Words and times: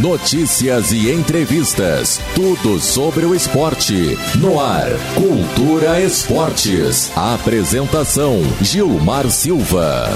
Notícias 0.00 0.92
e 0.92 1.10
entrevistas. 1.10 2.20
Tudo 2.34 2.78
sobre 2.78 3.24
o 3.24 3.34
esporte. 3.34 4.18
No 4.38 4.60
ar, 4.60 4.90
Cultura 5.14 5.98
Esportes. 6.02 7.10
Apresentação: 7.16 8.42
Gilmar 8.60 9.30
Silva. 9.30 10.10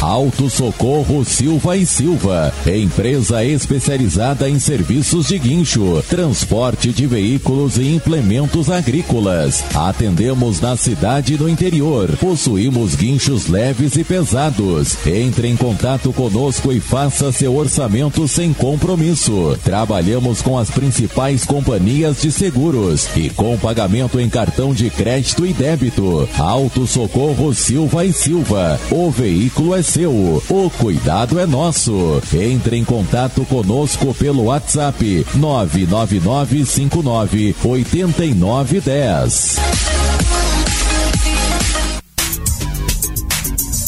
Auto 0.00 0.48
Socorro 0.48 1.26
Silva 1.26 1.76
e 1.76 1.84
Silva, 1.84 2.54
empresa 2.66 3.44
especializada 3.44 4.48
em 4.48 4.58
serviços 4.58 5.28
de 5.28 5.38
guincho, 5.38 6.02
transporte 6.08 6.90
de 6.90 7.06
veículos 7.06 7.76
e 7.76 7.96
implementos 7.96 8.70
agrícolas. 8.70 9.62
Atendemos 9.74 10.58
na 10.58 10.74
cidade 10.74 11.36
no 11.36 11.46
interior. 11.46 12.16
Possuímos 12.16 12.94
guinchos 12.94 13.46
leves 13.46 13.94
e 13.96 14.02
pesados. 14.02 14.96
Entre 15.06 15.48
em 15.48 15.56
contato 15.56 16.14
conosco 16.14 16.72
e 16.72 16.80
faça 16.80 17.30
seu 17.30 17.54
orçamento 17.54 18.26
sem 18.26 18.54
compromisso. 18.54 19.58
Trabalhamos 19.62 20.40
com 20.40 20.56
as 20.56 20.70
principais 20.70 21.44
companhias 21.44 22.22
de 22.22 22.32
seguros 22.32 23.06
e 23.14 23.28
com 23.28 23.58
pagamento 23.58 24.18
em 24.18 24.30
cartão 24.30 24.72
de 24.72 24.88
crédito 24.88 25.44
e 25.44 25.52
débito. 25.52 26.26
Auto 26.38 26.86
Socorro 26.86 27.52
Silva 27.52 28.06
e 28.06 28.14
Silva. 28.14 28.80
O 28.90 29.10
veículo 29.10 29.74
é 29.74 29.89
seu. 29.90 30.42
O 30.48 30.70
cuidado 30.70 31.38
é 31.40 31.46
nosso. 31.46 32.22
Entre 32.32 32.76
em 32.76 32.84
contato 32.84 33.44
conosco 33.44 34.14
pelo 34.14 34.44
WhatsApp 34.44 35.26
99959 35.34 37.56
8910. 37.64 40.39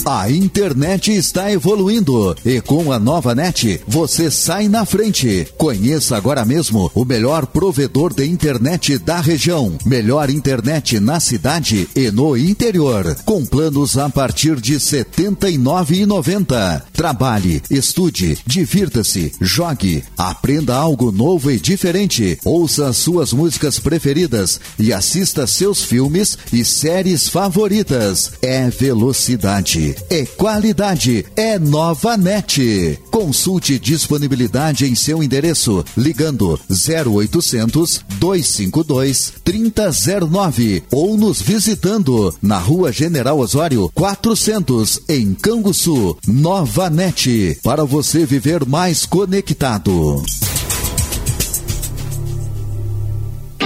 A 0.05 0.29
internet 0.29 1.13
está 1.13 1.53
evoluindo 1.53 2.37
e 2.45 2.61
com 2.61 2.91
a 2.91 2.99
nova 2.99 3.37
net 3.37 3.81
você 3.87 4.33
sai 4.33 4.67
na 4.67 4.85
frente. 4.85 5.47
Conheça 5.57 6.17
agora 6.17 6.45
mesmo 6.45 6.91
o 6.93 7.05
melhor 7.05 7.47
provedor 7.47 8.13
de 8.13 8.27
internet 8.27 8.99
da 8.99 9.21
região. 9.21 9.79
Melhor 9.87 10.29
internet 10.29 10.99
na 10.99 11.21
cidade 11.21 11.89
e 11.95 12.11
no 12.11 12.37
interior. 12.37 13.17
Com 13.25 13.47
planos 13.47 13.97
a 13.97 14.11
partir 14.11 14.61
de 14.61 14.73
R$ 14.73 14.81
79,90. 14.81 16.83
Trabalhe, 16.93 17.63
estude, 17.71 18.37
divirta-se, 18.45 19.33
jogue, 19.41 20.03
aprenda 20.19 20.75
algo 20.75 21.13
novo 21.13 21.49
e 21.49 21.61
diferente. 21.61 22.41
Ouça 22.45 22.89
as 22.89 22.97
suas 22.97 23.33
músicas 23.33 23.79
preferidas 23.79 24.59
e 24.81 24.93
assista 24.93 25.47
seus 25.47 25.85
filmes 25.85 26.37
e 26.53 26.65
séries 26.65 27.29
favoritas. 27.29 28.33
É 28.43 28.69
velocidade 28.69 29.92
é 30.11 30.27
qualidade, 30.27 31.25
é 31.37 31.59
Nova 31.59 32.17
Net. 32.17 32.99
Consulte 33.11 33.79
disponibilidade 33.79 34.87
em 34.87 34.95
seu 34.95 35.23
endereço 35.23 35.85
ligando 35.97 36.59
0800 36.71 38.05
252 38.19 39.33
3009 39.45 40.83
ou 40.91 41.17
nos 41.17 41.41
visitando 41.41 42.35
na 42.41 42.59
Rua 42.59 42.93
General 42.93 43.39
Osório 43.39 43.91
400 43.95 45.01
em 45.09 45.35
Canguçu. 45.35 46.17
Nova 46.27 46.89
Net 46.91 47.59
para 47.63 47.85
você 47.85 48.25
viver 48.25 48.67
mais 48.67 49.07
conectado. 49.07 50.23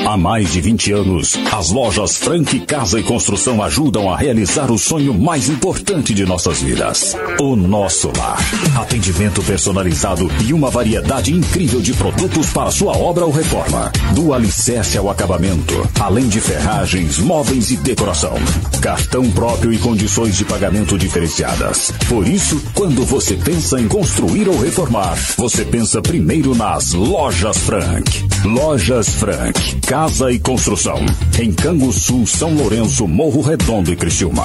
Há 0.07 0.17
mais 0.17 0.53
de 0.53 0.61
20 0.61 0.93
anos, 0.93 1.37
as 1.53 1.71
lojas 1.71 2.17
Frank 2.17 2.61
Casa 2.61 3.01
e 3.01 3.03
Construção 3.03 3.61
ajudam 3.61 4.09
a 4.09 4.17
realizar 4.17 4.71
o 4.71 4.79
sonho 4.79 5.13
mais 5.13 5.49
importante 5.49 6.15
de 6.15 6.25
nossas 6.25 6.63
vidas: 6.63 7.17
o 7.41 7.57
nosso 7.57 8.13
lar. 8.17 8.39
Atendimento 8.79 9.43
personalizado 9.43 10.31
e 10.47 10.53
uma 10.53 10.71
variedade 10.71 11.35
incrível 11.35 11.81
de 11.81 11.93
produtos 11.93 12.51
para 12.51 12.71
sua 12.71 12.97
obra 12.97 13.25
ou 13.27 13.33
reforma. 13.33 13.91
Do 14.15 14.33
alicerce 14.33 14.97
ao 14.97 15.11
acabamento, 15.11 15.75
além 15.99 16.29
de 16.29 16.41
ferragens, 16.41 17.19
móveis 17.19 17.73
e 17.73 17.77
decoração. 17.77 18.35
Cartão 18.81 19.29
próprio 19.33 19.73
e 19.73 19.79
condições 19.79 20.37
de 20.37 20.45
pagamento 20.45 20.97
diferenciadas. 20.97 21.93
Por 22.09 22.29
isso, 22.29 22.63
quando 22.75 23.05
você 23.05 23.35
pensa 23.35 23.81
em 23.81 23.89
construir 23.89 24.49
ou 24.49 24.57
reformar, 24.57 25.19
você 25.37 25.65
pensa 25.65 26.01
primeiro 26.01 26.55
nas 26.55 26.93
Lojas 26.93 27.59
Frank. 27.59 28.25
Lojas 28.45 29.09
Frank 29.09 29.75
Casa 29.97 30.31
e 30.31 30.39
Construção. 30.39 30.99
Em 31.41 31.51
Canguçu, 31.51 32.27
São 32.27 32.55
Lourenço, 32.55 33.09
Morro 33.09 33.41
Redondo 33.41 33.91
e 33.91 33.97
Criciúma. 33.97 34.45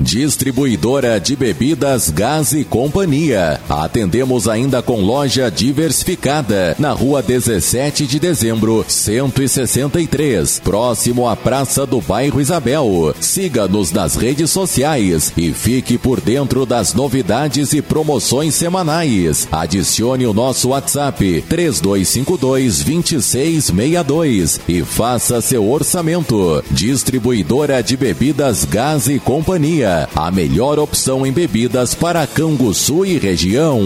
Distribuidora 0.00 1.20
de 1.20 1.36
bebidas 1.36 2.08
Gás 2.08 2.54
e 2.54 2.64
Companhia. 2.64 3.60
Atendemos 3.68 4.48
ainda 4.48 4.80
com 4.80 5.02
loja 5.02 5.50
diversificada 5.50 6.74
na 6.78 6.92
rua 6.92 7.22
17 7.22 8.06
de 8.06 8.18
dezembro, 8.18 8.82
163, 8.88 10.58
próximo 10.60 11.28
à 11.28 11.36
Praça 11.36 11.84
do 11.84 12.00
Bairro 12.00 12.40
Isabel. 12.40 13.14
Siga-nos 13.20 13.92
nas 13.92 14.16
redes 14.16 14.50
sociais 14.50 15.34
e 15.36 15.52
fique 15.52 15.98
por 15.98 16.18
dentro 16.18 16.64
das 16.64 16.94
novidades 16.94 17.74
e 17.74 17.82
promoções 17.82 18.54
semanais. 18.54 19.46
Adicione 19.52 20.26
o 20.26 20.32
nosso 20.32 20.70
WhatsApp 20.70 21.44
3252 21.46 22.82
2662 22.84 24.60
e 24.66 24.82
faça 24.82 25.42
seu 25.42 25.70
orçamento. 25.70 26.64
Distribuidora 26.70 27.82
de 27.82 27.98
bebidas 27.98 28.64
Gás 28.64 29.06
e 29.06 29.18
Companhia 29.18 29.89
a 30.14 30.30
melhor 30.30 30.78
opção 30.78 31.26
em 31.26 31.32
bebidas 31.32 31.94
para 31.94 32.26
Canguçu 32.26 33.04
e 33.04 33.18
região. 33.18 33.80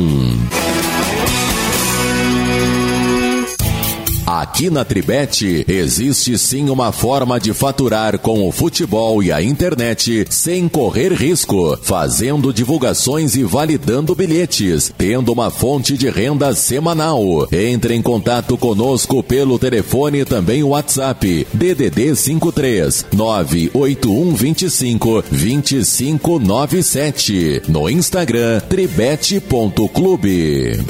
Aqui 4.27 4.71
na 4.71 4.87
Tribete 4.87 5.67
existe 5.69 6.39
sim 6.39 6.71
uma 6.71 6.93
forma 6.93 7.39
de 7.39 7.53
faturar 7.53 8.19
com 8.19 8.49
o 8.49 8.53
futebol 8.53 9.23
e 9.23 9.31
a 9.31 9.43
internet 9.43 10.25
sem 10.31 10.67
correr 10.67 11.13
risco, 11.13 11.79
fazendo 11.83 12.51
divulgações 12.51 13.37
e 13.37 13.45
validando 13.45 14.15
bilhetes, 14.15 14.91
tendo 14.97 15.31
uma 15.31 15.51
fonte 15.51 15.99
de 15.99 16.09
renda 16.09 16.55
semanal. 16.55 17.47
Entre 17.53 17.95
em 17.95 18.01
contato 18.01 18.57
conosco 18.57 19.23
pelo 19.23 19.59
telefone 19.59 20.25
também 20.25 20.63
o 20.63 20.69
WhatsApp 20.69 21.47
DDD 21.53 22.17
53 22.17 23.05
98125 23.13 25.23
2597 25.31 27.61
no 27.69 27.91
Instagram 27.91 28.61
tribete.clube. 28.61 30.81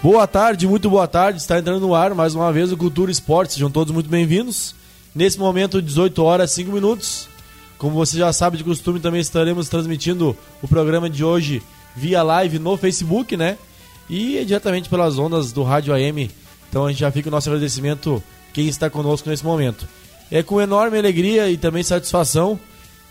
Boa 0.00 0.28
tarde, 0.28 0.68
muito 0.68 0.88
boa 0.88 1.08
tarde. 1.08 1.40
Está 1.40 1.58
entrando 1.58 1.80
no 1.80 1.92
ar 1.92 2.14
mais 2.14 2.32
uma 2.32 2.52
vez 2.52 2.70
o 2.70 2.76
Cultura 2.76 3.10
Esporte. 3.10 3.54
Sejam 3.54 3.68
todos 3.68 3.92
muito 3.92 4.08
bem-vindos. 4.08 4.72
Nesse 5.12 5.36
momento, 5.40 5.82
18 5.82 6.22
horas 6.22 6.52
5 6.52 6.70
minutos. 6.70 7.28
Como 7.78 7.96
você 7.96 8.16
já 8.16 8.32
sabe 8.32 8.56
de 8.56 8.62
costume, 8.62 9.00
também 9.00 9.20
estaremos 9.20 9.68
transmitindo 9.68 10.36
o 10.62 10.68
programa 10.68 11.10
de 11.10 11.24
hoje 11.24 11.60
via 11.96 12.22
live 12.22 12.60
no 12.60 12.76
Facebook, 12.76 13.36
né? 13.36 13.58
E 14.08 14.44
diretamente 14.44 14.88
pelas 14.88 15.18
ondas 15.18 15.50
do 15.50 15.64
Rádio 15.64 15.92
AM. 15.92 16.30
Então 16.68 16.86
a 16.86 16.90
gente 16.90 17.00
já 17.00 17.10
fica 17.10 17.28
o 17.28 17.32
nosso 17.32 17.48
agradecimento 17.48 18.22
quem 18.52 18.68
está 18.68 18.88
conosco 18.88 19.28
nesse 19.28 19.44
momento. 19.44 19.84
É 20.30 20.44
com 20.44 20.60
enorme 20.60 20.96
alegria 20.96 21.50
e 21.50 21.56
também 21.56 21.82
satisfação 21.82 22.58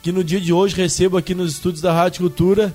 que 0.01 0.13
no 0.13 0.23
dia 0.23 0.39
de 0.39 0.53
hoje 0.53 0.73
recebo 0.73 1.17
aqui 1.17 1.35
nos 1.35 1.51
estúdios 1.51 1.81
da 1.81 1.91
Rádio 1.91 2.21
Cultura 2.21 2.73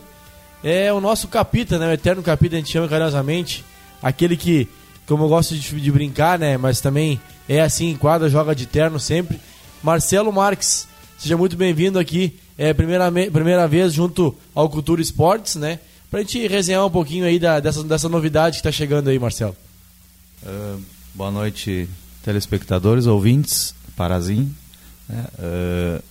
é 0.62 0.92
o 0.92 1.00
nosso 1.00 1.28
capita, 1.28 1.78
né? 1.78 1.88
O 1.88 1.92
eterno 1.92 2.22
capita, 2.22 2.56
a 2.56 2.58
gente 2.58 2.70
chama 2.70 2.86
carinhosamente 2.86 3.64
aquele 4.02 4.36
que, 4.36 4.68
como 5.06 5.24
eu 5.24 5.28
gosto 5.28 5.54
de, 5.54 5.80
de 5.80 5.92
brincar, 5.92 6.38
né? 6.38 6.56
Mas 6.56 6.80
também 6.80 7.20
é 7.48 7.60
assim 7.60 7.96
quadra, 7.96 8.28
joga 8.28 8.54
de 8.54 8.66
terno 8.66 8.98
sempre. 8.98 9.40
Marcelo 9.82 10.32
Marques, 10.32 10.86
seja 11.18 11.36
muito 11.36 11.56
bem-vindo 11.56 11.98
aqui. 11.98 12.36
É 12.58 12.74
primeira, 12.74 13.10
primeira 13.10 13.66
vez 13.66 13.92
junto 13.92 14.36
ao 14.54 14.68
Cultura 14.68 15.00
Esportes, 15.00 15.56
né? 15.56 15.78
Pra 16.10 16.20
gente 16.20 16.46
resenhar 16.46 16.84
um 16.84 16.90
pouquinho 16.90 17.24
aí 17.24 17.38
da, 17.38 17.58
dessa, 17.58 17.82
dessa 17.82 18.08
novidade 18.08 18.58
que 18.58 18.62
tá 18.62 18.70
chegando 18.70 19.08
aí, 19.08 19.18
Marcelo. 19.18 19.56
Uh, 20.42 20.80
boa 21.14 21.30
noite, 21.30 21.88
telespectadores, 22.22 23.06
ouvintes, 23.06 23.74
Parazim. 23.96 24.54
Né? 25.08 25.24
Uh, 25.38 26.02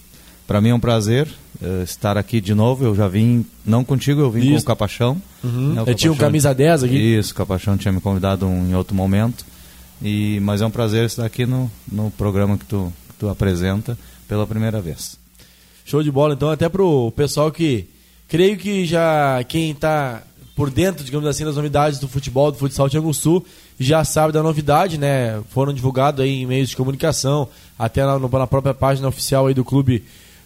Para 0.47 0.59
mim 0.59 0.69
é 0.69 0.73
um 0.73 0.79
prazer 0.79 1.27
uh, 1.61 1.83
estar 1.83 2.17
aqui 2.17 2.41
de 2.41 2.53
novo. 2.53 2.83
Eu 2.83 2.95
já 2.95 3.07
vim, 3.07 3.45
não 3.65 3.83
contigo, 3.83 4.21
eu 4.21 4.31
vim 4.31 4.53
Isso. 4.53 4.65
com 4.65 4.71
o 4.71 4.75
Capachão. 4.75 5.21
Uhum. 5.43 5.73
Né, 5.73 5.83
o 5.83 5.89
eu 5.89 5.95
tinha 5.95 6.11
um 6.11 6.15
camisa 6.15 6.53
10 6.53 6.83
aqui. 6.83 6.97
Isso, 6.97 7.31
o 7.31 7.35
Capachão 7.35 7.77
tinha 7.77 7.91
me 7.91 8.01
convidado 8.01 8.45
um, 8.45 8.69
em 8.69 8.75
outro 8.75 8.95
momento. 8.95 9.45
E, 10.01 10.39
mas 10.41 10.61
é 10.61 10.65
um 10.65 10.71
prazer 10.71 11.05
estar 11.05 11.25
aqui 11.25 11.45
no, 11.45 11.71
no 11.91 12.09
programa 12.11 12.57
que 12.57 12.65
tu, 12.65 12.91
que 13.09 13.15
tu 13.19 13.29
apresenta 13.29 13.97
pela 14.27 14.47
primeira 14.47 14.81
vez. 14.81 15.19
Show 15.85 16.01
de 16.01 16.11
bola, 16.11 16.33
então, 16.33 16.49
até 16.49 16.67
pro 16.67 17.11
pessoal 17.11 17.51
que 17.51 17.87
creio 18.27 18.57
que 18.57 18.85
já 18.85 19.43
quem 19.43 19.71
está 19.71 20.23
por 20.55 20.69
dentro, 20.69 21.03
digamos 21.03 21.27
assim, 21.27 21.43
das 21.43 21.55
novidades 21.55 21.99
do 21.99 22.07
futebol, 22.07 22.51
do 22.51 22.57
futsal 22.57 22.87
de 22.87 22.97
Anguçu, 22.97 23.43
já 23.79 24.03
sabe 24.03 24.31
da 24.31 24.43
novidade, 24.43 24.97
né? 24.97 25.41
Foram 25.49 25.73
divulgados 25.73 26.21
aí 26.21 26.41
em 26.41 26.45
meios 26.45 26.69
de 26.69 26.75
comunicação, 26.75 27.47
até 27.77 28.05
na, 28.05 28.19
na 28.19 28.47
própria 28.47 28.73
página 28.73 29.07
oficial 29.07 29.47
aí 29.47 29.53
do 29.53 29.65
clube 29.65 30.03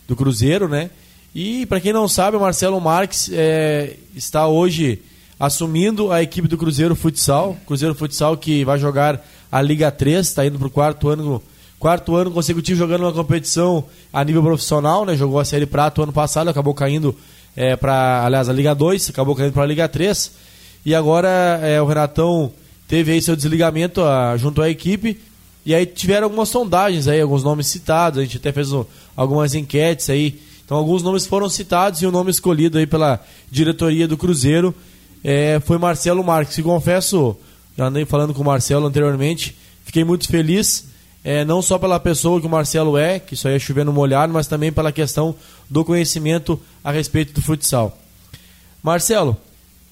do 0.07 0.15
Cruzeiro, 0.15 0.67
né? 0.67 0.89
E 1.35 1.65
para 1.65 1.81
quem 1.81 1.91
não 1.91 2.07
sabe, 2.07 2.37
o 2.37 2.39
Marcelo 2.39 2.79
Marques 2.79 3.29
é, 3.33 3.97
está 4.15 4.47
hoje 4.47 5.01
assumindo 5.37 6.09
a 6.09 6.23
equipe 6.23 6.47
do 6.47 6.57
Cruzeiro 6.57 6.95
Futsal. 6.95 7.57
Cruzeiro 7.67 7.93
Futsal 7.93 8.37
que 8.37 8.63
vai 8.63 8.79
jogar 8.79 9.21
a 9.51 9.61
Liga 9.61 9.91
3, 9.91 10.25
está 10.25 10.45
indo 10.45 10.57
para 10.57 10.69
o 10.69 10.71
quarto 10.71 11.09
ano, 11.09 11.43
quarto 11.77 12.15
ano 12.15 12.31
consecutivo 12.31 12.79
jogando 12.79 13.01
uma 13.01 13.11
competição 13.11 13.83
a 14.13 14.23
nível 14.23 14.41
profissional, 14.41 15.05
né? 15.05 15.17
Jogou 15.17 15.37
a 15.37 15.43
Série 15.43 15.65
Prata 15.65 16.01
ano 16.01 16.13
passado, 16.13 16.49
acabou 16.49 16.73
caindo 16.73 17.13
é, 17.53 17.75
para, 17.75 18.23
aliás, 18.23 18.47
a 18.47 18.53
Liga 18.53 18.73
2, 18.73 19.09
acabou 19.09 19.35
caindo 19.35 19.51
para 19.51 19.63
a 19.63 19.67
Liga 19.67 19.89
3. 19.89 20.31
E 20.85 20.95
agora 20.95 21.59
é, 21.61 21.81
o 21.81 21.85
Renatão 21.85 22.49
teve 22.87 23.11
aí 23.11 23.21
seu 23.21 23.35
desligamento 23.35 24.01
a, 24.01 24.37
junto 24.37 24.61
à 24.61 24.69
equipe. 24.69 25.19
E 25.65 25.75
aí 25.75 25.85
tiveram 25.85 26.27
algumas 26.27 26.47
sondagens 26.47 27.09
aí, 27.09 27.19
alguns 27.19 27.43
nomes 27.43 27.67
citados, 27.67 28.19
a 28.19 28.23
gente 28.23 28.37
até 28.37 28.53
fez 28.53 28.71
um, 28.71 28.85
algumas 29.17 29.53
enquetes 29.53 30.09
aí 30.09 30.39
então 30.65 30.77
alguns 30.77 31.03
nomes 31.03 31.27
foram 31.27 31.47
citados 31.47 32.01
e 32.01 32.07
o 32.07 32.11
nome 32.11 32.31
escolhido 32.31 32.79
aí 32.79 32.87
pela 32.87 33.23
diretoria 33.51 34.07
do 34.07 34.17
Cruzeiro 34.17 34.73
é, 35.23 35.59
foi 35.63 35.77
Marcelo 35.77 36.23
Marques. 36.23 36.57
E 36.57 36.63
confesso, 36.63 37.37
já 37.77 37.85
andei 37.85 38.03
falando 38.03 38.33
com 38.33 38.41
o 38.41 38.45
Marcelo 38.45 38.87
anteriormente, 38.87 39.55
fiquei 39.85 40.03
muito 40.03 40.27
feliz, 40.27 40.87
é, 41.23 41.45
não 41.45 41.61
só 41.61 41.77
pela 41.77 41.99
pessoa 41.99 42.41
que 42.41 42.47
o 42.47 42.49
Marcelo 42.49 42.97
é, 42.97 43.19
que 43.19 43.35
só 43.35 43.49
ia 43.49 43.59
chover 43.59 43.85
no 43.85 43.93
molhado, 43.93 44.33
mas 44.33 44.47
também 44.47 44.71
pela 44.71 44.91
questão 44.91 45.35
do 45.69 45.85
conhecimento 45.85 46.59
a 46.83 46.91
respeito 46.91 47.33
do 47.33 47.41
futsal. 47.41 47.97
Marcelo, 48.81 49.37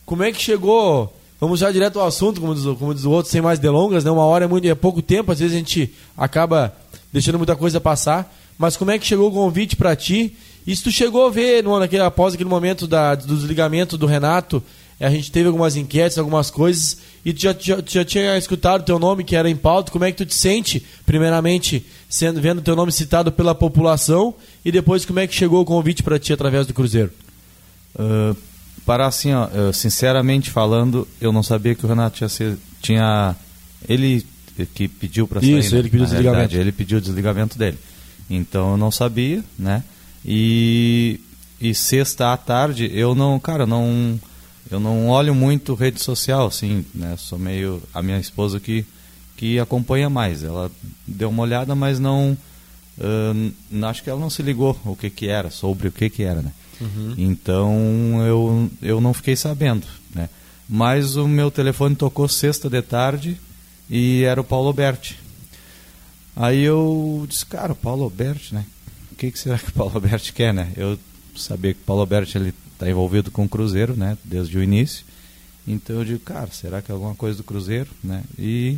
como 0.06 0.24
é 0.24 0.32
que 0.32 0.42
chegou 0.42 1.14
Vamos 1.44 1.60
já 1.60 1.70
direto 1.74 2.00
ao 2.00 2.08
assunto, 2.08 2.40
como 2.40 2.56
diz, 2.56 2.64
como 2.64 2.94
diz 2.94 3.04
o 3.04 3.12
outro, 3.12 3.30
sem 3.30 3.42
mais 3.42 3.60
delongas, 3.60 4.06
né? 4.06 4.10
Uma 4.10 4.24
hora 4.24 4.46
é, 4.46 4.48
muito, 4.48 4.66
é 4.66 4.74
pouco 4.74 5.02
tempo, 5.02 5.30
às 5.30 5.40
vezes 5.40 5.54
a 5.54 5.58
gente 5.58 5.94
acaba 6.16 6.74
deixando 7.12 7.38
muita 7.38 7.54
coisa 7.54 7.82
passar. 7.82 8.34
Mas 8.58 8.78
como 8.78 8.92
é 8.92 8.98
que 8.98 9.06
chegou 9.06 9.28
o 9.30 9.34
convite 9.34 9.76
para 9.76 9.94
ti 9.94 10.38
e 10.66 10.76
se 10.76 10.84
tu 10.84 10.92
chegou 10.92 11.28
a 11.28 11.30
ver, 11.30 11.64
no, 11.64 11.78
naquele, 11.80 12.04
após 12.04 12.34
aquele 12.34 12.50
momento 12.50 12.88
da, 12.88 13.16
do 13.16 13.36
desligamento 13.36 13.98
do 13.98 14.06
Renato, 14.06 14.64
a 15.00 15.10
gente 15.10 15.32
teve 15.32 15.48
algumas 15.48 15.76
enquetes, 15.76 16.18
algumas 16.18 16.50
coisas, 16.50 16.98
e 17.26 17.34
tu 17.34 17.42
já, 17.42 17.56
já, 17.60 17.78
já 17.86 18.06
tinha 18.06 18.38
escutado 18.38 18.82
o 18.82 18.86
teu 18.86 18.98
nome, 18.98 19.24
que 19.24 19.36
era 19.36 19.50
em 19.50 19.56
pauta, 19.56 19.92
como 19.92 20.06
é 20.06 20.12
que 20.12 20.18
tu 20.18 20.26
te 20.26 20.36
sente, 20.36 20.86
primeiramente, 21.06 21.86
sendo, 22.08 22.40
vendo 22.40 22.62
teu 22.62 22.76
nome 22.76 22.92
citado 22.92 23.32
pela 23.32 23.54
população, 23.54 24.34
e 24.64 24.72
depois 24.72 25.06
como 25.06 25.20
é 25.20 25.28
que 25.28 25.36
chegou 25.36 25.62
o 25.62 25.66
convite 25.66 26.04
para 26.04 26.18
ti 26.18 26.32
através 26.32 26.66
do 26.66 26.74
Cruzeiro? 26.74 27.12
Uh, 27.96 28.36
para 28.86 29.08
assim, 29.08 29.34
ó, 29.34 29.48
sinceramente 29.72 30.50
falando, 30.50 31.08
eu 31.20 31.32
não 31.32 31.44
sabia 31.44 31.76
que 31.76 31.86
o 31.86 31.90
Renato 31.90 32.18
tinha, 32.18 32.30
ser, 32.30 32.58
tinha 32.82 33.36
ele 33.88 34.26
que 34.74 34.88
pediu 34.88 35.28
para 35.28 35.42
sair. 35.42 35.60
Isso, 35.60 35.76
ele 35.76 35.90
pediu 35.90 36.06
o 36.06 36.10
desligamento. 36.10 36.56
Ele 36.56 36.72
pediu 36.72 36.98
o 36.98 37.02
desligamento 37.02 37.58
dele. 37.58 37.78
Então 38.30 38.72
eu 38.72 38.78
não 38.78 38.92
sabia, 38.92 39.44
né? 39.58 39.84
E, 40.26 41.20
e 41.60 41.74
sexta 41.74 42.34
à 42.34 42.38
tarde 42.38 42.90
eu 42.94 43.14
não, 43.14 43.40
cara, 43.40 43.66
não 43.66 44.20
eu 44.72 44.80
não 44.80 45.10
olho 45.10 45.36
muito 45.36 45.74
rede 45.74 46.02
social, 46.02 46.48
assim, 46.48 46.86
né? 46.96 47.16
Sou 47.18 47.38
meio 47.38 47.82
a 47.94 48.02
minha 48.02 48.20
esposa 48.20 48.60
que 48.60 48.86
que 49.36 49.60
acompanha 49.60 50.10
mais. 50.10 50.44
Ela 50.44 50.72
deu 51.06 51.30
uma 51.30 51.44
olhada, 51.44 51.76
mas 51.76 52.00
não 52.00 52.38
uh, 52.98 53.86
acho 53.86 54.04
que 54.04 54.10
ela 54.10 54.20
não 54.20 54.30
se 54.30 54.42
ligou 54.42 54.80
o 54.86 54.96
que 54.96 55.10
que 55.10 55.28
era, 55.28 55.50
sobre 55.50 55.88
o 55.88 55.92
que 55.92 56.10
que 56.10 56.24
era, 56.24 56.42
né? 56.42 56.52
Uhum. 56.80 57.14
Então 57.18 58.26
eu 58.26 58.70
eu 58.82 59.02
não 59.02 59.14
fiquei 59.14 59.36
sabendo, 59.36 59.86
né? 60.14 60.30
Mas 60.68 61.16
o 61.18 61.28
meu 61.28 61.52
telefone 61.52 61.96
tocou 61.96 62.28
sexta 62.28 62.70
de 62.70 62.82
tarde 62.82 63.38
e 63.90 64.24
era 64.24 64.40
o 64.40 64.44
Paulo 64.44 64.72
Berti. 64.72 65.20
Aí 66.36 66.64
eu 66.64 67.26
disse, 67.30 67.46
cara, 67.46 67.74
o 67.74 67.76
Paulo 67.76 68.10
Berti, 68.10 68.56
né? 68.56 68.66
O 69.14 69.16
que, 69.16 69.32
que 69.32 69.40
será 69.40 69.58
que 69.58 69.70
o 69.70 69.74
Paulo 69.74 69.94
Alberti 69.96 70.34
quer, 70.34 70.54
né? 70.54 70.72
Eu 70.76 70.98
sabia 71.36 71.74
que 71.74 71.80
o 71.80 71.84
Paulo 71.86 72.02
Alberti 72.02 72.38
ele 72.38 72.54
está 72.74 72.90
envolvido 72.90 73.32
com 73.32 73.46
o 73.46 73.50
Cruzeiro, 73.50 73.96
né? 73.96 74.18
Desde 74.24 74.58
o 74.58 74.64
início. 74.64 75.06
Então 75.68 75.98
eu 75.98 76.06
digo, 76.06 76.20
cara, 76.20 76.48
será 76.52 76.82
que 76.82 76.92
é 76.92 76.94
alguma 76.94 77.16
coisa 77.16 77.38
do 77.38 77.44
Cruzeiro, 77.44 77.90
né? 78.04 78.24
E 78.38 78.78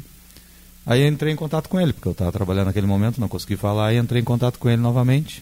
aí 0.86 1.08
entrei 1.08 1.34
em 1.34 1.36
contato 1.36 1.70
com 1.70 1.80
ele, 1.80 1.94
porque 1.94 2.08
eu 2.08 2.12
estava 2.12 2.32
trabalhando 2.32 2.68
naquele 2.68 2.86
momento, 2.86 3.20
não 3.20 3.30
consegui 3.30 3.56
falar, 3.56 3.94
e 3.94 3.98
entrei 3.98 4.22
em 4.22 4.26
contato 4.26 4.60
com 4.60 4.70
ele 4.70 4.82
novamente. 4.82 5.42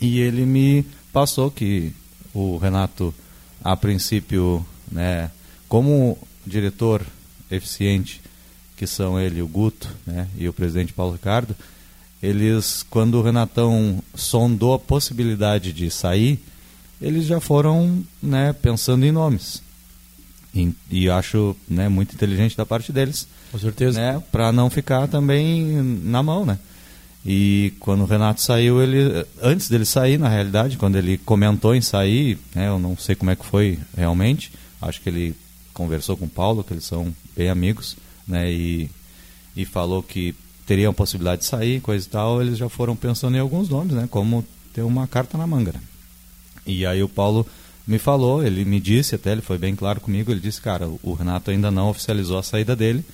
E 0.00 0.18
ele 0.18 0.44
me 0.44 0.84
passou 1.12 1.50
que 1.50 1.92
o 2.34 2.56
Renato, 2.56 3.14
a 3.62 3.76
princípio, 3.76 4.64
né, 4.90 5.30
como 5.68 6.18
diretor 6.44 7.06
eficiente, 7.50 8.20
que 8.76 8.86
são 8.86 9.20
ele, 9.20 9.40
o 9.40 9.48
Guto, 9.48 9.88
né, 10.06 10.26
e 10.36 10.48
o 10.48 10.52
presidente 10.52 10.92
Paulo 10.92 11.12
Ricardo, 11.12 11.54
eles, 12.22 12.84
quando 12.88 13.14
o 13.16 13.22
Renatão 13.22 14.02
sondou 14.14 14.74
a 14.74 14.78
possibilidade 14.78 15.72
de 15.72 15.90
sair, 15.90 16.38
eles 17.00 17.26
já 17.26 17.40
foram 17.40 18.02
né, 18.22 18.52
pensando 18.52 19.04
em 19.04 19.12
nomes. 19.12 19.62
E, 20.54 20.72
e 20.90 21.10
acho 21.10 21.54
né, 21.68 21.88
muito 21.88 22.14
inteligente 22.14 22.56
da 22.56 22.64
parte 22.64 22.90
deles. 22.90 23.28
Com 23.52 23.58
certeza. 23.58 24.00
Né, 24.00 24.22
Para 24.32 24.50
não 24.50 24.70
ficar 24.70 25.06
também 25.06 25.82
na 26.02 26.22
mão, 26.22 26.46
né? 26.46 26.58
E 27.28 27.74
quando 27.80 28.02
o 28.02 28.06
Renato 28.06 28.40
saiu, 28.40 28.80
ele 28.80 29.26
antes 29.42 29.68
dele 29.68 29.84
sair, 29.84 30.16
na 30.16 30.28
realidade, 30.28 30.78
quando 30.78 30.96
ele 30.96 31.18
comentou 31.18 31.74
em 31.74 31.80
sair, 31.80 32.38
né, 32.54 32.68
eu 32.68 32.78
não 32.78 32.96
sei 32.96 33.16
como 33.16 33.32
é 33.32 33.36
que 33.36 33.44
foi 33.44 33.80
realmente, 33.96 34.52
acho 34.80 35.00
que 35.00 35.08
ele 35.08 35.34
conversou 35.74 36.16
com 36.16 36.26
o 36.26 36.30
Paulo, 36.30 36.62
que 36.62 36.72
eles 36.72 36.84
são 36.84 37.12
bem 37.36 37.50
amigos, 37.50 37.96
né, 38.28 38.50
e, 38.52 38.88
e 39.56 39.64
falou 39.64 40.04
que 40.04 40.36
teriam 40.66 40.92
possibilidade 40.92 41.42
de 41.42 41.46
sair, 41.46 41.80
coisa 41.80 42.04
e 42.04 42.10
tal, 42.10 42.42
eles 42.42 42.58
já 42.58 42.68
foram 42.68 42.96
pensando 42.96 43.36
em 43.36 43.40
alguns 43.40 43.68
nomes, 43.68 43.94
né? 43.94 44.08
Como 44.10 44.44
ter 44.74 44.82
uma 44.82 45.06
carta 45.06 45.38
na 45.38 45.46
manga. 45.46 45.72
Né? 45.72 45.80
E 46.66 46.84
aí 46.84 47.02
o 47.02 47.08
Paulo 47.08 47.46
me 47.86 47.98
falou, 47.98 48.44
ele 48.44 48.64
me 48.64 48.80
disse 48.80 49.14
até, 49.14 49.32
ele 49.32 49.40
foi 49.40 49.56
bem 49.56 49.76
claro 49.76 50.00
comigo, 50.00 50.30
ele 50.30 50.40
disse, 50.40 50.60
cara, 50.60 50.88
o 51.02 51.14
Renato 51.14 51.50
ainda 51.50 51.70
não 51.70 51.88
oficializou 51.88 52.36
a 52.36 52.42
saída 52.42 52.74
dele, 52.74 53.04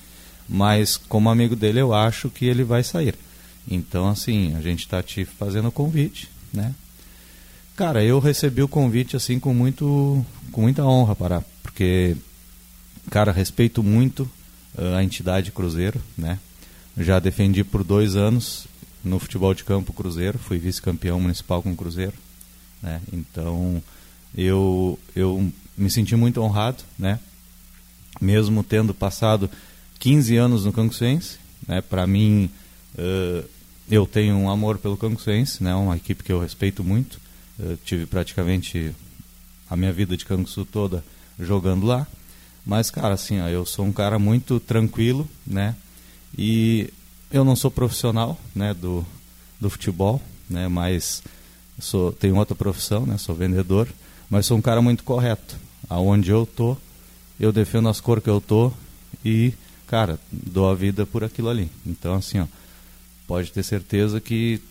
mas 0.49 0.97
como 0.97 1.29
amigo 1.29 1.55
dele 1.55 1.79
eu 1.79 1.93
acho 1.93 2.29
que 2.29 2.45
ele 2.45 2.63
vai 2.63 2.83
sair. 2.83 3.15
Então, 3.69 4.09
assim, 4.09 4.55
a 4.55 4.61
gente 4.61 4.79
está 4.79 5.01
te 5.03 5.23
fazendo 5.23 5.67
o 5.67 5.71
convite, 5.71 6.29
né? 6.51 6.73
Cara, 7.75 8.03
eu 8.03 8.19
recebi 8.19 8.61
o 8.61 8.67
convite 8.67 9.15
assim 9.15 9.39
com 9.39 9.53
muito, 9.53 10.25
com 10.51 10.61
muita 10.61 10.83
honra, 10.83 11.15
para 11.15 11.43
porque, 11.61 12.15
cara, 13.09 13.31
respeito 13.31 13.81
muito 13.81 14.29
uh, 14.77 14.95
a 14.95 15.03
entidade 15.03 15.51
Cruzeiro, 15.51 15.99
né? 16.17 16.37
Já 16.97 17.19
defendi 17.19 17.63
por 17.63 17.83
dois 17.83 18.15
anos 18.15 18.67
no 19.03 19.19
futebol 19.19 19.53
de 19.53 19.63
campo 19.63 19.91
Cruzeiro, 19.91 20.37
fui 20.37 20.57
vice-campeão 20.57 21.19
municipal 21.19 21.61
com 21.61 21.71
o 21.71 21.75
Cruzeiro, 21.75 22.13
né? 22.81 23.01
Então 23.11 23.83
eu 24.35 24.97
eu 25.15 25.51
me 25.77 25.89
senti 25.89 26.15
muito 26.15 26.41
honrado, 26.41 26.83
né? 26.97 27.19
Mesmo 28.21 28.63
tendo 28.63 28.93
passado 28.93 29.49
15 29.99 30.37
anos 30.37 30.65
no 30.65 30.71
Canguçuense, 30.71 31.37
né? 31.67 31.81
Para 31.81 32.05
mim 32.05 32.49
uh, 32.95 33.47
eu 33.89 34.05
tenho 34.05 34.35
um 34.35 34.49
amor 34.49 34.77
pelo 34.77 34.95
Canguçuense, 34.95 35.63
né? 35.63 35.73
Uma 35.75 35.97
equipe 35.97 36.23
que 36.23 36.31
eu 36.31 36.39
respeito 36.39 36.83
muito. 36.83 37.19
Eu 37.59 37.77
tive 37.77 38.05
praticamente 38.05 38.95
a 39.69 39.75
minha 39.75 39.91
vida 39.91 40.15
de 40.15 40.25
Canguçu 40.25 40.63
toda 40.63 41.03
jogando 41.39 41.85
lá. 41.85 42.07
Mas 42.65 42.89
cara, 42.89 43.15
assim, 43.15 43.41
ó, 43.41 43.47
eu 43.47 43.65
sou 43.65 43.85
um 43.85 43.91
cara 43.91 44.17
muito 44.17 44.59
tranquilo, 44.59 45.27
né? 45.45 45.75
E 46.37 46.89
eu 47.31 47.43
não 47.43 47.55
sou 47.55 47.71
profissional 47.71 48.39
né, 48.55 48.73
do, 48.73 49.05
do 49.59 49.69
futebol, 49.69 50.21
né, 50.49 50.67
mas 50.67 51.23
sou, 51.79 52.11
tenho 52.11 52.35
outra 52.37 52.55
profissão, 52.55 53.05
né, 53.05 53.17
sou 53.17 53.35
vendedor, 53.35 53.87
mas 54.29 54.45
sou 54.45 54.57
um 54.57 54.61
cara 54.61 54.81
muito 54.81 55.03
correto. 55.03 55.57
Aonde 55.89 56.31
eu 56.31 56.45
tô, 56.45 56.77
eu 57.39 57.51
defendo 57.51 57.89
as 57.89 57.99
cores 57.99 58.23
que 58.23 58.29
eu 58.29 58.39
tô 58.39 58.71
e, 59.23 59.53
cara, 59.87 60.19
dou 60.31 60.69
a 60.69 60.75
vida 60.75 61.05
por 61.05 61.23
aquilo 61.23 61.49
ali. 61.49 61.69
Então, 61.85 62.15
assim, 62.15 62.39
ó, 62.39 62.45
pode 63.27 63.51
ter 63.51 63.63
certeza 63.63 64.21
que 64.21 64.61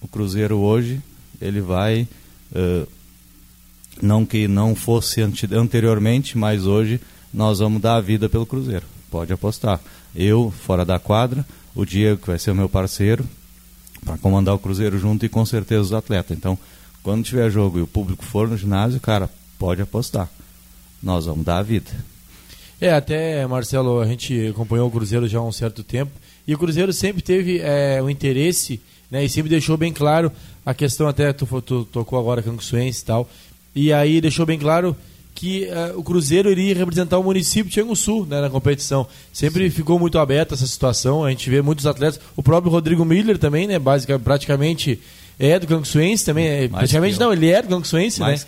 o 0.00 0.08
Cruzeiro 0.08 0.58
hoje, 0.58 1.00
ele 1.40 1.60
vai, 1.60 2.08
uh, 2.52 2.88
não 4.00 4.24
que 4.26 4.46
não 4.46 4.74
fosse 4.74 5.20
anteriormente, 5.22 6.36
mas 6.36 6.66
hoje 6.66 7.00
nós 7.32 7.58
vamos 7.58 7.80
dar 7.80 7.96
a 7.96 8.00
vida 8.00 8.28
pelo 8.28 8.46
Cruzeiro. 8.46 8.93
Pode 9.14 9.32
apostar 9.32 9.80
eu 10.12 10.50
fora 10.50 10.84
da 10.84 10.98
quadra, 10.98 11.46
o 11.72 11.84
Diego, 11.84 12.20
que 12.20 12.26
vai 12.26 12.36
ser 12.36 12.50
o 12.50 12.54
meu 12.54 12.68
parceiro, 12.68 13.24
para 14.04 14.18
comandar 14.18 14.52
o 14.56 14.58
Cruzeiro 14.58 14.98
junto 14.98 15.24
e 15.24 15.28
com 15.28 15.46
certeza 15.46 15.82
os 15.82 15.92
atletas. 15.92 16.36
Então, 16.36 16.58
quando 17.00 17.22
tiver 17.22 17.48
jogo 17.48 17.78
e 17.78 17.82
o 17.82 17.86
público 17.86 18.24
for 18.24 18.48
no 18.48 18.56
ginásio, 18.56 18.98
cara, 18.98 19.30
pode 19.56 19.80
apostar. 19.80 20.28
Nós 21.00 21.26
vamos 21.26 21.44
dar 21.44 21.58
a 21.58 21.62
vida. 21.62 21.92
É, 22.80 22.92
até, 22.92 23.46
Marcelo, 23.46 24.00
a 24.00 24.06
gente 24.08 24.48
acompanhou 24.48 24.88
o 24.88 24.90
Cruzeiro 24.90 25.28
já 25.28 25.38
há 25.38 25.44
um 25.44 25.52
certo 25.52 25.84
tempo 25.84 26.10
e 26.44 26.52
o 26.52 26.58
Cruzeiro 26.58 26.92
sempre 26.92 27.22
teve 27.22 27.60
é, 27.60 28.02
o 28.02 28.10
interesse 28.10 28.80
né, 29.08 29.24
e 29.24 29.28
sempre 29.28 29.48
deixou 29.48 29.76
bem 29.76 29.92
claro 29.92 30.32
a 30.66 30.74
questão, 30.74 31.06
até 31.06 31.32
tu, 31.32 31.46
tu 31.62 31.84
tocou 31.84 32.18
agora 32.18 32.42
Canguçuense 32.42 33.02
e 33.02 33.04
tal, 33.04 33.30
e 33.76 33.92
aí 33.92 34.20
deixou 34.20 34.44
bem 34.44 34.58
claro 34.58 34.96
que 35.34 35.64
uh, 35.64 35.98
o 35.98 36.02
Cruzeiro 36.02 36.50
iria 36.50 36.74
representar 36.74 37.18
o 37.18 37.24
município 37.24 37.70
de 37.70 37.96
Sul 37.96 38.24
né, 38.24 38.40
na 38.40 38.48
competição. 38.48 39.06
Sempre 39.32 39.64
Sim. 39.64 39.76
ficou 39.76 39.98
muito 39.98 40.18
aberta 40.18 40.54
essa 40.54 40.66
situação, 40.66 41.24
a 41.24 41.30
gente 41.30 41.50
vê 41.50 41.60
muitos 41.60 41.86
atletas, 41.86 42.20
o 42.36 42.42
próprio 42.42 42.70
Rodrigo 42.70 43.04
Miller 43.04 43.36
também, 43.36 43.66
né, 43.66 43.78
basicamente, 43.78 44.22
praticamente 44.22 45.00
é 45.38 45.58
do 45.58 45.66
Canguçuense 45.66 46.24
também, 46.24 46.46
é, 46.46 46.68
praticamente 46.68 47.18
não, 47.18 47.32
ele 47.32 47.50
é 47.50 47.60
do 47.60 47.68
Canguçuense, 47.68 48.20
né? 48.20 48.40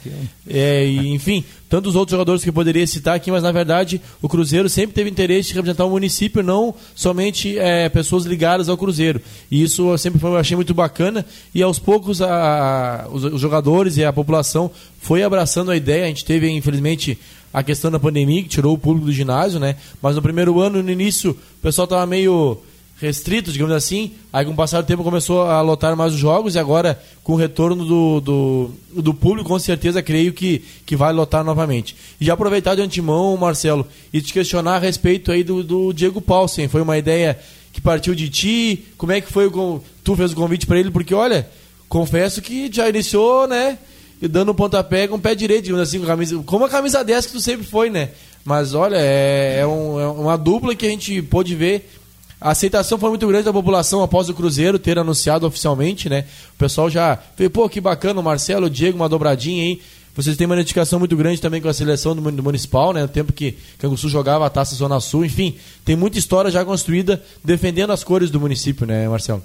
É, 0.48 0.86
e, 0.86 1.12
enfim, 1.12 1.44
tantos 1.68 1.96
outros 1.96 2.12
jogadores 2.12 2.42
que 2.42 2.48
eu 2.48 2.52
poderia 2.52 2.86
citar 2.86 3.16
aqui, 3.16 3.30
mas 3.30 3.42
na 3.42 3.50
verdade 3.50 4.00
o 4.22 4.28
Cruzeiro 4.28 4.68
sempre 4.68 4.94
teve 4.94 5.10
interesse 5.10 5.48
de 5.48 5.54
representar 5.54 5.84
o 5.84 5.90
município, 5.90 6.42
não 6.42 6.74
somente 6.94 7.58
é, 7.58 7.88
pessoas 7.88 8.24
ligadas 8.24 8.68
ao 8.68 8.76
Cruzeiro. 8.76 9.20
E 9.50 9.62
isso 9.62 9.90
eu 9.90 9.98
sempre 9.98 10.20
foi, 10.20 10.30
eu 10.30 10.36
achei 10.36 10.54
muito 10.54 10.72
bacana 10.74 11.26
e 11.54 11.62
aos 11.62 11.78
poucos 11.78 12.22
a, 12.22 13.08
os, 13.10 13.24
os 13.24 13.40
jogadores 13.40 13.96
e 13.96 14.04
a 14.04 14.12
população 14.12 14.70
foi 15.00 15.22
abraçando 15.24 15.70
a 15.70 15.76
ideia. 15.76 16.04
A 16.04 16.08
gente 16.08 16.24
teve, 16.24 16.48
infelizmente, 16.48 17.18
a 17.52 17.62
questão 17.62 17.90
da 17.90 17.98
pandemia 17.98 18.42
que 18.42 18.48
tirou 18.48 18.74
o 18.74 18.78
público 18.78 19.06
do 19.06 19.12
ginásio, 19.12 19.58
né? 19.58 19.76
Mas 20.00 20.14
no 20.14 20.22
primeiro 20.22 20.60
ano, 20.60 20.82
no 20.82 20.90
início, 20.90 21.30
o 21.30 21.62
pessoal 21.62 21.84
estava 21.84 22.06
meio 22.06 22.58
restrito, 23.00 23.52
digamos 23.52 23.74
assim. 23.74 24.12
Aí 24.32 24.44
com 24.44 24.52
o 24.52 24.56
passar 24.56 24.80
do 24.80 24.86
tempo 24.86 25.04
começou 25.04 25.42
a 25.42 25.60
lotar 25.60 25.96
mais 25.96 26.14
os 26.14 26.18
jogos 26.18 26.54
e 26.54 26.58
agora 26.58 27.00
com 27.22 27.34
o 27.34 27.36
retorno 27.36 27.84
do, 27.84 28.20
do, 28.20 28.70
do, 29.02 29.14
público, 29.14 29.48
com 29.48 29.58
certeza 29.58 30.02
creio 30.02 30.32
que, 30.32 30.64
que 30.84 30.96
vai 30.96 31.12
lotar 31.12 31.44
novamente. 31.44 31.96
E 32.20 32.24
já 32.24 32.34
aproveitar 32.34 32.74
de 32.74 32.82
antemão, 32.82 33.36
Marcelo, 33.36 33.86
e 34.12 34.20
te 34.20 34.32
questionar 34.32 34.76
a 34.76 34.78
respeito 34.78 35.30
aí 35.30 35.44
do, 35.44 35.62
do 35.62 35.92
Diego 35.92 36.20
Paulsen. 36.20 36.68
Foi 36.68 36.80
uma 36.80 36.96
ideia 36.96 37.38
que 37.72 37.80
partiu 37.80 38.14
de 38.14 38.28
ti? 38.28 38.84
Como 38.96 39.12
é 39.12 39.20
que 39.20 39.30
foi 39.30 39.46
o 39.46 39.82
tu 40.02 40.16
fez 40.16 40.32
o 40.32 40.36
convite 40.36 40.66
para 40.66 40.78
ele? 40.78 40.90
Porque 40.90 41.14
olha, 41.14 41.48
confesso 41.88 42.40
que 42.40 42.70
já 42.72 42.88
iniciou, 42.88 43.46
né? 43.46 43.78
E 44.20 44.26
dando 44.26 44.52
um 44.52 44.54
pontapé 44.54 45.06
com 45.06 45.16
o 45.16 45.20
pé 45.20 45.34
direito, 45.34 45.64
digamos 45.64 45.86
assim, 45.86 45.98
com 45.98 46.04
a 46.04 46.08
camisa, 46.08 46.42
como 46.46 46.64
a 46.64 46.70
camisa 46.70 47.04
10 47.04 47.26
que 47.26 47.32
tu 47.32 47.40
sempre 47.40 47.66
foi, 47.66 47.90
né? 47.90 48.10
Mas 48.42 48.72
olha, 48.72 48.96
é, 48.96 49.58
é, 49.60 49.66
um, 49.66 50.00
é 50.00 50.08
uma 50.08 50.38
dupla 50.38 50.74
que 50.74 50.86
a 50.86 50.88
gente 50.88 51.20
pôde 51.20 51.54
ver 51.54 51.90
a 52.40 52.50
aceitação 52.50 52.98
foi 52.98 53.08
muito 53.08 53.26
grande 53.26 53.44
da 53.44 53.52
população 53.52 54.02
após 54.02 54.28
o 54.28 54.34
Cruzeiro 54.34 54.78
ter 54.78 54.98
anunciado 54.98 55.46
oficialmente, 55.46 56.08
né? 56.08 56.24
O 56.54 56.58
pessoal 56.58 56.90
já 56.90 57.18
veio, 57.36 57.50
pô, 57.50 57.68
que 57.68 57.80
bacana, 57.80 58.20
o 58.20 58.22
Marcelo, 58.22 58.66
o 58.66 58.70
Diego, 58.70 58.96
uma 58.96 59.08
dobradinha 59.08 59.62
aí. 59.62 59.80
Vocês 60.14 60.36
têm 60.36 60.46
uma 60.46 60.54
identificação 60.54 60.98
muito 60.98 61.14
grande 61.14 61.40
também 61.40 61.60
com 61.60 61.68
a 61.68 61.74
seleção 61.74 62.16
do, 62.16 62.42
Municipal, 62.42 62.92
né? 62.92 63.02
No 63.02 63.08
tempo 63.08 63.32
que 63.32 63.56
Canguçu 63.78 64.08
jogava 64.08 64.46
a 64.46 64.50
Taça 64.50 64.74
Zona 64.74 64.98
Sul. 65.00 65.24
Enfim, 65.24 65.56
tem 65.84 65.94
muita 65.94 66.18
história 66.18 66.50
já 66.50 66.64
construída 66.64 67.22
defendendo 67.44 67.92
as 67.92 68.02
cores 68.02 68.30
do 68.30 68.40
município, 68.40 68.86
né, 68.86 69.08
Marcelo? 69.08 69.42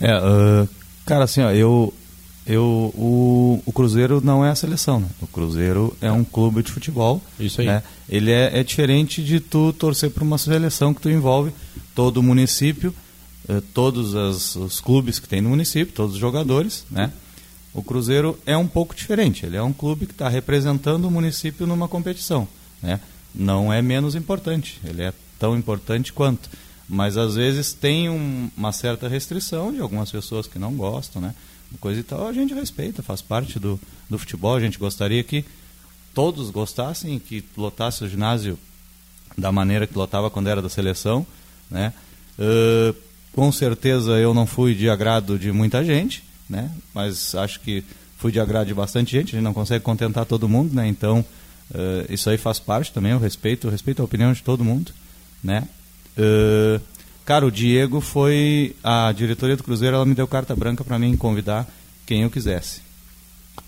É, 0.00 0.14
uh, 0.16 0.68
cara, 1.06 1.24
assim, 1.24 1.42
ó, 1.42 1.50
eu, 1.50 1.94
eu, 2.46 2.92
o, 2.94 3.62
o 3.64 3.72
Cruzeiro 3.72 4.20
não 4.22 4.44
é 4.44 4.50
a 4.50 4.54
seleção, 4.54 5.00
né? 5.00 5.06
O 5.20 5.26
Cruzeiro 5.26 5.96
é 6.00 6.12
um 6.12 6.24
clube 6.24 6.62
de 6.62 6.70
futebol. 6.70 7.20
Isso 7.40 7.60
aí. 7.60 7.66
Né? 7.66 7.82
Ele 8.06 8.30
é, 8.30 8.58
é 8.58 8.62
diferente 8.62 9.22
de 9.22 9.40
tu 9.40 9.72
torcer 9.72 10.10
para 10.10 10.24
uma 10.24 10.36
seleção 10.36 10.92
que 10.92 11.00
tu 11.00 11.08
envolve 11.08 11.52
todo 11.94 12.18
o 12.18 12.22
município, 12.22 12.94
eh, 13.48 13.62
todos 13.74 14.14
as, 14.14 14.56
os 14.56 14.80
clubes 14.80 15.18
que 15.18 15.28
tem 15.28 15.40
no 15.40 15.50
município, 15.50 15.94
todos 15.94 16.14
os 16.14 16.20
jogadores, 16.20 16.84
né? 16.90 17.12
O 17.74 17.82
Cruzeiro 17.82 18.38
é 18.44 18.56
um 18.56 18.66
pouco 18.66 18.94
diferente. 18.94 19.46
Ele 19.46 19.56
é 19.56 19.62
um 19.62 19.72
clube 19.72 20.06
que 20.06 20.12
está 20.12 20.28
representando 20.28 21.06
o 21.06 21.10
município 21.10 21.66
numa 21.66 21.88
competição, 21.88 22.46
né? 22.82 23.00
Não 23.34 23.72
é 23.72 23.80
menos 23.80 24.14
importante. 24.14 24.78
Ele 24.84 25.02
é 25.02 25.12
tão 25.38 25.56
importante 25.56 26.12
quanto. 26.12 26.50
Mas 26.88 27.16
às 27.16 27.34
vezes 27.34 27.72
tem 27.72 28.10
um, 28.10 28.50
uma 28.56 28.72
certa 28.72 29.08
restrição 29.08 29.72
de 29.72 29.80
algumas 29.80 30.10
pessoas 30.10 30.46
que 30.46 30.58
não 30.58 30.74
gostam, 30.74 31.22
né? 31.22 31.34
coisa 31.78 32.00
e 32.00 32.02
tal, 32.02 32.26
a 32.26 32.32
gente 32.32 32.54
respeita, 32.54 33.02
faz 33.02 33.22
parte 33.22 33.58
do, 33.58 33.80
do 34.08 34.18
futebol. 34.18 34.54
A 34.54 34.60
gente 34.60 34.78
gostaria 34.78 35.22
que 35.22 35.44
todos 36.14 36.50
gostassem, 36.50 37.18
que 37.18 37.44
lotasse 37.56 38.04
o 38.04 38.08
ginásio 38.08 38.58
da 39.36 39.50
maneira 39.50 39.86
que 39.86 39.96
lotava 39.96 40.30
quando 40.30 40.48
era 40.48 40.60
da 40.60 40.68
seleção, 40.68 41.26
né? 41.72 41.92
Uh, 42.38 42.94
com 43.32 43.50
certeza 43.50 44.12
eu 44.12 44.32
não 44.34 44.46
fui 44.46 44.74
de 44.74 44.88
agrado 44.88 45.38
de 45.38 45.50
muita 45.50 45.84
gente, 45.84 46.22
né? 46.48 46.70
Mas 46.94 47.34
acho 47.34 47.58
que 47.60 47.82
fui 48.18 48.30
de 48.30 48.38
agrado 48.38 48.68
de 48.68 48.74
bastante 48.74 49.12
gente. 49.12 49.34
A 49.34 49.38
gente 49.38 49.44
não 49.44 49.54
consegue 49.54 49.84
contentar 49.84 50.24
todo 50.26 50.48
mundo, 50.48 50.74
né? 50.74 50.86
Então 50.86 51.24
uh, 51.70 52.12
isso 52.12 52.30
aí 52.30 52.36
faz 52.36 52.58
parte 52.58 52.92
também. 52.92 53.12
Eu 53.12 53.18
respeito, 53.18 53.68
respeito 53.68 54.02
a 54.02 54.04
opinião 54.04 54.32
de 54.32 54.42
todo 54.42 54.64
mundo, 54.64 54.92
né? 55.42 55.66
Uh, 56.16 56.80
Cara, 57.24 57.46
o 57.46 57.50
Diego 57.50 58.00
foi. 58.00 58.74
A 58.82 59.12
diretoria 59.12 59.56
do 59.56 59.62
Cruzeiro 59.62 59.96
ela 59.96 60.06
me 60.06 60.14
deu 60.14 60.26
carta 60.26 60.56
branca 60.56 60.82
para 60.82 60.98
mim 60.98 61.16
convidar 61.16 61.68
quem 62.04 62.22
eu 62.22 62.30
quisesse 62.30 62.80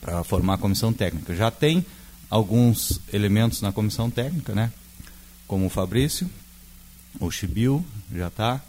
para 0.01 0.25
formar 0.25 0.55
a 0.55 0.59
comissão 0.59 0.93
técnica. 0.93 1.35
Já 1.37 1.51
tem 1.51 1.85
alguns 2.29 3.01
elementos 3.13 3.63
na 3.63 3.73
comissão 3.73 4.11
técnica, 4.11 4.55
né? 4.55 4.73
Como 5.47 5.67
o 5.67 5.71
Fabrício, 5.71 6.29
o 7.21 7.31
Chibil, 7.31 7.85
já 8.15 8.29
está. 8.29 8.61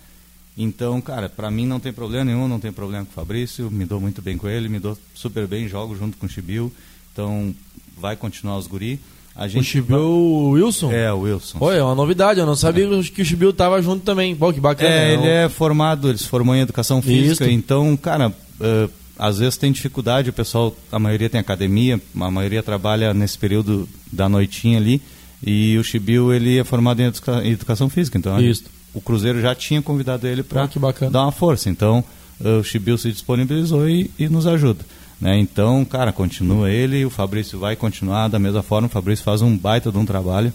Então, 0.58 1.02
cara, 1.02 1.28
para 1.28 1.52
mim 1.52 1.66
não 1.66 1.80
tem 1.80 1.92
problema 1.92 2.26
nenhum, 2.26 2.48
não 2.48 2.60
tem 2.60 2.72
problema 2.72 3.06
com 3.06 3.12
o 3.12 3.14
Fabrício, 3.14 3.70
me 3.70 3.86
dou 3.86 4.00
muito 4.00 4.22
bem 4.22 4.38
com 4.38 4.48
ele, 4.48 4.70
me 4.70 4.80
dou 4.80 4.98
super 5.14 5.48
bem, 5.48 5.68
jogo 5.68 5.96
junto 5.98 6.18
com 6.18 6.26
o 6.26 6.30
Chibil. 6.30 6.72
Então, 7.12 7.54
vai 7.98 8.16
continuar 8.16 8.58
os 8.58 8.68
guri. 8.68 9.00
A 9.36 9.50
gente 9.50 9.62
o 9.62 9.66
Chibiu 9.66 10.50
Wilson? 10.52 10.92
É, 10.94 11.12
o 11.12 11.22
Wilson. 11.22 11.58
Oi, 11.60 11.78
é 11.78 11.84
uma 11.84 11.94
novidade, 11.94 12.40
eu 12.40 12.46
não 12.46 12.56
sabia 12.56 12.86
é. 12.86 13.04
que 13.04 13.22
o 13.22 13.26
Chibiu 13.26 13.50
estava 13.50 13.82
junto 13.82 14.06
também. 14.06 14.34
Pô, 14.34 14.54
que 14.54 14.62
bacana. 14.62 14.90
É, 14.90 15.14
ele 15.14 15.28
é 15.28 15.50
formado, 15.50 16.08
ele 16.08 16.18
se 16.18 16.28
formou 16.28 16.56
em 16.56 16.62
educação 16.62 17.02
física, 17.02 17.44
Isso. 17.44 17.54
então, 17.54 17.98
cara, 17.98 18.30
uh, 18.30 18.90
às 19.20 19.40
vezes 19.40 19.58
tem 19.58 19.74
dificuldade, 19.74 20.30
o 20.30 20.34
pessoal, 20.34 20.74
a 20.90 20.98
maioria 20.98 21.30
tem 21.30 21.40
academia, 21.40 22.00
a 22.18 22.32
maioria 22.32 22.64
trabalha 22.64 23.14
nesse 23.14 23.38
período 23.38 23.90
da 24.10 24.30
noitinha 24.30 24.78
ali, 24.78 25.02
e 25.46 25.78
o 25.78 25.84
Chibiu, 25.84 26.34
ele 26.34 26.58
é 26.58 26.64
formado 26.64 27.02
em, 27.02 27.06
educa 27.06 27.42
em 27.44 27.52
educação 27.52 27.90
física, 27.90 28.18
então 28.18 28.40
Isso. 28.40 28.64
O 28.96 29.02
Cruzeiro 29.02 29.42
já 29.42 29.54
tinha 29.54 29.82
convidado 29.82 30.26
ele 30.26 30.42
para 30.42 30.68
dar 31.12 31.24
uma 31.24 31.32
força, 31.32 31.70
então 31.70 32.04
uh, 32.40 32.60
o 32.60 32.64
Chibiu 32.64 32.98
se 32.98 33.12
disponibilizou 33.12 33.88
e, 33.88 34.10
e 34.18 34.30
nos 34.30 34.48
ajuda. 34.48 34.84
Né? 35.20 35.38
Então, 35.38 35.84
cara, 35.86 36.12
continua 36.12 36.70
ele, 36.70 37.06
o 37.06 37.10
Fabrício 37.10 37.60
vai 37.60 37.76
continuar 37.76 38.28
da 38.28 38.40
mesma 38.40 38.64
forma. 38.64 38.88
O 38.88 38.92
Fabrício 38.92 39.24
faz 39.24 39.42
um 39.42 39.58
baita 39.58 39.92
de 39.92 39.98
um 39.98 40.06
trabalho, 40.06 40.54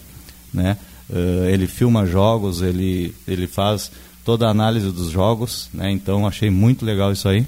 né? 0.52 0.76
Uh, 1.08 1.46
ele 1.48 1.66
filma 1.66 2.06
jogos, 2.06 2.62
ele, 2.62 3.14
ele 3.26 3.46
faz 3.46 3.90
toda 4.24 4.46
a 4.46 4.50
análise 4.50 4.90
dos 4.92 5.10
jogos, 5.10 5.68
né? 5.72 5.90
Então, 5.90 6.26
achei 6.26 6.50
muito 6.50 6.84
legal 6.84 7.10
isso 7.12 7.28
aí. 7.28 7.46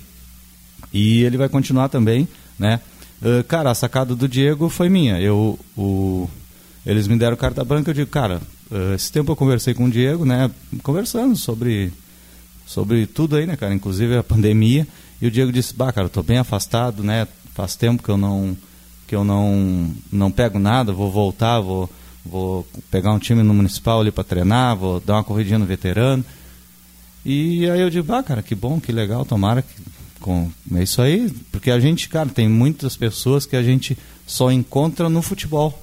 E 0.92 1.22
ele 1.22 1.36
vai 1.36 1.48
continuar 1.48 1.88
também, 1.88 2.26
né? 2.58 2.80
Uh, 3.20 3.44
cara, 3.44 3.70
a 3.70 3.74
sacada 3.74 4.16
do 4.16 4.28
Diego 4.28 4.68
foi 4.68 4.88
minha. 4.88 5.20
Eu, 5.20 5.58
o, 5.76 6.28
eles 6.84 7.06
me 7.06 7.16
deram 7.16 7.36
carta 7.36 7.62
branca, 7.62 7.90
eu 7.90 7.94
digo, 7.94 8.10
cara, 8.10 8.40
uh, 8.72 8.94
esse 8.94 9.12
tempo 9.12 9.30
eu 9.30 9.36
conversei 9.36 9.74
com 9.74 9.84
o 9.84 9.90
Diego, 9.90 10.24
né? 10.24 10.50
Conversando 10.82 11.36
sobre, 11.36 11.92
sobre 12.66 13.06
tudo 13.06 13.36
aí, 13.36 13.46
né, 13.46 13.56
cara? 13.56 13.74
Inclusive 13.74 14.16
a 14.16 14.22
pandemia. 14.22 14.86
E 15.20 15.26
o 15.26 15.30
Diego 15.30 15.52
disse, 15.52 15.74
bah, 15.74 15.92
cara, 15.92 16.08
estou 16.08 16.22
bem 16.22 16.38
afastado, 16.38 17.04
né? 17.04 17.28
Faz 17.54 17.76
tempo 17.76 18.02
que 18.02 18.08
eu 18.08 18.16
não 18.16 18.56
que 19.06 19.14
eu 19.14 19.24
não 19.24 19.94
não 20.10 20.30
pego 20.30 20.58
nada, 20.58 20.90
vou 20.92 21.10
voltar, 21.10 21.60
vou 21.60 21.88
vou 22.24 22.66
pegar 22.90 23.12
um 23.12 23.18
time 23.18 23.42
no 23.42 23.52
municipal 23.52 24.00
ali 24.00 24.10
para 24.10 24.24
treinar, 24.24 24.76
vou 24.76 25.00
dar 25.00 25.14
uma 25.14 25.24
corridinha 25.24 25.58
no 25.58 25.66
veterano. 25.66 26.24
E 27.24 27.68
aí 27.68 27.80
eu 27.80 27.90
digo, 27.90 28.06
bah, 28.06 28.22
cara, 28.22 28.42
que 28.42 28.54
bom, 28.54 28.80
que 28.80 28.90
legal, 28.90 29.24
tomara 29.24 29.62
que 29.62 29.74
com 30.22 30.50
é 30.74 30.82
isso 30.82 31.02
aí, 31.02 31.30
porque 31.50 31.70
a 31.70 31.78
gente, 31.78 32.08
cara, 32.08 32.28
tem 32.28 32.48
muitas 32.48 32.96
pessoas 32.96 33.44
que 33.44 33.56
a 33.56 33.62
gente 33.62 33.98
só 34.26 34.50
encontra 34.50 35.10
no 35.10 35.20
futebol. 35.20 35.82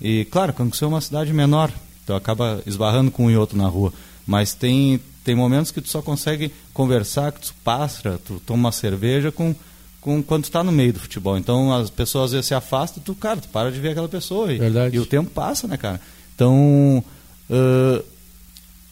E 0.00 0.24
claro, 0.26 0.52
quando 0.52 0.74
você 0.74 0.84
é 0.84 0.86
uma 0.88 1.00
cidade 1.00 1.32
menor, 1.32 1.72
então 2.08 2.16
acaba 2.16 2.62
esbarrando 2.64 3.10
com 3.10 3.26
um 3.26 3.30
e 3.30 3.36
outro 3.36 3.58
na 3.58 3.68
rua, 3.68 3.92
mas 4.26 4.54
tem 4.54 4.98
tem 5.22 5.34
momentos 5.34 5.70
que 5.70 5.82
tu 5.82 5.90
só 5.90 6.00
consegue 6.00 6.50
conversar, 6.72 7.32
que 7.32 7.40
tu 7.40 7.54
passa, 7.62 8.18
tu 8.24 8.40
toma 8.46 8.60
uma 8.60 8.72
cerveja 8.72 9.30
com, 9.30 9.54
com 10.00 10.22
quando 10.22 10.44
tu 10.44 10.46
está 10.46 10.64
no 10.64 10.72
meio 10.72 10.94
do 10.94 11.00
futebol. 11.00 11.36
Então 11.36 11.70
as 11.70 11.90
pessoas 11.90 12.26
às 12.26 12.32
vezes 12.32 12.46
se 12.46 12.54
afastam, 12.54 13.02
tu, 13.04 13.14
cara, 13.14 13.38
tu 13.38 13.48
para 13.48 13.70
de 13.70 13.78
ver 13.78 13.90
aquela 13.90 14.08
pessoa. 14.08 14.50
E, 14.50 14.56
Verdade. 14.56 14.96
e 14.96 14.98
o 14.98 15.04
tempo 15.04 15.28
passa, 15.28 15.68
né, 15.68 15.76
cara? 15.76 16.00
Então, 16.34 17.04
uh, 17.50 18.02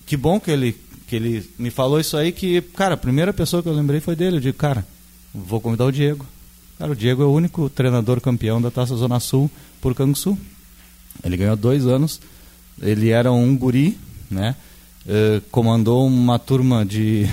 que 0.05 0.15
bom 0.15 0.39
que 0.39 0.51
ele, 0.51 0.77
que 1.09 1.17
ele 1.17 1.51
me 1.59 1.71
falou 1.71 1.99
isso 1.99 2.19
aí, 2.19 2.33
que, 2.33 2.61
cara, 2.61 2.93
a 2.93 2.99
primeira 2.99 3.33
pessoa 3.33 3.63
que 3.63 3.69
eu 3.71 3.73
lembrei 3.73 4.01
foi 4.01 4.15
dele. 4.15 4.37
Eu 4.37 4.41
digo, 4.41 4.59
cara, 4.59 4.87
vou 5.35 5.59
convidar 5.59 5.87
o 5.87 5.93
Diego. 5.93 6.27
Cara, 6.79 6.93
o 6.93 6.97
Diego 6.97 7.23
é 7.23 7.27
o 7.27 7.33
único 7.33 7.71
treinador 7.71 8.21
campeão 8.21 8.61
da 8.61 8.71
Taça 8.71 8.95
Zona 8.95 9.21
Sul 9.21 9.51
por 9.81 9.95
Canguçu. 9.95 10.37
Ele 11.25 11.39
ganhou 11.39 11.57
dois 11.57 11.87
anos. 11.87 12.21
Ele 12.81 13.11
era 13.11 13.33
um 13.33 13.57
guri, 13.57 13.99
né? 14.31 14.55
Eh, 15.09 15.41
comandou 15.53 16.07
uma 16.07 16.39
turma 16.39 16.85
de 16.85 17.29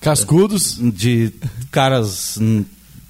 cascudos, 0.00 0.78
de 0.80 1.32
caras 1.70 2.38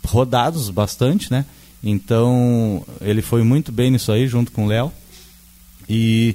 rodados 0.07 0.71
bastante, 0.71 1.31
né? 1.31 1.45
Então 1.83 2.85
ele 3.01 3.21
foi 3.23 3.43
muito 3.43 3.71
bem 3.71 3.91
nisso 3.91 4.11
aí, 4.11 4.27
junto 4.27 4.53
com 4.53 4.65
o 4.65 4.69
Léo. 4.69 4.91
E, 5.89 6.35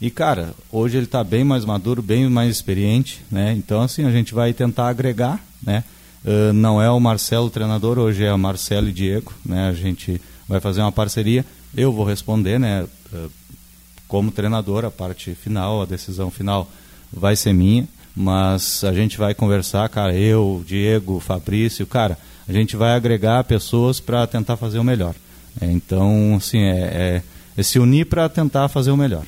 e 0.00 0.10
cara, 0.10 0.54
hoje 0.70 0.96
ele 0.98 1.06
está 1.06 1.24
bem 1.24 1.42
mais 1.42 1.64
maduro, 1.64 2.02
bem 2.02 2.28
mais 2.28 2.50
experiente, 2.50 3.22
né? 3.30 3.54
Então 3.54 3.80
assim 3.80 4.04
a 4.04 4.10
gente 4.10 4.34
vai 4.34 4.52
tentar 4.52 4.88
agregar, 4.88 5.42
né? 5.62 5.84
Uh, 6.24 6.52
não 6.52 6.82
é 6.82 6.90
o 6.90 7.00
Marcelo 7.00 7.46
o 7.46 7.50
treinador, 7.50 7.98
hoje 7.98 8.24
é 8.24 8.32
o 8.32 8.38
Marcelo 8.38 8.88
e 8.88 8.92
Diego, 8.92 9.32
né? 9.44 9.68
A 9.68 9.72
gente 9.72 10.20
vai 10.48 10.60
fazer 10.60 10.80
uma 10.80 10.92
parceria 10.92 11.44
eu 11.76 11.92
vou 11.92 12.04
responder, 12.04 12.58
né? 12.58 12.86
Uh, 13.12 13.30
como 14.08 14.30
treinador, 14.30 14.84
a 14.84 14.90
parte 14.90 15.34
final, 15.34 15.82
a 15.82 15.86
decisão 15.86 16.30
final 16.30 16.68
vai 17.12 17.36
ser 17.36 17.52
minha, 17.52 17.86
mas 18.14 18.82
a 18.84 18.92
gente 18.92 19.18
vai 19.18 19.34
conversar, 19.34 19.88
cara, 19.88 20.14
eu, 20.14 20.62
Diego, 20.66 21.20
Fabrício, 21.20 21.86
cara, 21.86 22.18
a 22.48 22.52
gente 22.52 22.76
vai 22.76 22.94
agregar 22.94 23.44
pessoas 23.44 24.00
para 24.00 24.26
tentar 24.26 24.56
fazer 24.56 24.78
o 24.78 24.84
melhor. 24.84 25.14
É, 25.60 25.66
então, 25.66 26.34
assim, 26.36 26.60
é, 26.60 26.80
é, 26.80 27.22
é 27.56 27.62
se 27.62 27.78
unir 27.78 28.06
para 28.06 28.28
tentar 28.28 28.68
fazer 28.68 28.90
o 28.90 28.96
melhor. 28.96 29.24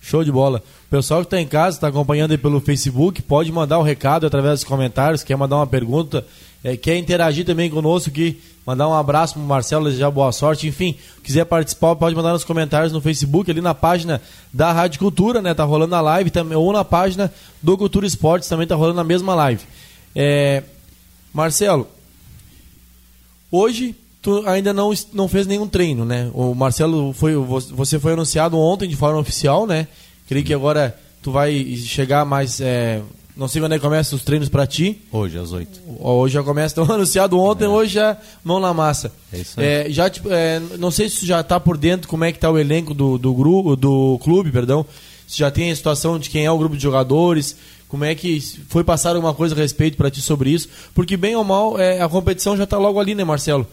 Show 0.00 0.22
de 0.22 0.30
bola. 0.30 0.62
O 0.86 0.90
pessoal 0.90 1.20
que 1.20 1.26
está 1.26 1.40
em 1.40 1.46
casa, 1.46 1.76
está 1.76 1.88
acompanhando 1.88 2.30
aí 2.30 2.38
pelo 2.38 2.60
Facebook, 2.60 3.20
pode 3.22 3.50
mandar 3.50 3.78
um 3.78 3.82
recado 3.82 4.26
através 4.26 4.60
dos 4.60 4.64
comentários, 4.64 5.24
quer 5.24 5.36
mandar 5.36 5.56
uma 5.56 5.66
pergunta, 5.66 6.24
é, 6.62 6.76
quer 6.76 6.96
interagir 6.96 7.44
também 7.44 7.68
conosco 7.68 8.10
aqui, 8.10 8.40
mandar 8.66 8.88
um 8.88 8.94
abraço 8.94 9.34
para 9.34 9.42
o 9.42 9.46
Marcelo, 9.46 9.84
desejar 9.84 10.10
boa 10.10 10.32
sorte, 10.32 10.66
enfim, 10.66 10.96
quiser 11.22 11.44
participar, 11.44 11.94
pode 11.94 12.16
mandar 12.16 12.32
nos 12.32 12.44
comentários 12.44 12.92
no 12.92 13.00
Facebook, 13.00 13.48
ali 13.48 13.60
na 13.60 13.74
página 13.74 14.20
da 14.52 14.72
Rádio 14.72 14.98
Cultura, 14.98 15.40
né? 15.40 15.54
Tá 15.54 15.62
rolando 15.62 15.94
a 15.94 16.00
live, 16.00 16.30
também, 16.30 16.58
ou 16.58 16.72
na 16.72 16.84
página 16.84 17.32
do 17.62 17.78
Cultura 17.78 18.06
Esportes, 18.06 18.48
também 18.48 18.66
tá 18.66 18.74
rolando 18.74 19.00
a 19.00 19.04
mesma 19.04 19.34
live. 19.36 19.62
É, 20.14 20.64
Marcelo, 21.32 21.86
hoje 23.52 23.94
tu 24.20 24.42
ainda 24.48 24.72
não, 24.72 24.92
não 25.12 25.28
fez 25.28 25.46
nenhum 25.46 25.68
treino, 25.68 26.04
né? 26.04 26.28
O 26.34 26.52
Marcelo 26.52 27.12
foi, 27.12 27.36
você 27.36 28.00
foi 28.00 28.14
anunciado 28.14 28.58
ontem 28.58 28.88
de 28.88 28.96
forma 28.96 29.20
oficial, 29.20 29.68
né? 29.68 29.86
Creio 30.26 30.44
que 30.44 30.52
agora 30.52 30.98
tu 31.22 31.30
vai 31.30 31.76
chegar 31.76 32.24
mais. 32.24 32.60
É, 32.60 33.00
não 33.36 33.48
sei 33.48 33.60
quando 33.60 33.72
é 33.72 33.76
que 33.76 33.82
começa 33.82 34.16
os 34.16 34.22
treinos 34.22 34.48
para 34.48 34.66
ti. 34.66 35.02
Hoje, 35.12 35.38
às 35.38 35.52
8. 35.52 35.80
Hoje 36.00 36.34
já 36.34 36.42
começa, 36.42 36.80
estão 36.80 36.84
anunciado 36.94 37.38
ontem, 37.38 37.66
é. 37.66 37.68
hoje 37.68 37.94
já 37.94 38.16
mão 38.42 38.58
na 38.58 38.72
massa. 38.72 39.12
É 39.30 39.38
isso 39.38 39.60
aí. 39.60 39.66
É, 39.66 39.90
já, 39.90 40.08
tipo, 40.08 40.30
é, 40.30 40.58
não 40.78 40.90
sei 40.90 41.08
se 41.10 41.26
já 41.26 41.40
está 41.40 41.60
por 41.60 41.76
dentro 41.76 42.08
como 42.08 42.24
é 42.24 42.32
que 42.32 42.38
está 42.38 42.50
o 42.50 42.58
elenco 42.58 42.94
do, 42.94 43.18
do, 43.18 43.34
grupo, 43.34 43.76
do 43.76 44.18
clube, 44.22 44.50
perdão. 44.50 44.86
Se 45.26 45.38
já 45.38 45.50
tem 45.50 45.70
a 45.70 45.76
situação 45.76 46.18
de 46.18 46.30
quem 46.30 46.46
é 46.46 46.50
o 46.50 46.56
grupo 46.56 46.76
de 46.76 46.82
jogadores, 46.82 47.56
como 47.88 48.04
é 48.04 48.14
que 48.14 48.40
foi 48.68 48.82
passar 48.82 49.14
alguma 49.14 49.34
coisa 49.34 49.54
a 49.54 49.58
respeito 49.58 49.98
para 49.98 50.10
ti 50.10 50.22
sobre 50.22 50.50
isso. 50.50 50.68
Porque 50.94 51.16
bem 51.16 51.36
ou 51.36 51.44
mal, 51.44 51.78
é, 51.78 52.00
a 52.00 52.08
competição 52.08 52.56
já 52.56 52.64
está 52.64 52.78
logo 52.78 52.98
ali, 52.98 53.14
né, 53.14 53.22
Marcelo? 53.22 53.66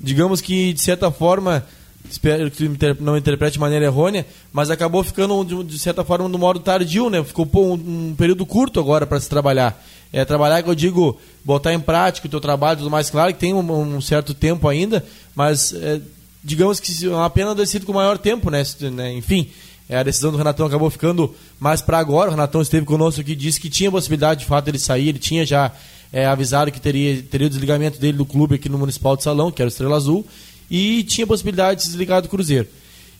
Digamos 0.00 0.40
que, 0.40 0.72
de 0.72 0.80
certa 0.80 1.10
forma 1.12 1.64
espero 2.08 2.50
que 2.50 2.68
não 3.00 3.16
interprete 3.16 3.54
de 3.54 3.58
maneira 3.58 3.86
errônea, 3.86 4.26
mas 4.52 4.70
acabou 4.70 5.02
ficando 5.02 5.64
de, 5.64 5.78
certa 5.78 6.04
forma 6.04 6.28
no 6.28 6.38
modo 6.38 6.60
tardio, 6.60 7.08
né? 7.08 7.22
Ficou 7.24 7.46
pô, 7.46 7.62
um, 7.62 7.72
um, 8.10 8.14
período 8.16 8.44
curto 8.44 8.78
agora 8.78 9.06
para 9.06 9.20
se 9.20 9.28
trabalhar. 9.28 9.82
É 10.12 10.24
trabalhar 10.24 10.62
que 10.62 10.70
eu 10.70 10.74
digo 10.74 11.18
botar 11.44 11.72
em 11.72 11.80
prática 11.80 12.26
o 12.26 12.30
teu 12.30 12.40
trabalho, 12.40 12.78
tudo 12.78 12.90
mais 12.90 13.10
claro 13.10 13.32
que 13.32 13.40
tem 13.40 13.52
um, 13.52 13.96
um 13.96 14.00
certo 14.00 14.32
tempo 14.32 14.68
ainda, 14.68 15.04
mas 15.34 15.72
é, 15.72 16.00
digamos 16.42 16.78
que 16.78 17.08
uma 17.08 17.28
pena 17.30 17.54
ter 17.54 17.66
sido 17.66 17.86
com 17.86 17.92
maior 17.92 18.16
tempo, 18.16 18.50
né? 18.50 18.62
né? 18.92 19.12
Enfim, 19.12 19.48
é, 19.88 19.96
a 19.96 20.02
decisão 20.02 20.30
do 20.30 20.38
Renatão 20.38 20.66
acabou 20.66 20.88
ficando 20.88 21.34
mais 21.58 21.82
para 21.82 21.98
agora. 21.98 22.28
O 22.28 22.30
Renatão 22.30 22.62
esteve 22.62 22.86
conosco 22.86 23.20
aqui, 23.20 23.34
disse 23.34 23.60
que 23.60 23.68
tinha 23.68 23.90
possibilidade 23.90 24.40
de 24.40 24.46
fato 24.46 24.68
ele 24.68 24.78
sair, 24.78 25.08
ele 25.08 25.18
tinha 25.18 25.44
já 25.44 25.72
é, 26.12 26.26
avisado 26.26 26.70
que 26.70 26.80
teria, 26.80 27.22
teria 27.22 27.48
o 27.48 27.50
desligamento 27.50 27.98
dele 27.98 28.16
do 28.16 28.24
clube 28.24 28.54
aqui 28.54 28.68
no 28.68 28.78
Municipal 28.78 29.16
de 29.16 29.24
Salão, 29.24 29.50
que 29.50 29.60
era 29.60 29.66
o 29.66 29.72
Estrela 29.72 29.96
Azul 29.96 30.24
e 30.70 31.02
tinha 31.04 31.26
possibilidade 31.26 31.78
de 31.78 31.82
se 31.84 31.88
desligar 31.90 32.22
do 32.22 32.28
Cruzeiro. 32.28 32.68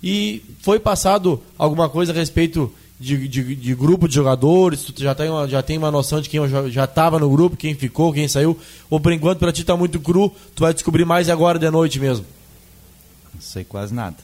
E 0.03 0.43
foi 0.61 0.79
passado 0.79 1.43
alguma 1.57 1.89
coisa 1.89 2.13
a 2.13 2.15
respeito 2.15 2.73
de, 2.99 3.29
de, 3.29 3.55
de 3.57 3.75
grupo 3.75 4.09
de 4.09 4.15
jogadores? 4.15 4.83
Tu 4.83 5.03
já 5.03 5.15
tem, 5.15 5.29
uma, 5.29 5.49
já 5.49 5.63
tem 5.63 5.79
uma 5.79 5.91
noção 5.91 6.21
de 6.21 6.29
quem 6.29 6.41
já 6.71 6.85
estava 6.85 7.19
no 7.19 7.29
grupo, 7.31 7.57
quem 7.57 7.75
ficou, 7.75 8.13
quem 8.13 8.29
saiu? 8.29 8.59
Ou 8.89 9.01
por 9.01 9.13
enquanto 9.13 9.39
para 9.39 9.53
ti 9.53 9.63
está 9.63 9.77
muito 9.77 10.01
cru, 10.01 10.33
tu 10.55 10.63
vai 10.63 10.75
descobrir 10.75 11.05
mais 11.05 11.29
agora 11.29 11.59
de 11.59 11.71
noite 11.71 11.99
mesmo? 11.99 12.25
Não 13.35 13.41
sei 13.41 13.65
quase 13.65 13.93
nada. 13.93 14.17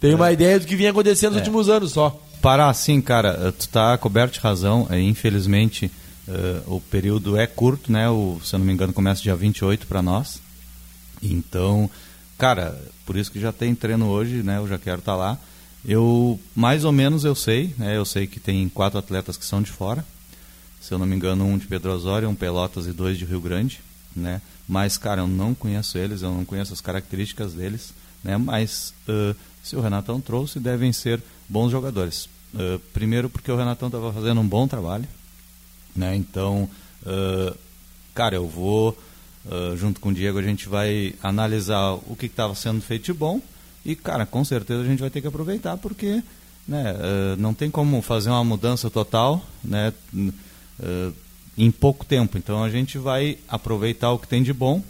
Tem 0.00 0.12
é. 0.12 0.14
uma 0.14 0.32
ideia 0.32 0.58
do 0.58 0.66
que 0.66 0.76
vinha 0.76 0.90
acontecendo 0.90 1.32
nos 1.32 1.38
é. 1.38 1.40
últimos 1.40 1.68
anos 1.68 1.92
só. 1.92 2.20
Parar 2.40 2.68
assim, 2.68 3.00
cara, 3.00 3.52
tu 3.52 3.62
está 3.62 3.98
coberto 3.98 4.34
de 4.34 4.40
razão. 4.40 4.86
É, 4.90 5.00
infelizmente, 5.00 5.90
uh, 6.28 6.76
o 6.76 6.80
período 6.80 7.36
é 7.36 7.46
curto, 7.46 7.90
né? 7.90 8.08
O, 8.08 8.38
se 8.44 8.54
eu 8.54 8.58
não 8.58 8.66
me 8.66 8.72
engano, 8.72 8.92
começa 8.92 9.22
dia 9.22 9.34
28 9.34 9.86
para 9.86 10.00
nós. 10.00 10.40
Então, 11.20 11.90
Cara, 12.38 12.80
por 13.04 13.16
isso 13.16 13.32
que 13.32 13.40
já 13.40 13.52
tem 13.52 13.74
treino 13.74 14.06
hoje, 14.06 14.44
né? 14.44 14.58
Eu 14.58 14.68
já 14.68 14.78
quero 14.78 15.00
estar 15.00 15.12
tá 15.12 15.18
lá. 15.18 15.38
Eu, 15.84 16.38
mais 16.54 16.84
ou 16.84 16.92
menos, 16.92 17.24
eu 17.24 17.34
sei, 17.34 17.74
né? 17.76 17.96
Eu 17.96 18.04
sei 18.04 18.28
que 18.28 18.38
tem 18.38 18.68
quatro 18.68 18.98
atletas 18.98 19.36
que 19.36 19.44
são 19.44 19.60
de 19.60 19.72
fora. 19.72 20.04
Se 20.80 20.94
eu 20.94 20.98
não 20.98 21.06
me 21.06 21.16
engano, 21.16 21.44
um 21.44 21.58
de 21.58 21.66
Pedro 21.66 21.92
Osório, 21.92 22.28
um 22.28 22.36
Pelotas 22.36 22.86
e 22.86 22.92
dois 22.92 23.18
de 23.18 23.24
Rio 23.24 23.40
Grande, 23.40 23.80
né? 24.14 24.40
Mas, 24.68 24.96
cara, 24.96 25.22
eu 25.22 25.26
não 25.26 25.52
conheço 25.52 25.98
eles, 25.98 26.22
eu 26.22 26.32
não 26.32 26.44
conheço 26.44 26.72
as 26.72 26.80
características 26.80 27.54
deles, 27.54 27.92
né? 28.22 28.36
Mas 28.38 28.94
uh, 29.08 29.34
se 29.62 29.74
o 29.74 29.80
Renatão 29.80 30.20
trouxe, 30.20 30.60
devem 30.60 30.92
ser 30.92 31.20
bons 31.48 31.70
jogadores. 31.70 32.28
Uh, 32.54 32.78
primeiro 32.92 33.28
porque 33.28 33.50
o 33.50 33.56
Renatão 33.56 33.88
estava 33.88 34.12
fazendo 34.12 34.40
um 34.40 34.46
bom 34.46 34.68
trabalho, 34.68 35.08
né? 35.94 36.14
Então, 36.14 36.70
uh, 37.02 37.58
cara, 38.14 38.36
eu 38.36 38.46
vou 38.46 38.96
uh, 39.46 39.76
junto 39.76 40.00
com 40.00 40.10
o 40.10 40.14
Diego, 40.14 40.38
a 40.38 40.42
gente 40.42 40.68
vai 40.68 41.14
analisar 41.22 41.94
o 41.94 42.16
que 42.18 42.26
estava 42.26 42.54
sendo 42.54 42.80
feito 42.80 43.06
de 43.06 43.12
bom 43.12 43.40
e, 43.84 43.94
cara, 43.94 44.26
com 44.26 44.44
certeza 44.44 44.82
a 44.82 44.86
gente 44.86 45.00
vai 45.00 45.10
ter 45.10 45.20
que 45.20 45.26
aproveitar 45.26 45.76
porque 45.76 46.22
né, 46.66 46.92
uh, 46.92 47.40
não 47.40 47.54
tem 47.54 47.70
como 47.70 48.00
fazer 48.02 48.30
uma 48.30 48.44
mudança 48.44 48.90
total 48.90 49.44
né, 49.64 49.92
uh, 50.14 51.14
em 51.56 51.70
pouco 51.70 52.04
tempo. 52.04 52.36
Então 52.36 52.62
a 52.62 52.70
gente 52.70 52.98
vai 52.98 53.38
aproveitar 53.48 54.12
o 54.12 54.18
que 54.18 54.28
tem 54.28 54.42
de 54.42 54.52
bom, 54.52 54.82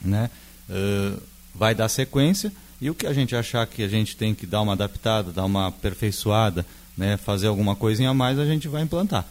né, 0.00 0.30
vai 1.54 1.74
dar 1.74 1.88
sequência 1.88 2.52
e 2.80 2.88
o 2.88 2.94
que 2.94 3.06
a 3.06 3.12
gente 3.12 3.34
achar 3.34 3.66
que 3.66 3.82
a 3.82 3.88
gente 3.88 4.16
tem 4.16 4.34
que 4.34 4.46
dar 4.46 4.62
uma 4.62 4.72
adaptada, 4.72 5.32
dar 5.32 5.44
uma 5.44 5.66
aperfeiçoada, 5.66 6.64
né, 6.96 7.16
fazer 7.16 7.48
alguma 7.48 7.74
coisinha 7.74 8.10
a 8.10 8.14
mais, 8.14 8.38
a 8.38 8.46
gente 8.46 8.68
vai 8.68 8.82
implantar. 8.82 9.26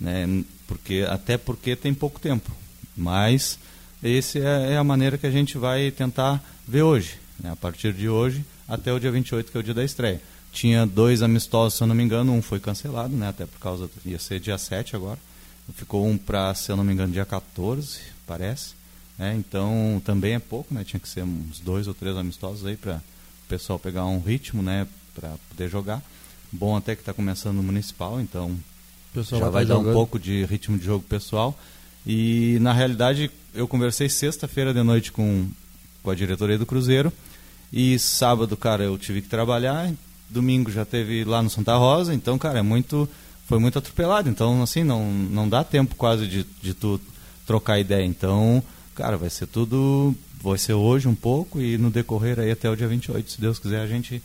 Né, 0.00 0.44
porque, 0.66 1.06
até 1.08 1.36
porque 1.36 1.76
tem 1.76 1.94
pouco 1.94 2.20
tempo. 2.20 2.50
Mas 2.96 3.58
essa 4.02 4.38
é, 4.38 4.72
é 4.72 4.76
a 4.76 4.84
maneira 4.84 5.18
que 5.18 5.26
a 5.26 5.30
gente 5.30 5.58
vai 5.58 5.90
tentar 5.90 6.42
ver 6.66 6.82
hoje, 6.82 7.18
né? 7.42 7.50
a 7.50 7.56
partir 7.56 7.92
de 7.92 8.08
hoje 8.08 8.44
até 8.66 8.92
o 8.92 8.98
dia 8.98 9.10
28, 9.10 9.50
que 9.50 9.56
é 9.56 9.60
o 9.60 9.62
dia 9.62 9.74
da 9.74 9.84
estreia. 9.84 10.20
Tinha 10.52 10.86
dois 10.86 11.22
amistosos, 11.22 11.74
se 11.74 11.82
eu 11.82 11.86
não 11.86 11.94
me 11.94 12.02
engano, 12.02 12.32
um 12.32 12.42
foi 12.42 12.60
cancelado, 12.60 13.14
né? 13.14 13.28
até 13.28 13.46
por 13.46 13.58
causa, 13.58 13.90
ia 14.04 14.18
ser 14.18 14.40
dia 14.40 14.58
7 14.58 14.96
agora. 14.96 15.18
Ficou 15.74 16.06
um 16.06 16.16
para, 16.16 16.54
se 16.54 16.72
eu 16.72 16.76
não 16.76 16.84
me 16.84 16.92
engano, 16.92 17.12
dia 17.12 17.26
14, 17.26 18.00
parece. 18.26 18.78
É, 19.18 19.34
então 19.34 20.00
também 20.04 20.34
é 20.34 20.38
pouco, 20.38 20.72
né? 20.72 20.84
Tinha 20.84 21.00
que 21.00 21.08
ser 21.08 21.24
uns 21.24 21.58
dois 21.58 21.88
ou 21.88 21.94
três 21.94 22.16
amistosos 22.16 22.64
aí 22.64 22.76
para 22.76 22.96
o 22.96 23.48
pessoal 23.48 23.78
pegar 23.78 24.06
um 24.06 24.20
ritmo, 24.20 24.62
né? 24.62 24.86
Para 25.12 25.34
poder 25.48 25.68
jogar. 25.68 26.00
Bom 26.52 26.76
até 26.76 26.94
que 26.94 27.02
está 27.02 27.12
começando 27.12 27.56
no 27.56 27.62
municipal, 27.62 28.20
então 28.20 28.56
já 29.14 29.38
vai, 29.40 29.50
vai 29.50 29.66
dar 29.66 29.74
jogando. 29.74 29.90
um 29.90 29.92
pouco 29.92 30.18
de 30.20 30.44
ritmo 30.44 30.78
de 30.78 30.84
jogo 30.84 31.04
pessoal. 31.04 31.58
E 32.08 32.56
na 32.62 32.72
realidade 32.72 33.30
eu 33.54 33.68
conversei 33.68 34.08
sexta-feira 34.08 34.72
de 34.72 34.82
noite 34.82 35.12
com, 35.12 35.46
com 36.02 36.10
a 36.10 36.14
diretoria 36.14 36.56
do 36.56 36.64
Cruzeiro 36.64 37.12
e 37.70 37.98
sábado, 37.98 38.56
cara, 38.56 38.82
eu 38.82 38.96
tive 38.96 39.20
que 39.20 39.28
trabalhar, 39.28 39.92
domingo 40.30 40.70
já 40.70 40.86
teve 40.86 41.22
lá 41.22 41.42
no 41.42 41.50
Santa 41.50 41.76
Rosa, 41.76 42.14
então, 42.14 42.38
cara, 42.38 42.60
é 42.60 42.62
muito 42.62 43.06
foi 43.46 43.58
muito 43.58 43.78
atropelado, 43.78 44.28
então 44.28 44.62
assim, 44.62 44.82
não 44.82 45.12
não 45.12 45.46
dá 45.46 45.62
tempo 45.62 45.94
quase 45.96 46.26
de, 46.26 46.46
de 46.62 46.72
tu 46.72 46.98
trocar 47.46 47.78
ideia. 47.78 48.04
Então, 48.04 48.62
cara, 48.94 49.18
vai 49.18 49.28
ser 49.28 49.46
tudo 49.46 50.14
vai 50.42 50.56
ser 50.56 50.72
hoje 50.72 51.08
um 51.08 51.14
pouco 51.14 51.60
e 51.60 51.76
no 51.76 51.90
decorrer 51.90 52.40
aí 52.40 52.50
até 52.50 52.70
o 52.70 52.76
dia 52.76 52.88
28, 52.88 53.32
se 53.32 53.40
Deus 53.40 53.58
quiser, 53.58 53.82
a 53.82 53.86
gente 53.86 54.22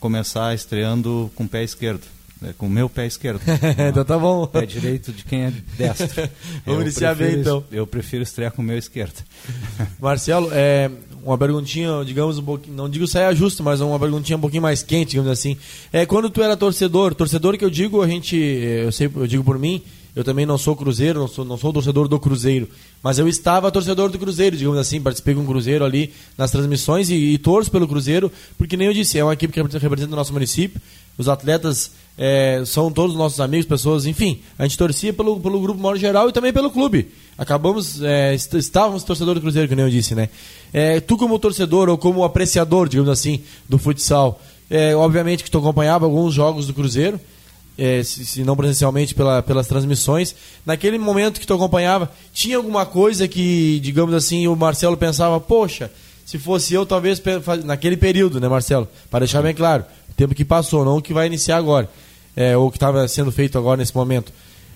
começar 0.00 0.54
estreando 0.54 1.30
com 1.34 1.44
o 1.44 1.48
pé 1.48 1.62
esquerdo. 1.62 2.06
É, 2.42 2.52
com 2.52 2.66
o 2.66 2.70
meu 2.70 2.88
pé 2.88 3.06
esquerdo. 3.06 3.40
então 3.90 4.04
tá 4.04 4.16
bom. 4.16 4.46
Pé 4.46 4.64
direito 4.64 5.12
de 5.12 5.24
quem 5.24 5.46
é 5.46 5.52
destro. 5.76 6.28
Vamos 6.64 6.82
iniciar 6.82 7.14
bem 7.14 7.40
então. 7.40 7.64
Eu 7.70 7.86
prefiro 7.86 8.22
estrear 8.22 8.52
com 8.52 8.62
o 8.62 8.64
meu 8.64 8.78
esquerdo. 8.78 9.24
Marcelo, 9.98 10.48
é, 10.52 10.88
uma 11.24 11.36
perguntinha, 11.36 12.04
digamos, 12.04 12.38
um 12.38 12.44
pouquinho, 12.44 12.76
não 12.76 12.88
digo 12.88 13.08
saia 13.08 13.34
justo, 13.34 13.62
mas 13.62 13.80
uma 13.80 13.98
perguntinha 13.98 14.36
um 14.36 14.40
pouquinho 14.40 14.62
mais 14.62 14.82
quente, 14.82 15.10
digamos 15.10 15.30
assim. 15.30 15.56
É, 15.92 16.06
quando 16.06 16.30
tu 16.30 16.40
era 16.40 16.56
torcedor, 16.56 17.14
torcedor 17.14 17.58
que 17.58 17.64
eu 17.64 17.70
digo, 17.70 18.02
a 18.02 18.06
gente, 18.06 18.36
eu 18.36 18.92
sei, 18.92 19.10
eu 19.14 19.26
digo 19.26 19.42
por 19.42 19.58
mim, 19.58 19.82
eu 20.14 20.22
também 20.22 20.46
não 20.46 20.58
sou 20.58 20.76
cruzeiro, 20.76 21.18
não 21.18 21.28
sou, 21.28 21.44
não 21.44 21.56
sou 21.56 21.72
torcedor 21.72 22.08
do 22.08 22.18
Cruzeiro, 22.18 22.68
mas 23.02 23.18
eu 23.18 23.28
estava 23.28 23.70
torcedor 23.70 24.10
do 24.10 24.18
Cruzeiro, 24.18 24.56
digamos 24.56 24.78
assim, 24.78 25.00
participei 25.00 25.34
com 25.34 25.42
o 25.42 25.46
Cruzeiro 25.46 25.84
ali 25.84 26.12
nas 26.36 26.50
transmissões 26.50 27.10
e, 27.10 27.14
e 27.14 27.38
torço 27.38 27.70
pelo 27.70 27.86
Cruzeiro, 27.86 28.30
porque 28.56 28.76
nem 28.76 28.88
eu 28.88 28.92
disse, 28.92 29.18
é 29.18 29.22
uma 29.22 29.34
equipe 29.34 29.52
que 29.52 29.78
representa 29.78 30.12
o 30.12 30.16
nosso 30.16 30.32
município, 30.32 30.80
os 31.16 31.28
atletas 31.28 31.92
é, 32.18 32.64
são 32.66 32.90
todos 32.90 33.14
nossos 33.14 33.38
amigos, 33.38 33.64
pessoas, 33.64 34.04
enfim, 34.04 34.40
a 34.58 34.64
gente 34.64 34.76
torcia 34.76 35.12
pelo, 35.12 35.38
pelo 35.38 35.60
grupo 35.60 35.80
modo 35.80 35.96
geral 35.96 36.28
e 36.28 36.32
também 36.32 36.52
pelo 36.52 36.68
clube. 36.68 37.08
Acabamos, 37.38 38.02
é, 38.02 38.34
estávamos 38.34 39.04
torcedor 39.04 39.36
do 39.36 39.40
Cruzeiro, 39.40 39.68
que 39.68 39.76
nem 39.76 39.84
eu 39.84 39.90
disse, 39.90 40.16
né? 40.16 40.28
É, 40.72 40.98
tu 40.98 41.16
como 41.16 41.38
torcedor 41.38 41.88
ou 41.88 41.96
como 41.96 42.24
apreciador, 42.24 42.88
digamos 42.88 43.08
assim, 43.08 43.42
do 43.68 43.78
futsal, 43.78 44.40
é, 44.68 44.96
obviamente 44.96 45.44
que 45.44 45.50
tu 45.50 45.58
acompanhava 45.58 46.04
alguns 46.04 46.34
jogos 46.34 46.66
do 46.66 46.74
Cruzeiro, 46.74 47.20
é, 47.78 48.02
se, 48.02 48.26
se, 48.26 48.42
não 48.42 48.56
presencialmente 48.56 49.14
pela, 49.14 49.40
pelas 49.40 49.68
transmissões. 49.68 50.34
Naquele 50.66 50.98
momento 50.98 51.38
que 51.38 51.46
tu 51.46 51.54
acompanhava, 51.54 52.10
tinha 52.32 52.56
alguma 52.56 52.84
coisa 52.84 53.28
que, 53.28 53.78
digamos 53.80 54.12
assim, 54.12 54.48
o 54.48 54.56
Marcelo 54.56 54.96
pensava, 54.96 55.38
poxa, 55.38 55.88
se 56.26 56.36
fosse 56.36 56.74
eu, 56.74 56.84
talvez 56.84 57.22
naquele 57.64 57.96
período, 57.96 58.40
né, 58.40 58.48
Marcelo? 58.48 58.88
Para 59.08 59.20
deixar 59.20 59.40
bem 59.40 59.54
claro, 59.54 59.84
o 60.10 60.14
tempo 60.14 60.34
que 60.34 60.44
passou, 60.44 60.84
não 60.84 60.96
o 60.96 61.02
que 61.02 61.14
vai 61.14 61.28
iniciar 61.28 61.56
agora, 61.56 61.88
é, 62.36 62.56
ou 62.56 62.70
que 62.70 62.76
estava 62.76 63.06
sendo 63.08 63.32
feito 63.32 63.58
agora 63.58 63.76
nesse 63.78 63.94
momento. 63.94 64.32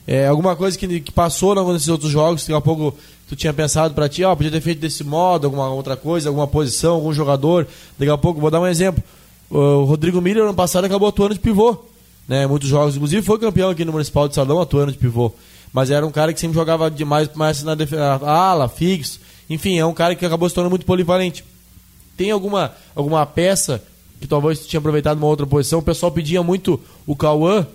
É, 0.07 0.27
alguma 0.27 0.57
coisa 0.57 0.77
que, 0.77 1.01
que 1.01 1.13
passou 1.13 1.55
nesses 1.73 1.89
outros 1.89 2.11
jogos, 2.11 2.43
daqui 2.43 2.55
a 2.55 2.61
pouco 2.61 2.95
tu 3.29 3.37
tinha 3.37 3.53
pensado 3.53 3.95
para 3.95 4.09
ti, 4.09 4.25
ó, 4.25 4.33
oh, 4.33 4.37
podia 4.37 4.51
ter 4.51 4.61
feito 4.61 4.81
desse 4.81 5.05
modo, 5.05 5.47
alguma 5.47 5.69
outra 5.71 5.97
coisa, 5.97 6.29
alguma 6.29 6.47
posição, 6.47 6.95
algum 6.95 7.13
jogador. 7.13 7.67
Daqui 7.99 8.11
a 8.11 8.19
pouco, 8.19 8.41
vou 8.41 8.51
dar 8.51 8.61
um 8.61 8.67
exemplo. 8.67 9.03
O 9.49 9.85
Rodrigo 9.85 10.21
Miller, 10.21 10.45
ano 10.45 10.55
passado, 10.55 10.85
acabou 10.85 11.09
atuando 11.09 11.35
de 11.35 11.41
pivô. 11.41 11.77
Né, 12.27 12.47
muitos 12.47 12.69
jogos, 12.69 12.95
inclusive 12.95 13.21
foi 13.23 13.39
campeão 13.39 13.71
aqui 13.71 13.85
no 13.85 13.93
Municipal 13.93 14.29
de 14.29 14.35
Salão, 14.35 14.61
atuando 14.61 14.93
de 14.93 14.99
pivô. 14.99 15.33
Mas 15.73 15.91
era 15.91 16.07
um 16.07 16.11
cara 16.11 16.33
que 16.33 16.41
sempre 16.41 16.55
jogava 16.55 16.91
demais 16.91 17.29
mais 17.35 17.63
na 17.63 17.75
defesa, 17.75 18.21
ala, 18.23 18.69
fixo. 18.69 19.21
Enfim, 19.49 19.79
é 19.79 19.87
um 19.87 19.95
cara 19.95 20.15
que 20.15 20.25
acabou 20.25 20.49
se 20.49 20.55
tornando 20.55 20.71
muito 20.71 20.87
polivalente. 20.87 21.45
Tem 22.17 22.31
alguma, 22.31 22.73
alguma 22.95 23.25
peça 23.25 23.83
que 24.23 24.29
talvez 24.29 24.67
tinha 24.67 24.79
aproveitado 24.79 25.19
uma 25.19 25.27
outra 25.27 25.47
posição? 25.47 25.81
O 25.81 25.83
pessoal 25.83 26.11
pedia 26.11 26.43
muito 26.43 26.81
o 27.07 27.15
Cauã, 27.15 27.67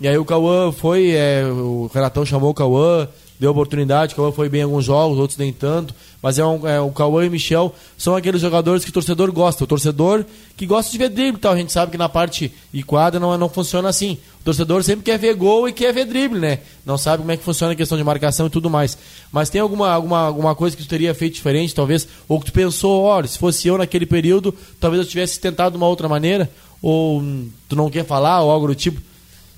e 0.00 0.06
aí 0.06 0.16
o 0.16 0.24
Cauã 0.24 0.70
foi, 0.70 1.10
é, 1.10 1.44
o 1.44 1.90
Renatão 1.92 2.24
chamou 2.24 2.50
o 2.50 2.54
Cauã, 2.54 3.08
deu 3.38 3.50
oportunidade, 3.50 4.12
o 4.12 4.16
Cauã 4.16 4.32
foi 4.32 4.48
bem 4.48 4.60
em 4.60 4.64
alguns 4.64 4.84
jogos, 4.84 5.18
outros 5.18 5.38
nem 5.38 5.52
tanto. 5.52 5.94
Mas 6.20 6.38
é, 6.38 6.44
um, 6.44 6.66
é 6.66 6.80
o 6.80 6.90
Cauã 6.90 7.24
e 7.24 7.28
o 7.28 7.30
Michel 7.30 7.72
são 7.96 8.16
aqueles 8.16 8.40
jogadores 8.40 8.82
que 8.82 8.90
o 8.90 8.92
torcedor 8.92 9.30
gosta. 9.30 9.62
O 9.62 9.66
torcedor 9.66 10.24
que 10.56 10.66
gosta 10.66 10.90
de 10.90 10.98
ver 10.98 11.08
drible 11.08 11.40
tal. 11.40 11.52
A 11.52 11.56
gente 11.56 11.72
sabe 11.72 11.92
que 11.92 11.98
na 11.98 12.08
parte 12.08 12.52
de 12.72 12.82
quadra 12.82 13.20
não, 13.20 13.38
não 13.38 13.48
funciona 13.48 13.88
assim. 13.88 14.18
O 14.40 14.44
torcedor 14.44 14.82
sempre 14.82 15.04
quer 15.04 15.18
ver 15.18 15.34
gol 15.34 15.68
e 15.68 15.72
quer 15.72 15.92
ver 15.92 16.04
drible, 16.06 16.40
né? 16.40 16.58
Não 16.84 16.98
sabe 16.98 17.18
como 17.18 17.30
é 17.30 17.36
que 17.36 17.44
funciona 17.44 17.72
a 17.72 17.76
questão 17.76 17.96
de 17.96 18.02
marcação 18.02 18.48
e 18.48 18.50
tudo 18.50 18.68
mais. 18.68 18.98
Mas 19.30 19.48
tem 19.48 19.60
alguma, 19.60 19.90
alguma, 19.90 20.18
alguma 20.18 20.54
coisa 20.56 20.76
que 20.76 20.82
tu 20.82 20.88
teria 20.88 21.14
feito 21.14 21.34
diferente, 21.34 21.74
talvez? 21.74 22.08
Ou 22.28 22.40
que 22.40 22.46
tu 22.46 22.52
pensou, 22.52 23.02
olha, 23.02 23.28
se 23.28 23.38
fosse 23.38 23.68
eu 23.68 23.78
naquele 23.78 24.06
período, 24.06 24.52
talvez 24.80 25.02
eu 25.02 25.08
tivesse 25.08 25.38
tentado 25.38 25.72
de 25.72 25.76
uma 25.76 25.86
outra 25.86 26.08
maneira? 26.08 26.50
Ou 26.82 27.20
hum, 27.20 27.48
tu 27.68 27.76
não 27.76 27.88
quer 27.88 28.04
falar, 28.04 28.42
ou 28.42 28.50
algo 28.50 28.66
do 28.66 28.74
tipo? 28.74 29.00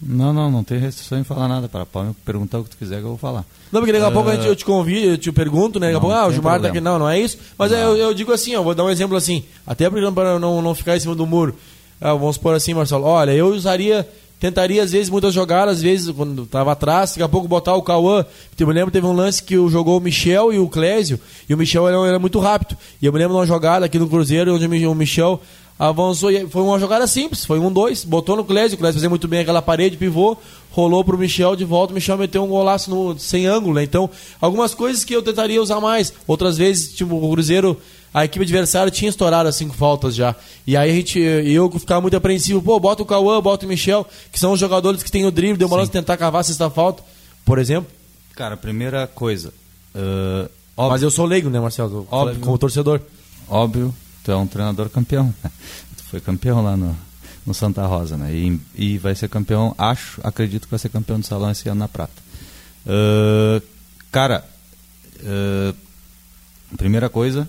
Não, 0.03 0.33
não, 0.33 0.51
não 0.51 0.65
tem 0.65 0.79
restrição 0.79 1.19
em 1.19 1.25
falar 1.25 1.47
nada. 1.47 1.69
Para 1.69 1.85
pode 1.85 2.09
me 2.09 2.15
perguntar 2.25 2.59
o 2.59 2.65
que 2.65 2.71
tu 2.71 2.77
quiser 2.79 2.97
que 2.97 3.03
eu 3.03 3.09
vou 3.09 3.19
falar. 3.19 3.45
Não, 3.71 3.81
porque 3.81 3.93
daqui 3.93 4.05
a 4.05 4.09
uh... 4.09 4.13
pouco 4.13 4.31
a 4.31 4.35
gente, 4.35 4.47
eu 4.47 4.57
te 4.57 4.65
convido, 4.65 5.13
eu 5.13 5.19
te 5.19 5.31
pergunto, 5.31 5.79
né? 5.79 5.89
Daqui 5.89 5.99
a 5.99 6.01
pouco, 6.01 6.17
ah, 6.17 6.27
o 6.27 6.33
Gilmar 6.33 6.61
tá 6.61 6.69
aqui. 6.69 6.81
Não, 6.81 6.99
não 6.99 7.09
é 7.09 7.21
isso. 7.21 7.37
Mas 7.59 7.71
eu, 7.71 7.97
eu, 7.97 8.15
digo 8.15 8.33
assim, 8.33 8.53
eu 8.53 8.65
vou 8.65 8.75
dar 8.75 8.85
um 8.85 8.91
exemplo 8.91 9.17
assim, 9.17 9.45
até 9.67 9.91
para 9.91 10.39
não, 10.39 10.63
não 10.63 10.75
ficar 10.75 10.97
em 10.97 11.01
cima 11.01 11.15
do 11.15 11.27
muro. 11.27 11.55
Ah, 12.01 12.15
vamos 12.15 12.37
supor 12.37 12.55
assim, 12.55 12.73
Marcelo. 12.73 13.05
Olha, 13.05 13.33
eu 13.33 13.49
usaria, 13.49 14.09
tentaria 14.39 14.83
às 14.83 14.93
vezes 14.93 15.11
muitas 15.11 15.35
jogadas, 15.35 15.77
às 15.77 15.83
vezes 15.83 16.11
quando 16.11 16.45
estava 16.45 16.73
atrás, 16.73 17.11
daqui 17.11 17.23
a 17.23 17.29
pouco 17.29 17.47
botar 17.47 17.75
o 17.75 17.83
Cauã. 17.83 18.25
Eu 18.59 18.67
me 18.67 18.73
lembro 18.73 18.91
teve 18.91 19.07
um 19.07 19.13
lance 19.13 19.43
que 19.43 19.55
jogou 19.69 19.99
o 19.99 20.01
Michel 20.01 20.51
e 20.51 20.59
o 20.59 20.67
Clésio, 20.67 21.21
e 21.47 21.53
o 21.53 21.59
Michel 21.59 21.87
era, 21.87 21.99
era 22.09 22.19
muito 22.19 22.39
rápido. 22.39 22.75
E 23.03 23.07
eu 23.07 23.13
me 23.13 23.19
lembro 23.19 23.35
de 23.35 23.41
uma 23.41 23.47
jogada 23.47 23.85
aqui 23.85 23.99
no 23.99 24.09
Cruzeiro, 24.09 24.55
onde 24.55 24.67
o 24.87 24.95
Michel 24.95 25.43
avançou. 25.81 26.31
Foi 26.51 26.63
uma 26.63 26.79
jogada 26.79 27.07
simples, 27.07 27.47
foi 27.47 27.59
um 27.59 27.73
dois, 27.73 28.05
botou 28.05 28.37
no 28.37 28.45
Clésio, 28.45 28.77
o 28.77 28.79
Clésio 28.79 28.99
fazia 28.99 29.09
muito 29.09 29.27
bem 29.27 29.41
aquela 29.41 29.63
parede, 29.63 29.97
pivô, 29.97 30.37
rolou 30.71 31.03
pro 31.03 31.17
Michel 31.17 31.57
de 31.57 31.65
volta, 31.65 31.93
o 31.93 31.95
Michel 31.95 32.19
meteu 32.19 32.45
um 32.45 32.49
golaço 32.49 32.91
no, 32.91 33.19
sem 33.19 33.47
ângulo, 33.47 33.75
né? 33.75 33.83
Então, 33.83 34.11
algumas 34.39 34.75
coisas 34.75 35.03
que 35.05 35.17
eu 35.17 35.23
tentaria 35.23 35.61
usar 35.61 35.81
mais. 35.81 36.13
Outras 36.27 36.59
vezes, 36.59 36.95
tipo, 36.95 37.17
o 37.17 37.31
Cruzeiro, 37.31 37.81
a 38.13 38.27
equipe 38.27 38.45
adversária 38.45 38.91
tinha 38.91 39.09
estourado 39.09 39.49
as 39.49 39.57
cinco 39.57 39.75
faltas 39.75 40.15
já. 40.15 40.37
E 40.67 40.77
aí 40.77 40.91
a 40.91 40.95
gente, 40.95 41.19
eu 41.19 41.71
ficava 41.71 42.03
muito 42.03 42.17
apreensivo, 42.17 42.61
pô, 42.61 42.79
bota 42.79 43.03
o 43.03 43.07
Cauã, 43.07 43.41
bota 43.41 43.65
o 43.65 43.69
Michel, 43.69 44.07
que 44.31 44.39
são 44.39 44.53
os 44.53 44.61
jogadores 44.61 45.03
que 45.03 45.11
têm 45.11 45.25
o 45.25 45.31
drible, 45.31 45.57
demorando 45.57 45.87
de 45.87 45.93
tentar 45.93 46.19
cavar 46.19 46.43
a 46.43 46.45
sexta 46.45 46.69
falta, 46.69 47.03
por 47.43 47.59
exemplo. 47.59 47.91
Cara, 48.37 48.55
primeira 48.55 49.07
coisa. 49.07 49.53
Uh, 49.95 50.49
Mas 50.77 51.03
eu 51.03 51.11
sou 51.11 51.25
leigo, 51.25 51.49
né, 51.49 51.59
Marcelo? 51.59 52.07
Óbvio, 52.11 52.41
como 52.41 52.59
torcedor. 52.59 53.01
Óbvio, 53.49 53.95
tu 54.25 54.31
é 54.31 54.37
um 54.37 54.47
treinador 54.47 54.89
campeão. 54.91 55.35
tu 55.97 56.05
foi 56.05 56.21
campeão 56.21 56.63
lá 56.63 56.77
no, 56.77 56.97
no 57.47 57.55
Santa 57.55 57.87
Rosa, 57.87 58.17
né? 58.17 58.33
E, 58.33 58.61
e, 58.75 58.99
vai 58.99 59.15
ser 59.15 59.29
campeão, 59.29 59.75
acho, 59.79 60.21
acredito 60.25 60.65
que 60.65 60.71
vai 60.71 60.79
ser 60.79 60.89
campeão 60.89 61.21
do 61.21 61.27
salão 61.27 61.51
esse 61.51 61.69
ano 61.69 61.81
na 61.81 61.89
prata. 61.89 62.23
Uh, 62.87 63.63
cara, 64.11 64.45
uh, 65.21 66.77
primeira 66.77 67.09
coisa, 67.09 67.49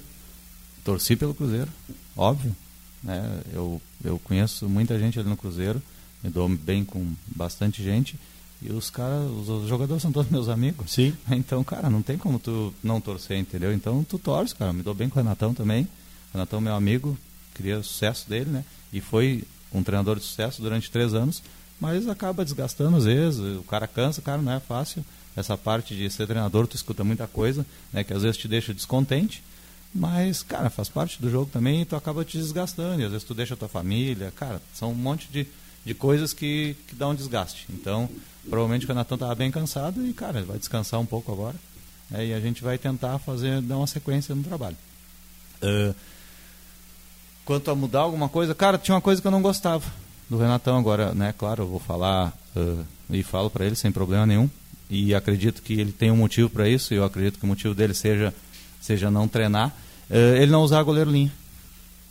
torci 0.84 1.16
pelo 1.16 1.34
Cruzeiro, 1.34 1.72
óbvio. 2.16 2.56
Né? 3.04 3.42
Eu, 3.54 3.82
eu 4.04 4.20
conheço 4.20 4.70
muita 4.70 4.98
gente 5.00 5.20
ali 5.20 5.30
no 5.30 5.38
Cruzeiro, 5.38 5.82
me 6.24 6.30
dou 6.30 6.48
bem 6.50 6.84
com 6.86 7.14
bastante 7.28 7.84
gente. 7.84 8.18
E 8.62 8.72
os 8.72 8.92
caras, 8.92 9.28
os 9.32 9.68
jogadores 9.68 10.04
são 10.04 10.12
todos 10.12 10.32
meus 10.32 10.48
amigos. 10.48 10.92
Sim. 10.92 11.16
Então, 11.32 11.64
cara, 11.64 11.90
não 11.90 12.04
tem 12.04 12.16
como 12.16 12.38
tu 12.38 12.72
não 12.84 13.02
torcer, 13.02 13.40
entendeu? 13.40 13.74
Então 13.74 14.04
tu 14.04 14.20
torce, 14.20 14.54
cara. 14.54 14.72
Me 14.72 14.84
dou 14.84 14.94
bem 14.94 15.10
com 15.10 15.20
o 15.20 15.24
Renatão 15.24 15.52
também. 15.52 15.88
O 16.34 16.38
Renatão 16.38 16.60
é 16.60 16.62
meu 16.64 16.76
amigo, 16.76 17.18
queria 17.54 17.84
sucesso 17.84 18.30
dele, 18.30 18.50
né? 18.50 18.66
E 18.92 19.02
foi 19.02 19.44
um 19.74 19.84
treinador 19.84 20.18
de 20.18 20.24
sucesso 20.24 20.62
durante 20.62 20.90
três 20.92 21.14
anos, 21.14 21.42
mas 21.80 22.08
acaba 22.08 22.44
desgastando 22.44 22.98
às 22.98 23.06
vezes, 23.06 23.40
o 23.58 23.64
cara 23.64 23.88
cansa, 23.88 24.22
cara, 24.22 24.42
não 24.42 24.52
é 24.52 24.60
fácil. 24.60 25.04
Essa 25.36 25.58
parte 25.58 25.96
de 25.96 26.10
ser 26.10 26.28
treinador, 26.28 26.68
tu 26.68 26.76
escuta 26.76 27.04
muita 27.04 27.26
coisa, 27.26 27.66
né, 27.92 28.04
que 28.04 28.14
às 28.14 28.22
vezes 28.22 28.38
te 28.38 28.48
deixa 28.48 28.74
descontente, 28.74 29.42
mas, 29.94 30.44
cara, 30.44 30.70
faz 30.70 30.90
parte 30.90 31.22
do 31.22 31.30
jogo 31.30 31.50
também 31.52 31.82
e 31.82 31.86
tu 31.86 31.96
acaba 31.96 32.24
te 32.24 32.38
desgastando, 32.38 33.02
e 33.02 33.06
às 33.06 33.12
vezes 33.12 33.26
tu 33.26 33.34
deixa 33.34 33.54
a 33.54 33.58
tua 33.58 33.70
família, 33.70 34.32
cara, 34.36 34.62
são 34.74 34.92
um 34.92 34.96
monte 34.96 35.28
de, 35.32 35.48
de 35.86 35.94
coisas 35.94 36.34
que, 36.34 36.76
que 36.88 36.96
dão 36.96 37.12
um 37.12 37.16
desgaste. 37.16 37.66
Então, 37.70 38.10
provavelmente 38.50 38.86
o 38.86 38.88
Renatão 38.88 39.16
estava 39.16 39.34
bem 39.36 39.50
cansado 39.52 40.06
e, 40.06 40.14
cara, 40.14 40.44
vai 40.44 40.58
descansar 40.58 41.00
um 41.00 41.06
pouco 41.06 41.32
agora, 41.32 41.56
né, 42.10 42.28
e 42.28 42.34
a 42.34 42.40
gente 42.40 42.62
vai 42.62 42.78
tentar 42.78 43.18
fazer, 43.20 43.62
dar 43.62 43.78
uma 43.78 43.88
sequência 43.88 44.36
no 44.36 44.44
trabalho. 44.44 44.78
Uh, 45.64 45.96
Quanto 47.46 47.72
a 47.72 47.76
mudar 47.76 48.02
alguma 48.02 48.30
coisa, 48.30 48.54
cara, 48.54 48.78
tinha 48.78 48.96
uma 48.96 49.02
coisa 49.02 49.22
que 49.22 49.28
eu 49.28 49.32
não 49.32 49.42
gostava 49.42 49.86
do 50.30 50.38
Renatão 50.38 50.78
agora, 50.78 51.14
né? 51.14 51.34
Claro, 51.38 51.64
eu 51.64 51.68
vou 51.68 51.80
falar 51.80 52.32
uh, 52.56 52.86
e 53.10 53.22
falo 53.22 53.50
para 53.50 53.66
ele 53.66 53.76
sem 53.76 53.92
problema 53.92 54.26
nenhum. 54.26 54.50
E 54.90 55.14
acredito 55.14 55.62
que 55.62 55.74
ele 55.74 55.92
tem 55.92 56.10
um 56.10 56.16
motivo 56.16 56.50
para 56.50 56.70
isso. 56.70 56.94
E 56.94 56.98
eu 56.98 57.04
acredito 57.04 57.38
que 57.38 57.44
o 57.44 57.48
motivo 57.48 57.74
dele 57.74 57.94
seja 57.94 58.34
seja 58.80 59.12
não 59.12 59.28
treinar. 59.28 59.70
Uh, 60.10 60.36
ele 60.38 60.52
não 60.52 60.62
usar 60.62 60.82
goleiro 60.84 61.12
linha. 61.12 61.32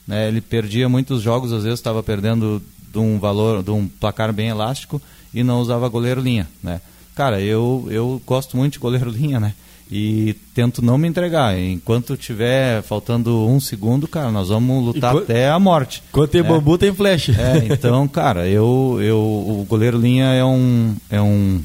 Né? 0.07 0.29
Ele 0.29 0.41
perdia 0.41 0.89
muitos 0.89 1.23
jogos, 1.23 1.53
às 1.53 1.63
vezes 1.63 1.79
estava 1.79 2.03
perdendo 2.03 2.63
de 2.93 2.99
um 2.99 3.19
valor, 3.19 3.63
de 3.63 3.71
um 3.71 3.89
placar 3.89 4.33
bem 4.33 4.49
elástico 4.49 5.01
e 5.33 5.43
não 5.43 5.61
usava 5.61 5.89
goleiro 5.89 6.21
linha, 6.21 6.49
né? 6.63 6.81
Cara, 7.15 7.41
eu 7.41 7.87
eu 7.91 8.21
gosto 8.27 8.57
muito 8.57 8.75
de 8.75 8.79
goleiro 8.79 9.09
linha, 9.11 9.41
né? 9.41 9.55
E 9.91 10.35
tento 10.55 10.81
não 10.81 10.97
me 10.97 11.09
entregar. 11.09 11.59
Enquanto 11.59 12.17
tiver 12.17 12.83
faltando 12.83 13.47
um 13.47 13.59
segundo, 13.59 14.07
cara, 14.07 14.31
nós 14.31 14.49
vamos 14.49 14.85
lutar 14.85 15.17
até 15.17 15.51
a 15.51 15.59
morte. 15.59 16.03
Quando 16.13 16.29
tem 16.29 16.41
é. 16.41 16.45
bambu, 16.45 16.79
tem 16.79 16.95
flecha. 16.95 17.33
É, 17.33 17.73
então, 17.73 18.07
cara, 18.09 18.47
eu, 18.47 18.99
eu, 19.03 19.19
o 19.19 19.67
goleiro 19.69 19.99
linha 19.99 20.27
é 20.27 20.45
um, 20.45 20.95
é 21.11 21.21
um, 21.21 21.61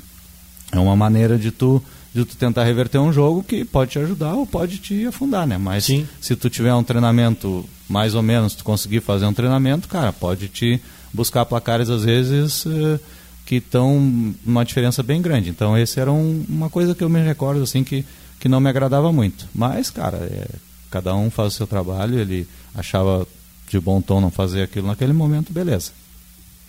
é 0.71 0.79
uma 0.79 0.95
maneira 0.95 1.37
de 1.37 1.51
tu, 1.51 1.83
de 2.13 2.25
tu 2.25 2.35
tentar 2.35 2.63
reverter 2.63 2.97
um 2.97 3.13
jogo 3.13 3.43
que 3.43 3.63
pode 3.63 3.91
te 3.91 3.99
ajudar 3.99 4.33
ou 4.33 4.47
pode 4.47 4.79
te 4.79 5.05
afundar, 5.05 5.45
né? 5.45 5.59
Mas 5.59 5.85
Sim. 5.85 6.07
se 6.19 6.35
tu 6.35 6.49
tiver 6.49 6.73
um 6.73 6.83
treinamento 6.83 7.63
mais 7.87 8.15
ou 8.15 8.23
menos, 8.23 8.55
tu 8.55 8.63
conseguir 8.63 9.01
fazer 9.01 9.27
um 9.27 9.33
treinamento, 9.33 9.87
cara, 9.87 10.11
pode 10.11 10.47
te 10.47 10.81
buscar 11.13 11.45
placares 11.45 11.91
às 11.91 12.03
vezes. 12.03 12.65
Eh, 12.65 12.99
que 13.45 13.55
estão 13.55 14.33
uma 14.45 14.65
diferença 14.65 15.03
bem 15.03 15.21
grande. 15.21 15.49
Então, 15.49 15.77
esse 15.77 15.99
era 15.99 16.11
um, 16.11 16.43
uma 16.49 16.69
coisa 16.69 16.95
que 16.95 17.03
eu 17.03 17.09
me 17.09 17.21
recordo 17.21 17.61
assim 17.61 17.83
que, 17.83 18.03
que 18.39 18.49
não 18.49 18.59
me 18.59 18.69
agradava 18.69 19.11
muito. 19.11 19.47
Mas, 19.53 19.89
cara, 19.89 20.17
é, 20.17 20.47
cada 20.89 21.15
um 21.15 21.29
faz 21.29 21.53
o 21.53 21.57
seu 21.57 21.67
trabalho, 21.67 22.19
ele 22.19 22.47
achava 22.73 23.27
de 23.69 23.79
bom 23.79 24.01
tom 24.01 24.19
não 24.19 24.31
fazer 24.31 24.63
aquilo 24.63 24.87
naquele 24.87 25.13
momento, 25.13 25.53
beleza. 25.53 25.91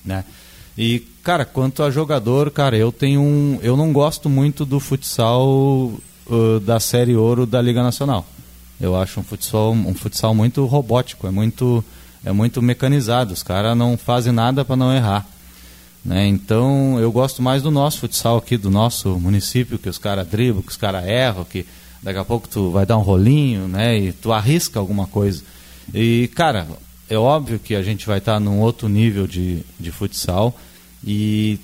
Né? 0.04 0.24
E, 0.76 1.00
cara, 1.22 1.44
quanto 1.44 1.82
a 1.82 1.90
jogador, 1.90 2.50
cara, 2.50 2.76
eu 2.76 2.92
tenho 2.92 3.22
um. 3.22 3.58
Eu 3.62 3.76
não 3.76 3.92
gosto 3.92 4.28
muito 4.28 4.66
do 4.66 4.78
futsal 4.78 5.48
uh, 6.26 6.60
da 6.60 6.78
Série 6.78 7.16
Ouro 7.16 7.46
da 7.46 7.62
Liga 7.62 7.82
Nacional. 7.82 8.26
Eu 8.78 8.94
acho 8.94 9.20
um 9.20 9.22
futsal, 9.22 9.72
um 9.72 9.94
futsal 9.94 10.34
muito 10.34 10.66
robótico, 10.66 11.26
é 11.26 11.30
muito, 11.30 11.82
é 12.22 12.30
muito 12.30 12.60
mecanizado. 12.60 13.32
Os 13.32 13.42
caras 13.42 13.74
não 13.74 13.96
fazem 13.96 14.34
nada 14.34 14.66
para 14.66 14.76
não 14.76 14.94
errar. 14.94 15.26
Né? 16.06 16.28
Então 16.28 17.00
eu 17.00 17.10
gosto 17.10 17.42
mais 17.42 17.64
do 17.64 17.70
nosso 17.70 17.98
futsal 17.98 18.36
aqui, 18.36 18.56
do 18.56 18.70
nosso 18.70 19.18
município, 19.18 19.76
que 19.76 19.88
os 19.88 19.98
caras 19.98 20.26
driblam, 20.28 20.62
que 20.62 20.70
os 20.70 20.76
caras 20.76 21.04
erram, 21.04 21.44
que 21.44 21.66
daqui 22.00 22.18
a 22.20 22.24
pouco 22.24 22.48
tu 22.48 22.70
vai 22.70 22.86
dar 22.86 22.96
um 22.96 23.02
rolinho, 23.02 23.66
né? 23.66 23.98
E 23.98 24.12
tu 24.12 24.32
arrisca 24.32 24.78
alguma 24.78 25.08
coisa. 25.08 25.42
E, 25.92 26.28
cara, 26.28 26.68
é 27.10 27.18
óbvio 27.18 27.58
que 27.58 27.74
a 27.74 27.82
gente 27.82 28.06
vai 28.06 28.18
estar 28.18 28.34
tá 28.34 28.40
num 28.40 28.60
outro 28.60 28.88
nível 28.88 29.26
de, 29.26 29.64
de 29.80 29.90
futsal. 29.90 30.56
E 31.04 31.58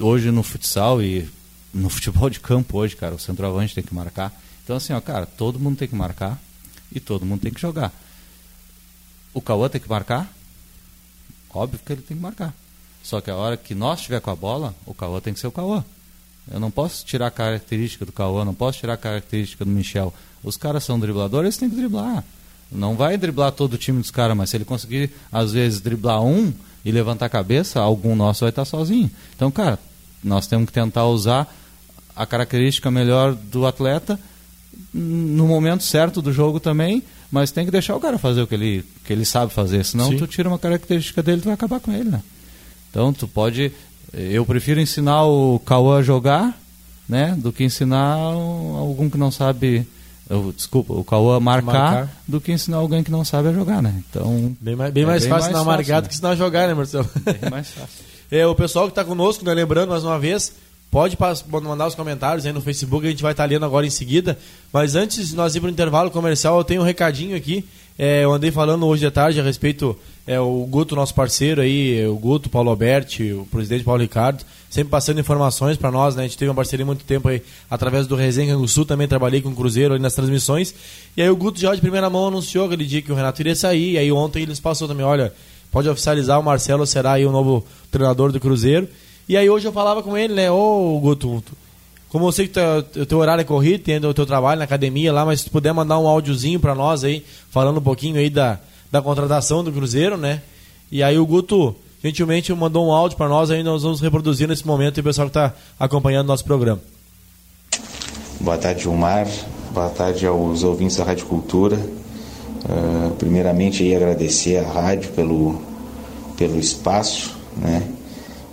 hoje 0.00 0.32
no 0.32 0.42
futsal 0.42 1.00
e 1.00 1.30
no 1.72 1.88
futebol 1.90 2.28
de 2.28 2.40
campo 2.40 2.78
hoje, 2.78 2.96
cara, 2.96 3.14
o 3.14 3.18
centroavante 3.18 3.76
tem 3.76 3.84
que 3.84 3.94
marcar. 3.94 4.32
Então, 4.64 4.74
assim, 4.74 4.92
ó, 4.92 5.00
cara, 5.00 5.24
todo 5.24 5.60
mundo 5.60 5.76
tem 5.76 5.86
que 5.86 5.94
marcar 5.94 6.36
e 6.90 6.98
todo 6.98 7.24
mundo 7.24 7.42
tem 7.42 7.52
que 7.52 7.60
jogar. 7.60 7.92
O 9.32 9.40
Cauã 9.40 9.68
tem 9.68 9.80
que 9.80 9.88
marcar? 9.88 10.32
Óbvio 11.54 11.78
que 11.78 11.92
ele 11.92 12.02
tem 12.02 12.16
que 12.16 12.22
marcar. 12.22 12.52
Só 13.04 13.20
que 13.20 13.30
a 13.30 13.36
hora 13.36 13.56
que 13.58 13.74
nós 13.74 13.98
estiver 14.00 14.20
com 14.20 14.30
a 14.30 14.34
bola, 14.34 14.74
o 14.86 14.94
Cauã 14.94 15.20
tem 15.20 15.34
que 15.34 15.38
ser 15.38 15.46
o 15.46 15.52
Cauã. 15.52 15.84
Eu 16.50 16.58
não 16.58 16.70
posso 16.70 17.04
tirar 17.04 17.26
a 17.26 17.30
característica 17.30 18.04
do 18.06 18.12
Cauã, 18.12 18.46
não 18.46 18.54
posso 18.54 18.78
tirar 18.78 18.94
a 18.94 18.96
característica 18.96 19.62
do 19.62 19.70
Michel. 19.70 20.12
Os 20.42 20.56
caras 20.56 20.84
são 20.84 20.98
dribladores, 20.98 21.44
eles 21.44 21.56
têm 21.58 21.68
que 21.68 21.76
driblar. 21.76 22.24
Não 22.72 22.96
vai 22.96 23.18
driblar 23.18 23.52
todo 23.52 23.74
o 23.74 23.78
time 23.78 24.00
dos 24.00 24.10
caras, 24.10 24.34
mas 24.34 24.48
se 24.48 24.56
ele 24.56 24.64
conseguir, 24.64 25.10
às 25.30 25.52
vezes, 25.52 25.82
driblar 25.82 26.22
um 26.22 26.50
e 26.82 26.90
levantar 26.90 27.26
a 27.26 27.28
cabeça, 27.28 27.78
algum 27.78 28.16
nosso 28.16 28.40
vai 28.40 28.48
estar 28.48 28.64
sozinho. 28.64 29.10
Então, 29.36 29.50
cara, 29.50 29.78
nós 30.22 30.46
temos 30.46 30.66
que 30.66 30.72
tentar 30.72 31.04
usar 31.06 31.54
a 32.16 32.24
característica 32.24 32.90
melhor 32.90 33.34
do 33.34 33.66
atleta 33.66 34.18
no 34.92 35.46
momento 35.46 35.84
certo 35.84 36.22
do 36.22 36.32
jogo 36.32 36.58
também, 36.58 37.02
mas 37.30 37.50
tem 37.50 37.66
que 37.66 37.70
deixar 37.70 37.96
o 37.96 38.00
cara 38.00 38.18
fazer 38.18 38.40
o 38.40 38.46
que 38.46 38.54
ele, 38.54 38.84
que 39.04 39.12
ele 39.12 39.26
sabe 39.26 39.52
fazer, 39.52 39.84
senão 39.84 40.08
Sim. 40.08 40.16
tu 40.16 40.26
tira 40.26 40.48
uma 40.48 40.58
característica 40.58 41.22
dele 41.22 41.42
e 41.42 41.44
vai 41.44 41.54
acabar 41.54 41.80
com 41.80 41.92
ele, 41.92 42.10
né? 42.10 42.22
Então 42.94 43.12
tu 43.12 43.26
pode. 43.26 43.72
Eu 44.12 44.46
prefiro 44.46 44.80
ensinar 44.80 45.24
o 45.24 45.58
Cauã 45.58 45.98
a 45.98 46.02
jogar, 46.02 46.56
né? 47.08 47.34
Do 47.36 47.52
que 47.52 47.64
ensinar 47.64 48.14
algum 48.14 49.10
que 49.10 49.18
não 49.18 49.32
sabe. 49.32 49.84
Eu, 50.30 50.52
desculpa, 50.56 50.94
o 50.94 51.02
Cauã 51.02 51.40
marcar, 51.40 51.72
marcar, 51.72 52.16
do 52.26 52.40
que 52.40 52.52
ensinar 52.52 52.76
alguém 52.76 53.02
que 53.02 53.10
não 53.10 53.24
sabe 53.24 53.48
a 53.48 53.52
jogar, 53.52 53.82
né? 53.82 54.00
Então. 54.08 54.56
Bem 54.60 54.76
mais, 54.76 54.92
bem 54.92 55.02
é 55.02 55.06
mais 55.06 55.22
bem 55.22 55.30
fácil 55.30 55.50
ensinar 55.50 55.64
marcar 55.64 56.00
do 56.02 56.08
que 56.08 56.14
ensinar 56.14 56.30
a 56.30 56.36
jogar, 56.36 56.68
né, 56.68 56.74
Marcelo? 56.74 57.10
Bem 57.24 57.50
mais 57.50 57.68
fácil. 57.68 58.04
é, 58.30 58.46
o 58.46 58.54
pessoal 58.54 58.86
que 58.86 58.92
está 58.92 59.04
conosco, 59.04 59.44
né, 59.44 59.52
lembrando 59.52 59.90
mais 59.90 60.04
uma 60.04 60.18
vez, 60.18 60.52
Pode 60.94 61.18
mandar 61.64 61.88
os 61.88 61.96
comentários 61.96 62.46
aí 62.46 62.52
no 62.52 62.60
Facebook, 62.60 63.04
a 63.04 63.10
gente 63.10 63.20
vai 63.20 63.32
estar 63.32 63.42
tá 63.42 63.48
lendo 63.48 63.66
agora 63.66 63.84
em 63.84 63.90
seguida. 63.90 64.38
Mas 64.72 64.94
antes 64.94 65.30
de 65.30 65.34
nós 65.34 65.56
ir 65.56 65.58
para 65.60 65.66
o 65.66 65.72
intervalo 65.72 66.08
comercial, 66.08 66.56
eu 66.56 66.62
tenho 66.62 66.82
um 66.82 66.84
recadinho 66.84 67.36
aqui. 67.36 67.64
É, 67.96 68.24
eu 68.24 68.32
andei 68.32 68.50
falando 68.50 68.86
hoje 68.86 69.04
de 69.06 69.10
tarde 69.10 69.38
a 69.38 69.42
respeito 69.42 69.96
é, 70.26 70.40
o 70.40 70.66
Guto, 70.68 70.96
nosso 70.96 71.14
parceiro 71.14 71.60
aí, 71.60 72.04
o 72.08 72.16
Guto, 72.16 72.50
Paulo 72.50 72.70
Alberti, 72.70 73.32
o 73.32 73.46
presidente 73.46 73.84
Paulo 73.84 74.02
Ricardo, 74.02 74.44
sempre 74.68 74.90
passando 74.90 75.20
informações 75.20 75.76
para 75.76 75.92
nós, 75.92 76.16
né? 76.16 76.24
A 76.24 76.26
gente 76.26 76.36
teve 76.36 76.48
uma 76.48 76.56
parceria 76.56 76.84
muito 76.84 77.04
tempo 77.04 77.28
aí 77.28 77.40
através 77.70 78.08
do 78.08 78.16
Resenha 78.16 78.56
Sul, 78.66 78.84
também 78.84 79.06
trabalhei 79.06 79.40
com 79.40 79.50
o 79.50 79.54
Cruzeiro 79.54 79.94
ali 79.94 80.02
nas 80.02 80.14
transmissões. 80.14 80.74
E 81.16 81.22
aí 81.22 81.30
o 81.30 81.36
Guto 81.36 81.60
já 81.60 81.72
de 81.72 81.80
primeira 81.80 82.10
mão 82.10 82.26
anunciou 82.26 82.66
aquele 82.66 82.84
dia 82.84 83.00
que 83.00 83.12
o 83.12 83.14
Renato 83.14 83.40
iria 83.40 83.54
sair, 83.54 83.92
e 83.92 83.98
aí 83.98 84.10
ontem 84.10 84.42
eles 84.42 84.58
passou 84.58 84.88
também, 84.88 85.06
olha, 85.06 85.32
pode 85.70 85.88
oficializar 85.88 86.40
o 86.40 86.42
Marcelo 86.42 86.84
será 86.86 87.12
aí 87.12 87.24
o 87.24 87.30
novo 87.30 87.64
treinador 87.92 88.32
do 88.32 88.40
Cruzeiro. 88.40 88.88
E 89.28 89.36
aí 89.36 89.48
hoje 89.48 89.68
eu 89.68 89.72
falava 89.72 90.02
com 90.02 90.18
ele, 90.18 90.34
né, 90.34 90.50
ô 90.50 90.98
Guto, 91.00 91.44
como 92.14 92.28
eu 92.28 92.30
sei 92.32 92.46
que 92.46 92.60
o 92.60 93.04
teu 93.04 93.18
horário 93.18 93.40
é 93.40 93.44
corrido, 93.44 93.82
tem 93.82 93.96
o 93.96 94.14
teu 94.14 94.24
trabalho 94.24 94.60
na 94.60 94.64
academia 94.64 95.12
lá, 95.12 95.26
mas 95.26 95.40
se 95.40 95.50
puder 95.50 95.74
mandar 95.74 95.98
um 95.98 96.06
áudiozinho 96.06 96.60
para 96.60 96.72
nós 96.72 97.02
aí, 97.02 97.24
falando 97.50 97.78
um 97.78 97.82
pouquinho 97.82 98.18
aí 98.18 98.30
da, 98.30 98.60
da 98.88 99.02
contratação 99.02 99.64
do 99.64 99.72
Cruzeiro, 99.72 100.16
né? 100.16 100.40
E 100.92 101.02
aí 101.02 101.18
o 101.18 101.26
Guto 101.26 101.74
gentilmente 102.00 102.54
mandou 102.54 102.86
um 102.86 102.92
áudio 102.92 103.18
para 103.18 103.28
nós, 103.28 103.50
aí 103.50 103.64
nós 103.64 103.82
vamos 103.82 104.00
reproduzir 104.00 104.46
nesse 104.46 104.64
momento 104.64 104.96
e 104.96 105.00
o 105.00 105.02
pessoal 105.02 105.26
que 105.26 105.36
está 105.36 105.54
acompanhando 105.76 106.26
o 106.26 106.28
nosso 106.28 106.44
programa. 106.44 106.80
Boa 108.38 108.58
tarde, 108.58 108.82
Gilmar. 108.84 109.26
Boa 109.72 109.88
tarde 109.88 110.24
aos 110.24 110.62
ouvintes 110.62 110.96
da 110.98 111.02
Rádio 111.02 111.26
Cultura. 111.26 111.74
Uh, 111.74 113.10
primeiramente, 113.18 113.82
aí, 113.82 113.92
agradecer 113.92 114.58
à 114.58 114.70
rádio 114.70 115.10
pelo, 115.10 115.60
pelo 116.36 116.60
espaço, 116.60 117.34
né? 117.56 117.82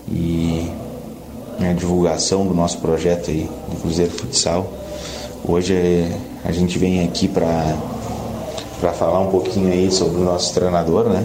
e 0.10 0.68
a 1.70 1.74
divulgação 1.74 2.46
do 2.46 2.54
nosso 2.54 2.80
projeto 2.80 3.30
aí 3.30 3.50
do 3.70 3.82
Cruzeiro 3.82 4.12
Futsal. 4.12 4.72
Hoje 5.44 6.08
a 6.44 6.52
gente 6.52 6.78
vem 6.78 7.04
aqui 7.04 7.28
para 7.28 7.76
para 8.80 8.92
falar 8.94 9.20
um 9.20 9.30
pouquinho 9.30 9.72
aí 9.72 9.92
sobre 9.92 10.20
o 10.22 10.24
nosso 10.24 10.54
treinador, 10.56 11.08
né? 11.08 11.24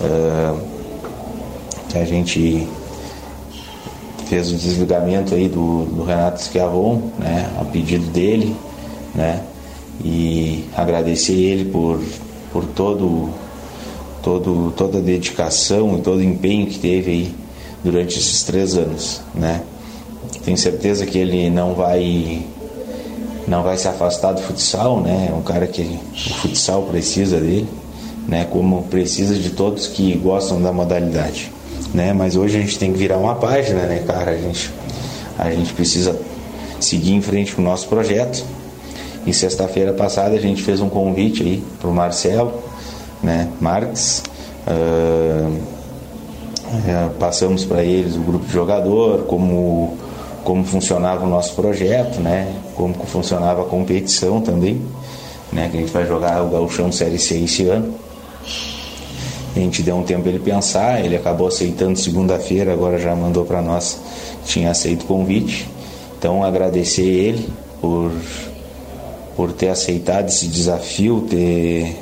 Uh, 0.00 0.58
a 1.94 2.04
gente 2.04 2.66
fez 4.26 4.50
o 4.50 4.56
desligamento 4.56 5.34
aí 5.34 5.46
do, 5.46 5.84
do 5.84 6.04
Renato 6.04 6.42
Schiavon, 6.42 7.02
né? 7.18 7.50
A 7.60 7.64
pedido 7.66 8.06
dele, 8.06 8.56
né? 9.14 9.42
E 10.02 10.64
agradecer 10.74 11.34
ele 11.34 11.66
por, 11.66 12.00
por 12.50 12.64
todo, 12.64 13.28
todo, 14.22 14.72
toda 14.74 14.98
a 14.98 15.02
dedicação 15.02 15.98
e 15.98 16.00
todo 16.00 16.18
o 16.18 16.24
empenho 16.24 16.66
que 16.66 16.78
teve 16.78 17.10
aí 17.10 17.34
durante 17.84 18.18
esses 18.18 18.42
três 18.42 18.76
anos, 18.76 19.20
né? 19.34 19.62
Tenho 20.44 20.56
certeza 20.56 21.06
que 21.06 21.18
ele 21.18 21.50
não 21.50 21.74
vai 21.74 22.44
não 23.46 23.62
vai 23.62 23.76
se 23.76 23.88
afastar 23.88 24.32
do 24.32 24.40
futsal, 24.40 25.00
né? 25.00 25.28
É 25.30 25.34
um 25.34 25.42
cara 25.42 25.66
que 25.66 25.82
o 25.82 26.34
futsal 26.34 26.82
precisa 26.84 27.40
dele, 27.40 27.68
né? 28.28 28.46
Como 28.50 28.84
precisa 28.84 29.34
de 29.34 29.50
todos 29.50 29.86
que 29.86 30.14
gostam 30.16 30.62
da 30.62 30.72
modalidade, 30.72 31.50
né? 31.92 32.12
Mas 32.12 32.36
hoje 32.36 32.56
a 32.56 32.60
gente 32.60 32.78
tem 32.78 32.92
que 32.92 32.98
virar 32.98 33.18
uma 33.18 33.34
página, 33.34 33.82
né, 33.86 34.02
cara? 34.06 34.32
A 34.32 34.36
gente 34.36 34.70
a 35.38 35.50
gente 35.50 35.72
precisa 35.72 36.18
seguir 36.78 37.14
em 37.14 37.22
frente 37.22 37.54
com 37.54 37.62
o 37.62 37.64
nosso 37.64 37.88
projeto. 37.88 38.44
E 39.26 39.34
sexta-feira 39.34 39.92
passada 39.92 40.34
a 40.34 40.40
gente 40.40 40.62
fez 40.62 40.80
um 40.80 40.88
convite 40.88 41.42
aí 41.42 41.64
para 41.78 41.88
o 41.88 41.92
Marcelo, 41.92 42.62
né, 43.22 43.48
Marques. 43.60 44.22
Uh, 44.66 45.79
é, 46.86 47.08
passamos 47.18 47.64
para 47.64 47.82
eles 47.82 48.14
o 48.16 48.20
grupo 48.20 48.46
de 48.46 48.52
jogador, 48.52 49.24
como, 49.24 49.96
como 50.44 50.64
funcionava 50.64 51.24
o 51.24 51.28
nosso 51.28 51.54
projeto, 51.54 52.20
né? 52.20 52.54
como 52.76 52.94
funcionava 53.06 53.62
a 53.62 53.64
competição 53.64 54.40
também, 54.40 54.80
né? 55.52 55.68
que 55.68 55.76
a 55.76 55.80
gente 55.80 55.92
vai 55.92 56.06
jogar 56.06 56.42
o 56.44 56.50
Gauchão 56.50 56.92
Série 56.92 57.18
C 57.18 57.38
esse 57.40 57.66
ano. 57.66 57.92
A 59.54 59.58
gente 59.58 59.82
deu 59.82 59.96
um 59.96 60.04
tempo 60.04 60.28
ele 60.28 60.38
pensar, 60.38 61.04
ele 61.04 61.16
acabou 61.16 61.48
aceitando 61.48 61.98
segunda-feira, 61.98 62.72
agora 62.72 62.98
já 62.98 63.16
mandou 63.16 63.44
para 63.44 63.60
nós, 63.60 64.00
tinha 64.44 64.70
aceito 64.70 65.02
o 65.02 65.06
convite. 65.06 65.68
Então 66.16 66.44
agradecer 66.44 67.02
ele 67.02 67.48
por, 67.80 68.12
por 69.34 69.52
ter 69.52 69.70
aceitado 69.70 70.28
esse 70.28 70.46
desafio, 70.46 71.26
ter, 71.28 71.96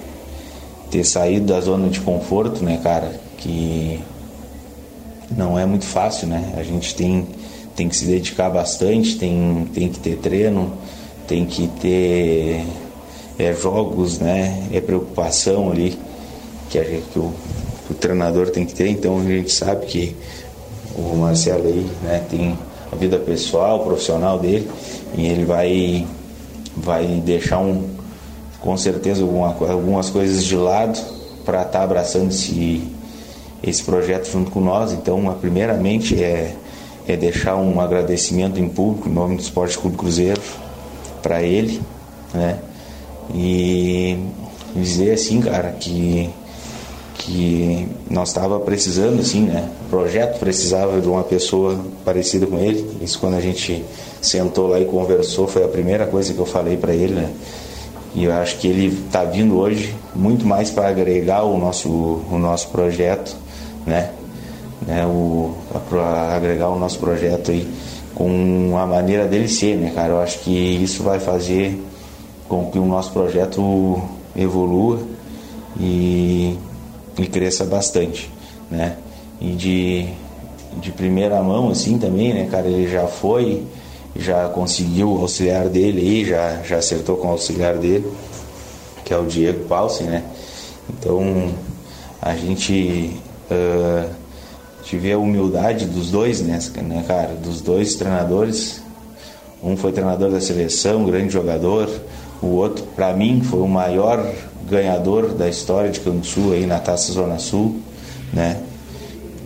ter 0.91 1.05
saído 1.05 1.47
da 1.47 1.61
zona 1.61 1.89
de 1.89 2.01
conforto, 2.01 2.63
né, 2.63 2.79
cara? 2.83 3.19
Que 3.39 3.99
não 5.37 5.59
é 5.59 5.67
muito 5.67 5.85
fácil, 5.85 6.29
né? 6.29 6.55
A 6.57 6.62
gente 6.62 6.95
tem, 6.95 7.27
tem 7.77 7.88
que 7.88 7.97
se 7.97 8.07
dedicar 8.07 8.51
bastante, 8.51 9.17
tem, 9.17 9.69
tem 9.75 9.88
que 9.88 10.01
ter 10.01 10.17
treino, 10.17 10.73
tem 11.27 11.45
que 11.45 11.67
ter 11.81 12.64
é, 13.38 13.53
jogos, 13.53 14.19
né? 14.19 14.69
É 14.73 14.81
preocupação 14.81 15.71
ali 15.71 15.99
que, 16.71 16.79
a 16.79 16.85
gente, 16.85 17.05
que, 17.12 17.19
o, 17.19 17.33
que 17.87 17.93
o 17.93 17.95
treinador 17.95 18.51
tem 18.51 18.64
que 18.64 18.75
ter. 18.75 18.88
Então 18.88 19.19
a 19.19 19.23
gente 19.23 19.53
sabe 19.53 19.87
que 19.87 20.17
o 20.97 21.17
Marcelo 21.17 21.67
aí 21.67 21.87
né, 22.03 22.25
tem 22.29 22.59
a 22.91 22.97
vida 22.97 23.19
pessoal, 23.19 23.85
profissional 23.85 24.38
dele 24.38 24.69
e 25.17 25.27
ele 25.27 25.45
vai, 25.45 26.07
vai 26.77 27.07
deixar 27.25 27.61
um, 27.61 27.88
com 28.61 28.77
certeza 28.77 29.23
alguma, 29.23 29.49
algumas 29.49 30.11
coisas 30.11 30.45
de 30.45 30.57
lado 30.57 30.99
para 31.45 31.62
estar 31.62 31.79
tá 31.79 31.85
abraçando 31.85 32.31
esse 32.31 32.83
esse 33.62 33.83
projeto 33.83 34.31
junto 34.31 34.51
com 34.51 34.61
nós. 34.61 34.92
Então, 34.92 35.37
primeiramente 35.40 36.23
é, 36.23 36.55
é 37.07 37.16
deixar 37.16 37.57
um 37.57 37.81
agradecimento 37.81 38.61
em 38.61 38.68
público 38.68 39.09
em 39.09 39.12
nome 39.12 39.37
do 39.37 39.42
Esporte 39.42 39.79
Clube 39.79 39.97
Cruzeiro 39.97 40.40
para 41.23 41.42
ele, 41.42 41.81
né? 42.33 42.59
E 43.35 44.18
dizer 44.75 45.12
assim, 45.12 45.40
cara, 45.40 45.71
que 45.73 46.31
que 47.18 47.87
nós 48.09 48.29
estava 48.29 48.59
precisando 48.61 49.21
assim, 49.21 49.42
né? 49.42 49.68
O 49.87 49.90
projeto 49.90 50.38
precisava 50.38 51.01
de 51.01 51.09
uma 51.09 51.23
pessoa 51.23 51.79
parecida 52.05 52.47
com 52.47 52.59
ele. 52.59 52.88
Isso 53.03 53.18
quando 53.18 53.35
a 53.35 53.40
gente 53.40 53.85
sentou 54.23 54.68
lá 54.68 54.81
e 54.81 54.85
conversou 54.85 55.47
foi 55.47 55.64
a 55.64 55.68
primeira 55.68 56.07
coisa 56.07 56.33
que 56.33 56.38
eu 56.38 56.47
falei 56.47 56.77
para 56.77 56.94
ele, 56.94 57.14
né? 57.14 57.31
E 58.14 58.25
eu 58.25 58.33
acho 58.33 58.57
que 58.59 58.66
ele 58.66 58.87
está 58.87 59.25
vindo 59.25 59.59
hoje 59.59 59.94
muito 60.14 60.47
mais 60.47 60.71
para 60.71 60.88
agregar 60.88 61.42
o 61.42 61.59
nosso 61.59 61.88
o 61.88 62.38
nosso 62.38 62.68
projeto 62.68 63.37
né? 63.87 64.11
né 64.87 65.07
o, 65.07 65.55
para 65.88 66.35
agregar 66.35 66.69
o 66.69 66.79
nosso 66.79 66.99
projeto 66.99 67.51
aí 67.51 67.67
com 68.14 68.77
a 68.77 68.85
maneira 68.85 69.29
dele 69.29 69.49
ser, 69.49 69.77
né, 69.77 69.93
cara? 69.95 70.14
Eu 70.14 70.21
acho 70.21 70.41
que 70.41 70.51
isso 70.51 71.05
vai 71.05 71.21
fazer 71.21 71.81
com 72.49 72.69
que 72.69 72.79
o 72.79 72.85
nosso 72.85 73.12
projeto 73.12 74.03
evolua 74.35 74.99
e, 75.79 76.59
e 77.17 77.27
cresça 77.27 77.64
bastante, 77.64 78.29
né? 78.69 78.97
E 79.41 79.53
de, 79.53 80.09
de 80.81 80.91
primeira 80.91 81.41
mão, 81.43 81.71
assim, 81.71 81.97
também, 81.97 82.35
né, 82.35 82.49
cara? 82.51 82.67
Ele 82.67 82.91
já 82.91 83.07
foi, 83.07 83.64
já 84.17 84.49
conseguiu 84.49 85.12
o 85.12 85.21
auxiliar 85.21 85.69
dele 85.69 86.01
aí, 86.01 86.25
já, 86.25 86.62
já 86.64 86.79
acertou 86.79 87.19
com 87.19 87.29
o 87.29 87.31
auxiliar 87.31 87.77
dele, 87.77 88.11
que 89.05 89.14
é 89.14 89.17
o 89.17 89.27
Diego 89.27 89.64
Paulsen, 89.67 90.09
né? 90.09 90.25
Então, 90.91 91.51
a 92.21 92.35
gente 92.35 93.12
uh, 93.51 94.11
tive 94.83 95.13
a 95.13 95.19
humildade 95.19 95.87
dos 95.87 96.11
dois, 96.11 96.41
né, 96.41 96.59
né, 96.83 97.05
cara? 97.07 97.35
Dos 97.35 97.61
dois 97.61 97.95
treinadores. 97.95 98.83
Um 99.63 99.77
foi 99.77 99.93
treinador 99.93 100.31
da 100.31 100.41
seleção, 100.41 101.05
grande 101.05 101.33
jogador. 101.33 101.89
O 102.41 102.49
outro, 102.49 102.85
para 102.95 103.13
mim, 103.13 103.43
foi 103.43 103.61
o 103.61 103.69
maior 103.69 104.25
ganhador 104.69 105.35
da 105.35 105.49
história 105.49 105.91
de 105.91 106.01
Cantu 106.01 106.53
aí 106.53 106.67
na 106.67 106.79
Taça 106.79 107.13
Zona 107.13 107.39
Sul, 107.39 107.81
né? 108.33 108.61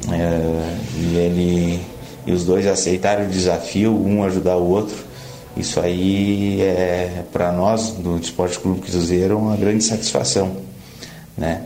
Uh, 0.07 0.77
e 0.99 1.17
ele 1.17 1.93
e 2.27 2.33
os 2.33 2.45
dois 2.45 2.67
aceitaram 2.67 3.25
o 3.25 3.29
desafio, 3.29 3.93
um 3.93 4.23
ajudar 4.25 4.57
o 4.57 4.69
outro. 4.69 4.97
Isso 5.57 5.81
aí 5.81 6.63
é 6.63 7.25
para 7.33 7.53
nós 7.53 7.91
do 7.91 8.17
Esporte 8.17 8.59
Clube 8.59 8.81
Cruzeiro 8.81 9.37
uma 9.39 9.57
grande 9.57 9.85
satisfação, 9.85 10.57
né? 11.37 11.65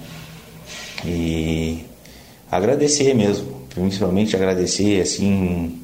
E 1.04 1.84
agradecer 2.50 3.14
mesmo, 3.14 3.46
principalmente 3.74 4.36
agradecer 4.36 5.00
assim 5.00 5.80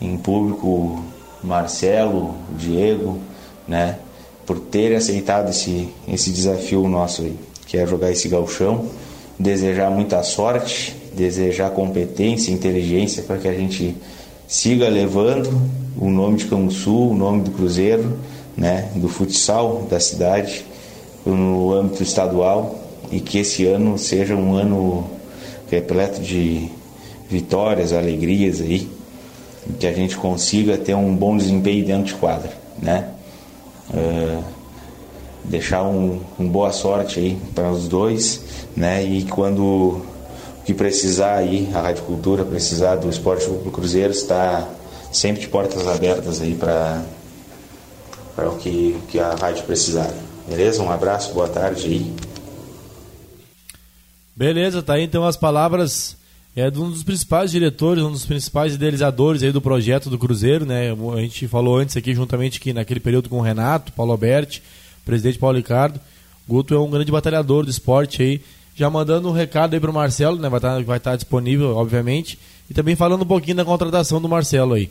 em 0.00 0.16
público 0.16 1.02
Marcelo, 1.42 2.34
Diego, 2.56 3.18
né, 3.66 3.98
por 4.46 4.58
terem 4.58 4.96
aceitado 4.96 5.50
esse 5.50 5.88
esse 6.06 6.30
desafio 6.30 6.88
nosso 6.88 7.22
aí, 7.22 7.36
que 7.66 7.78
é 7.78 7.86
jogar 7.86 8.10
esse 8.10 8.28
galchão, 8.28 8.86
desejar 9.38 9.90
muita 9.90 10.22
sorte, 10.22 10.94
desejar 11.14 11.70
competência, 11.70 12.52
inteligência 12.52 13.22
para 13.22 13.38
que 13.38 13.48
a 13.48 13.54
gente 13.54 13.96
siga 14.46 14.88
levando 14.88 15.60
o 15.98 16.10
nome 16.10 16.38
de 16.38 16.46
Canguçu, 16.46 17.10
o 17.10 17.14
nome 17.14 17.42
do 17.42 17.50
Cruzeiro, 17.52 18.18
né, 18.56 18.90
do 18.96 19.08
futsal 19.08 19.86
da 19.88 19.98
cidade 19.98 20.64
no 21.24 21.72
âmbito 21.72 22.02
estadual 22.02 22.78
e 23.10 23.20
que 23.20 23.38
esse 23.38 23.64
ano 23.64 23.96
seja 23.98 24.34
um 24.34 24.54
ano 24.54 25.08
repleto 25.74 26.20
de 26.20 26.70
vitórias, 27.28 27.92
alegrias 27.92 28.60
aí, 28.60 28.88
que 29.78 29.86
a 29.86 29.92
gente 29.92 30.16
consiga 30.16 30.76
ter 30.76 30.94
um 30.94 31.14
bom 31.14 31.36
desempenho 31.36 31.84
dentro 31.84 32.04
de 32.04 32.14
quadra, 32.14 32.52
né? 32.80 33.08
Uh, 33.90 34.42
deixar 35.44 35.82
um, 35.82 36.20
um, 36.38 36.48
boa 36.48 36.72
sorte 36.72 37.18
aí 37.18 37.38
para 37.54 37.70
os 37.70 37.88
dois, 37.88 38.42
né? 38.76 39.02
E 39.02 39.24
quando 39.24 40.02
que 40.64 40.72
precisar 40.72 41.36
aí, 41.36 41.68
a 41.74 41.80
Rádio 41.80 42.04
Cultura 42.04 42.44
precisar 42.44 42.96
do 42.96 43.08
Esporte 43.10 43.44
Clube 43.44 43.70
Cruzeiro, 43.70 44.12
está 44.12 44.66
sempre 45.12 45.42
de 45.42 45.48
portas 45.48 45.86
abertas 45.86 46.40
aí 46.40 46.54
para 46.54 47.02
para 48.34 48.48
o 48.48 48.56
que, 48.56 48.96
que 49.08 49.20
a 49.20 49.34
rádio 49.34 49.62
precisar. 49.64 50.10
Beleza? 50.48 50.82
Um 50.82 50.90
abraço, 50.90 51.32
boa 51.32 51.48
tarde 51.48 51.86
aí. 51.86 52.23
Beleza, 54.36 54.82
tá 54.82 54.94
aí 54.94 55.04
então 55.04 55.24
as 55.24 55.36
palavras 55.36 56.16
é 56.56 56.68
de 56.68 56.78
um 56.80 56.90
dos 56.90 57.04
principais 57.04 57.52
diretores, 57.52 58.02
um 58.02 58.10
dos 58.10 58.26
principais 58.26 58.74
idealizadores 58.74 59.42
aí 59.42 59.52
do 59.52 59.60
projeto 59.60 60.10
do 60.10 60.18
Cruzeiro, 60.18 60.66
né? 60.66 60.90
A 60.90 61.20
gente 61.20 61.46
falou 61.46 61.76
antes 61.76 61.96
aqui 61.96 62.12
juntamente 62.14 62.58
que 62.60 62.72
naquele 62.72 62.98
período 62.98 63.28
com 63.28 63.38
o 63.38 63.42
Renato, 63.42 63.92
Paulo 63.92 64.10
Alberti, 64.10 64.60
presidente 65.04 65.38
Paulo 65.38 65.56
Ricardo, 65.56 66.00
Guto 66.48 66.74
é 66.74 66.78
um 66.78 66.90
grande 66.90 67.12
batalhador 67.12 67.64
do 67.64 67.70
esporte 67.70 68.22
aí, 68.22 68.40
já 68.74 68.90
mandando 68.90 69.28
um 69.28 69.32
recado 69.32 69.74
aí 69.74 69.80
pro 69.80 69.92
Marcelo, 69.92 70.36
né? 70.36 70.48
Vai 70.48 70.58
estar 70.58 70.76
tá, 70.76 70.82
vai 70.82 71.00
tá 71.00 71.14
disponível, 71.14 71.76
obviamente, 71.76 72.36
e 72.68 72.74
também 72.74 72.96
falando 72.96 73.22
um 73.22 73.26
pouquinho 73.26 73.56
da 73.56 73.64
contratação 73.64 74.20
do 74.20 74.28
Marcelo 74.28 74.74
aí. 74.74 74.90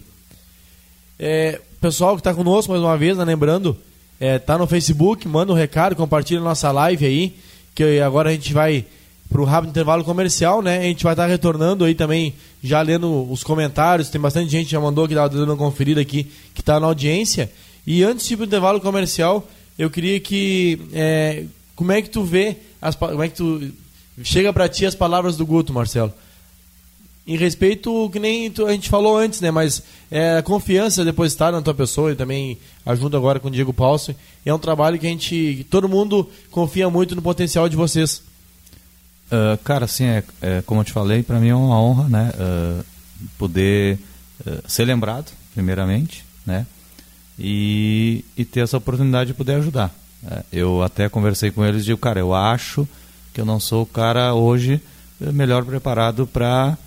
É, 1.19 1.60
pessoal 1.82 2.15
que 2.15 2.21
está 2.21 2.34
conosco 2.34 2.71
mais 2.71 2.84
uma 2.84 2.97
vez, 2.97 3.17
né, 3.17 3.25
lembrando, 3.25 3.77
é, 4.19 4.39
tá 4.39 4.58
no 4.58 4.65
Facebook, 4.65 5.27
manda 5.27 5.51
um 5.51 5.56
recado, 5.56 5.95
compartilha 5.97 6.39
nossa 6.39 6.71
live 6.71 7.06
aí, 7.06 7.36
que 7.75 7.99
agora 7.99 8.29
a 8.29 8.34
gente 8.34 8.53
vai 8.53 8.86
para 9.29 9.41
o 9.41 9.45
rápido 9.45 9.71
intervalo 9.71 10.03
comercial, 10.03 10.62
né? 10.62 10.79
A 10.79 10.83
gente 10.83 11.03
vai 11.03 11.13
estar 11.13 11.25
retornando 11.25 11.83
aí 11.83 11.95
também, 11.95 12.33
já 12.63 12.81
lendo 12.81 13.31
os 13.31 13.43
comentários, 13.43 14.09
tem 14.09 14.21
bastante 14.21 14.51
gente 14.51 14.65
que 14.65 14.71
já 14.71 14.79
mandou 14.79 15.07
que 15.07 15.15
dando 15.15 15.43
uma 15.45 15.57
conferida 15.57 16.01
aqui, 16.01 16.31
que 16.53 16.62
está 16.62 16.79
na 16.79 16.88
audiência. 16.88 17.51
E 17.86 18.03
antes 18.03 18.27
de 18.27 18.33
ir 18.33 18.38
para 18.38 18.43
o 18.43 18.47
intervalo 18.47 18.79
comercial, 18.79 19.47
eu 19.77 19.89
queria 19.89 20.19
que. 20.19 20.79
É, 20.93 21.45
como 21.75 21.91
é 21.91 22.01
que 22.01 22.09
tu 22.09 22.23
vê, 22.23 22.57
as, 22.81 22.95
como 22.95 23.23
é 23.23 23.27
que 23.27 23.36
tu. 23.36 23.71
Chega 24.23 24.53
para 24.53 24.69
ti 24.69 24.86
as 24.86 24.93
palavras 24.93 25.36
do 25.36 25.45
Guto, 25.45 25.73
Marcelo 25.73 26.13
em 27.25 27.38
respeito 27.38 28.09
que 28.12 28.19
nem 28.19 28.51
a 28.67 28.71
gente 28.71 28.89
falou 28.89 29.17
antes, 29.17 29.39
né? 29.39 29.49
Mas 29.49 29.81
é, 30.12 30.38
a 30.38 30.43
confiança 30.43 31.05
depositada 31.05 31.55
na 31.55 31.63
tua 31.63 31.73
pessoa 31.73 32.12
e 32.12 32.15
também 32.15 32.57
ajuda 32.86 33.17
agora 33.17 33.39
com 33.39 33.47
o 33.47 33.51
Diego 33.51 33.73
Paulson. 33.73 34.13
É 34.45 34.53
um 34.53 34.59
trabalho 34.59 34.99
que 34.99 35.07
a 35.07 35.09
gente, 35.09 35.65
todo 35.69 35.88
mundo 35.88 36.29
confia 36.51 36.89
muito 36.89 37.15
no 37.15 37.21
potencial 37.21 37.69
de 37.69 37.77
vocês. 37.77 38.21
Uh, 39.33 39.57
cara, 39.63 39.85
assim, 39.85 40.05
é, 40.05 40.23
é, 40.43 40.61
como 40.61 40.81
eu 40.81 40.85
te 40.85 40.91
falei, 40.91 41.23
para 41.23 41.39
mim 41.39 41.47
é 41.47 41.55
uma 41.55 41.81
honra, 41.81 42.07
né? 42.07 42.31
Uh, 42.35 42.85
poder 43.35 43.97
uh, 44.45 44.61
ser 44.67 44.85
lembrado, 44.85 45.31
primeiramente, 45.55 46.23
né? 46.45 46.67
E, 47.39 48.23
e 48.37 48.45
ter 48.45 48.59
essa 48.59 48.77
oportunidade 48.77 49.29
de 49.29 49.33
poder 49.33 49.55
ajudar. 49.55 49.91
É, 50.23 50.43
eu 50.53 50.83
até 50.83 51.09
conversei 51.09 51.49
com 51.49 51.65
eles 51.65 51.81
e 51.81 51.85
digo, 51.85 51.97
cara, 51.97 52.19
eu 52.19 52.31
acho 52.31 52.87
que 53.33 53.41
eu 53.41 53.45
não 53.45 53.59
sou 53.59 53.81
o 53.81 53.87
cara 53.87 54.35
hoje 54.35 54.79
melhor 55.19 55.65
preparado 55.65 56.27
para 56.27 56.77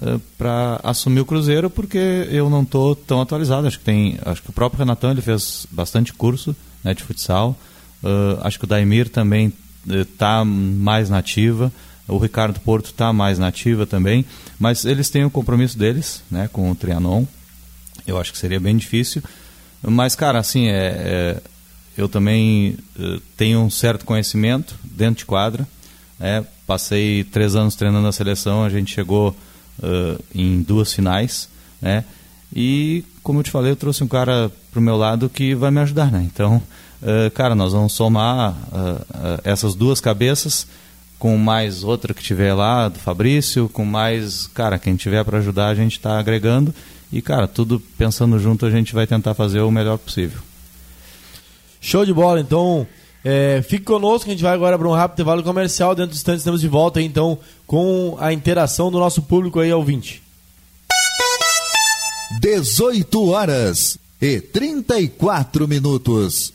eh, 0.00 0.18
para 0.36 0.78
assumir 0.84 1.20
o 1.20 1.26
Cruzeiro 1.26 1.68
porque 1.68 2.28
eu 2.30 2.48
não 2.48 2.62
estou 2.62 2.94
tão 2.94 3.20
atualizado. 3.20 3.66
Acho 3.66 3.80
que 3.80 3.84
tem, 3.84 4.16
acho 4.24 4.40
que 4.40 4.50
o 4.50 4.52
próprio 4.52 4.78
Renatão 4.78 5.10
ele 5.10 5.20
fez 5.20 5.66
bastante 5.72 6.12
curso 6.12 6.54
né, 6.84 6.94
de 6.94 7.02
futsal. 7.02 7.56
Acho 8.42 8.60
que 8.60 8.64
o 8.64 8.68
Daimir 8.68 9.08
também 9.08 9.52
está 9.86 10.42
uh, 10.42 10.46
mais 10.46 11.10
nativa. 11.10 11.72
O 12.08 12.16
Ricardo 12.18 12.58
Porto 12.60 12.86
está 12.86 13.12
mais 13.12 13.38
nativa 13.38 13.86
também, 13.86 14.24
mas 14.58 14.84
eles 14.86 15.10
têm 15.10 15.24
o 15.24 15.30
compromisso 15.30 15.78
deles, 15.78 16.22
né, 16.30 16.48
com 16.50 16.70
o 16.70 16.74
Trianon. 16.74 17.24
Eu 18.06 18.18
acho 18.18 18.32
que 18.32 18.38
seria 18.38 18.58
bem 18.58 18.76
difícil, 18.76 19.22
mas 19.82 20.16
cara, 20.16 20.38
assim 20.38 20.68
é, 20.68 20.72
é 20.74 21.42
eu 21.98 22.08
também 22.08 22.76
uh, 22.96 23.20
tenho 23.36 23.58
um 23.58 23.68
certo 23.68 24.04
conhecimento 24.04 24.76
dentro 24.84 25.18
de 25.18 25.26
quadra. 25.26 25.66
Né, 26.16 26.46
passei 26.64 27.24
três 27.24 27.56
anos 27.56 27.74
treinando 27.74 28.06
a 28.06 28.12
seleção, 28.12 28.62
a 28.62 28.68
gente 28.68 28.94
chegou 28.94 29.36
uh, 29.80 30.24
em 30.32 30.62
duas 30.62 30.92
finais, 30.92 31.48
né? 31.82 32.04
E, 32.54 33.04
como 33.22 33.40
eu 33.40 33.42
te 33.42 33.50
falei, 33.50 33.72
eu 33.72 33.76
trouxe 33.76 34.02
um 34.02 34.08
cara 34.08 34.50
pro 34.70 34.80
meu 34.80 34.96
lado 34.96 35.28
que 35.28 35.54
vai 35.54 35.70
me 35.70 35.80
ajudar, 35.80 36.10
né? 36.10 36.26
Então, 36.32 36.62
uh, 37.02 37.30
cara, 37.34 37.54
nós 37.54 37.72
vamos 37.72 37.92
somar 37.92 38.56
essas 39.44 39.74
duas 39.74 40.00
cabeças 40.00 40.66
com 41.18 41.36
mais 41.36 41.82
outra 41.82 42.14
que 42.14 42.22
tiver 42.22 42.54
lá, 42.54 42.88
do 42.88 42.98
Fabrício, 42.98 43.68
com 43.68 43.84
mais, 43.84 44.46
cara, 44.48 44.78
quem 44.78 44.96
tiver 44.96 45.24
para 45.24 45.38
ajudar, 45.38 45.68
a 45.68 45.74
gente 45.74 45.92
está 45.92 46.18
agregando. 46.18 46.74
E, 47.12 47.20
cara, 47.20 47.48
tudo 47.48 47.80
pensando 47.96 48.38
junto, 48.38 48.66
a 48.66 48.70
gente 48.70 48.94
vai 48.94 49.06
tentar 49.06 49.34
fazer 49.34 49.60
o 49.60 49.70
melhor 49.70 49.98
possível. 49.98 50.40
Show 51.80 52.04
de 52.04 52.12
bola, 52.12 52.40
então 52.40 52.86
é, 53.24 53.62
fique 53.62 53.84
conosco, 53.84 54.28
a 54.28 54.32
gente 54.32 54.42
vai 54.42 54.54
agora 54.54 54.78
para 54.78 54.88
um 54.88 54.92
rápido 54.92 55.16
intervalo 55.16 55.42
comercial. 55.42 55.94
Dentro 55.94 56.12
do 56.12 56.16
instante 56.16 56.38
estamos 56.38 56.60
de 56.60 56.68
volta 56.68 57.00
aí, 57.00 57.06
então 57.06 57.38
com 57.66 58.16
a 58.20 58.32
interação 58.32 58.90
do 58.90 58.98
nosso 58.98 59.22
público 59.22 59.60
aí, 59.60 59.72
ouvinte. 59.72 60.22
18 62.40 63.30
horas 63.30 63.98
e 64.20 64.40
34 64.40 65.66
minutos. 65.66 66.52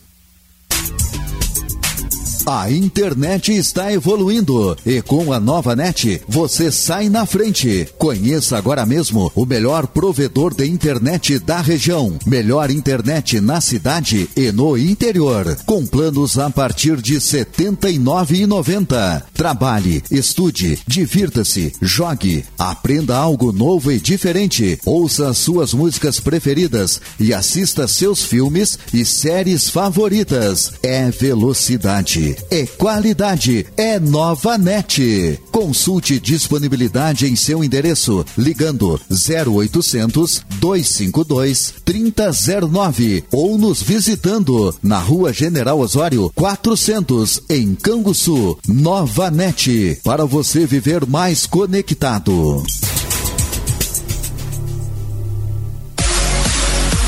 A 2.46 2.70
internet 2.70 3.54
está 3.54 3.94
evoluindo 3.94 4.78
e 4.86 5.02
com 5.02 5.32
a 5.32 5.40
nova 5.40 5.78
net 5.78 6.22
você 6.28 6.70
sai 6.70 7.08
na 7.08 7.26
frente. 7.26 7.88
Conheça 7.98 8.58
agora 8.58 8.86
mesmo 8.86 9.32
o 9.34 9.46
melhor 9.46 9.88
provedor 9.88 10.54
de 10.54 10.66
internet 10.66 11.40
da 11.40 11.62
região. 11.62 12.20
Melhor 12.26 12.70
internet 12.70 13.40
na 13.40 13.62
cidade 13.62 14.30
e 14.36 14.52
no 14.52 14.78
interior. 14.78 15.56
Com 15.66 15.86
planos 15.86 16.38
a 16.38 16.50
partir 16.50 17.02
de 17.02 17.14
R$ 17.14 17.20
79,90. 17.20 19.24
Trabalhe, 19.34 20.04
estude, 20.12 20.78
divirta-se, 20.86 21.72
jogue, 21.82 22.44
aprenda 22.60 23.16
algo 23.16 23.54
novo 23.54 23.90
e 23.90 24.02
diferente. 24.02 24.78
Ouça 24.86 25.34
suas 25.34 25.74
músicas 25.74 26.20
preferidas 26.20 27.00
e 27.18 27.34
assista 27.34 27.88
seus 27.88 28.22
filmes 28.22 28.78
e 28.94 29.06
séries 29.06 29.70
favoritas. 29.70 30.74
É 30.84 31.10
velocidade 31.10 32.33
é 32.50 32.66
qualidade, 32.66 33.66
é 33.76 34.00
Nova 34.00 34.58
Net. 34.58 35.40
Consulte 35.52 36.20
disponibilidade 36.20 37.28
em 37.28 37.36
seu 37.36 37.64
endereço 37.64 38.26
ligando 38.38 39.00
0800 39.10 40.42
252 40.60 41.74
3009 41.84 43.24
ou 43.32 43.58
nos 43.58 43.82
visitando 43.82 44.74
na 44.82 45.00
Rua 45.00 45.34
General 45.34 45.80
Osório 45.80 46.32
400 46.36 47.44
em 47.50 47.76
Canguçu. 47.76 48.58
Nova 48.68 49.30
Net 49.30 50.00
para 50.04 50.26
você 50.26 50.66
viver 50.66 51.06
mais 51.06 51.46
conectado. 51.46 52.64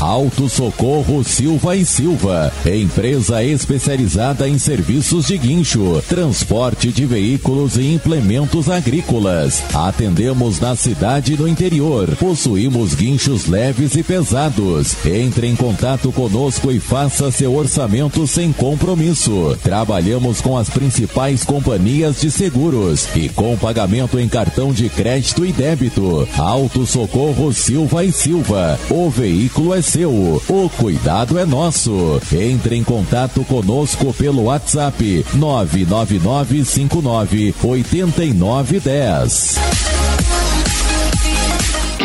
Auto 0.00 0.46
Socorro 0.46 1.24
Silva 1.24 1.74
e 1.74 1.84
Silva, 1.84 2.52
empresa 2.66 3.42
especializada 3.42 4.46
em 4.46 4.58
serviços 4.58 5.26
de 5.26 5.38
guincho, 5.38 6.02
transporte 6.06 6.92
de 6.92 7.06
veículos 7.06 7.78
e 7.78 7.94
implementos 7.94 8.68
agrícolas. 8.68 9.62
Atendemos 9.72 10.60
na 10.60 10.76
cidade 10.76 11.32
e 11.32 11.36
no 11.38 11.48
interior. 11.48 12.14
Possuímos 12.16 12.94
guinchos 12.94 13.46
leves 13.46 13.96
e 13.96 14.02
pesados. 14.02 14.94
Entre 15.06 15.46
em 15.46 15.56
contato 15.56 16.12
conosco 16.12 16.70
e 16.70 16.78
faça 16.78 17.30
seu 17.30 17.54
orçamento 17.56 18.26
sem 18.26 18.52
compromisso. 18.52 19.56
Trabalhamos 19.62 20.42
com 20.42 20.58
as 20.58 20.68
principais 20.68 21.42
companhias 21.42 22.20
de 22.20 22.30
seguros 22.30 23.08
e 23.16 23.30
com 23.30 23.56
pagamento 23.56 24.18
em 24.18 24.28
cartão 24.28 24.72
de 24.74 24.90
crédito 24.90 25.44
e 25.44 25.52
débito. 25.52 26.28
Auto 26.36 26.84
Socorro 26.84 27.50
Silva 27.52 28.04
e 28.04 28.12
Silva. 28.12 28.78
O 28.90 29.08
veículo 29.08 29.72
é 29.72 29.85
seu. 29.86 30.42
O 30.48 30.70
cuidado 30.76 31.38
é 31.38 31.46
nosso. 31.46 32.20
Entre 32.32 32.76
em 32.76 32.84
contato 32.84 33.44
conosco 33.44 34.12
pelo 34.12 34.42
WhatsApp 34.44 35.24
99959 35.34 37.54
8910. 37.62 40.05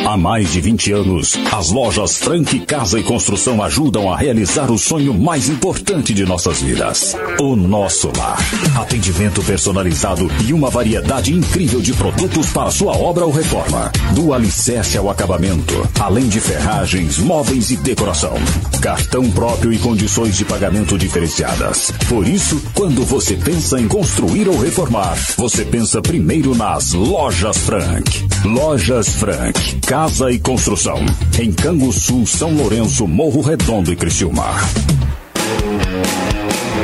Há 0.06 0.18
mais 0.18 0.52
de 0.52 0.60
20 0.60 0.92
anos, 0.94 1.38
as 1.52 1.70
lojas 1.70 2.18
Frank 2.18 2.60
Casa 2.62 3.00
e 3.00 3.04
Construção 3.04 3.64
ajudam 3.64 4.12
a 4.12 4.18
realizar 4.18 4.72
o 4.72 4.78
sonho 4.78 5.14
mais 5.14 5.48
importante 5.48 6.14
de 6.14 6.26
nossas 6.26 6.62
vidas: 6.62 7.16
o 7.40 7.56
nosso 7.56 8.12
lar. 8.18 8.40
Atendimento 8.76 9.44
personalizado 9.44 10.30
e 10.46 10.54
uma 10.54 10.70
variedade 10.70 11.34
incrível 11.34 11.80
de 11.82 11.94
produtos 11.94 12.50
para 12.52 12.72
sua 12.72 12.98
obra 12.98 13.26
ou 13.26 13.32
reforma. 13.32 13.92
Do 14.14 14.34
alicerce 14.34 14.98
ao 14.98 15.10
acabamento, 15.10 15.88
além 16.00 16.28
de 16.28 16.42
ferragens, 16.42 17.20
móveis 17.20 17.70
e 17.70 17.78
decoração. 17.78 18.34
Cartão 18.82 19.30
próprio 19.30 19.72
e 19.72 19.78
condições 19.78 20.36
de 20.36 20.44
pagamento 20.44 20.98
diferenciadas. 20.98 21.92
Por 22.10 22.28
isso, 22.28 22.62
quando 22.74 23.06
você 23.06 23.36
pensa 23.36 23.80
em 23.80 23.88
construir 23.88 24.50
ou 24.50 24.58
reformar, 24.58 25.16
você 25.38 25.64
pensa 25.64 26.02
primeiro 26.02 26.56
nas 26.56 26.92
Lojas 26.94 27.58
Frank. 27.58 28.28
Lojas 28.44 29.10
Frank 29.16 29.80
Casa 29.92 30.32
e 30.32 30.40
Construção. 30.40 31.00
Em 31.38 31.52
Canguçu, 31.52 32.26
São 32.26 32.56
Lourenço, 32.56 33.06
Morro 33.06 33.42
Redondo 33.42 33.92
e 33.92 33.96
Criciúma. 33.98 34.46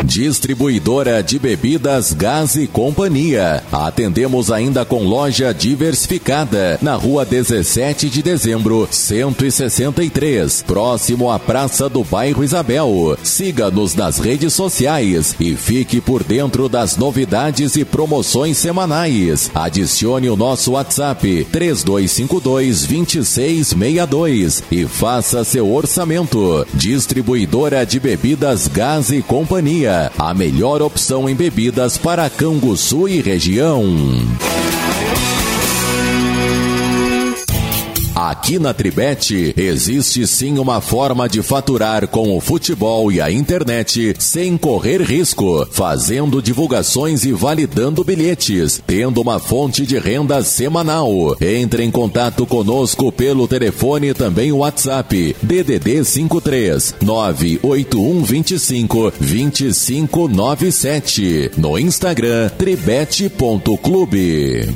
Distribuidora 0.05 1.23
de 1.23 1.39
bebidas 1.39 2.13
Gás 2.13 2.55
e 2.55 2.67
Companhia. 2.67 3.63
Atendemos 3.71 4.51
ainda 4.51 4.85
com 4.85 5.03
loja 5.03 5.53
diversificada 5.53 6.77
na 6.81 6.95
rua 6.95 7.25
17 7.25 8.09
de 8.09 8.21
dezembro, 8.21 8.87
163, 8.89 10.63
próximo 10.67 11.31
à 11.31 11.39
Praça 11.39 11.89
do 11.89 12.03
Bairro 12.03 12.43
Isabel. 12.43 13.17
Siga-nos 13.23 13.95
nas 13.95 14.19
redes 14.19 14.53
sociais 14.53 15.35
e 15.39 15.55
fique 15.55 15.99
por 15.99 16.23
dentro 16.23 16.69
das 16.69 16.95
novidades 16.95 17.75
e 17.75 17.83
promoções 17.83 18.57
semanais. 18.57 19.49
Adicione 19.53 20.29
o 20.29 20.37
nosso 20.37 20.73
WhatsApp 20.73 21.47
3252 21.51 22.85
2662 22.85 24.63
e 24.71 24.85
faça 24.85 25.43
seu 25.43 25.73
orçamento. 25.73 26.65
Distribuidora 26.73 27.85
de 27.85 27.99
bebidas 27.99 28.67
Gás 28.67 29.11
e 29.11 29.21
Companhia 29.21 29.86
a 29.87 30.33
melhor 30.33 30.81
opção 30.81 31.29
em 31.29 31.35
bebidas 31.35 31.97
para 31.97 32.29
Canguçu 32.29 33.07
e 33.07 33.21
região. 33.21 33.83
Aqui 38.27 38.59
na 38.59 38.73
Tribete 38.73 39.53
existe 39.55 40.27
sim 40.27 40.59
uma 40.59 40.81
forma 40.81 41.29
de 41.29 41.41
faturar 41.41 42.09
com 42.09 42.35
o 42.35 42.41
futebol 42.41 43.09
e 43.09 43.21
a 43.21 43.31
internet 43.31 44.13
sem 44.19 44.57
correr 44.57 45.01
risco, 45.01 45.65
fazendo 45.71 46.41
divulgações 46.41 47.23
e 47.23 47.31
validando 47.31 48.03
bilhetes, 48.03 48.83
tendo 48.85 49.21
uma 49.21 49.39
fonte 49.39 49.85
de 49.85 49.97
renda 49.97 50.43
semanal. 50.43 51.37
Entre 51.39 51.85
em 51.85 51.89
contato 51.89 52.45
conosco 52.45 53.13
pelo 53.13 53.47
telefone 53.47 54.13
também 54.13 54.51
o 54.51 54.57
WhatsApp 54.57 55.33
DDD 55.41 56.03
53 56.03 56.95
98125 57.01 59.13
2597 59.21 61.51
no 61.55 61.79
Instagram 61.79 62.49
tribete.clube. 62.57 64.67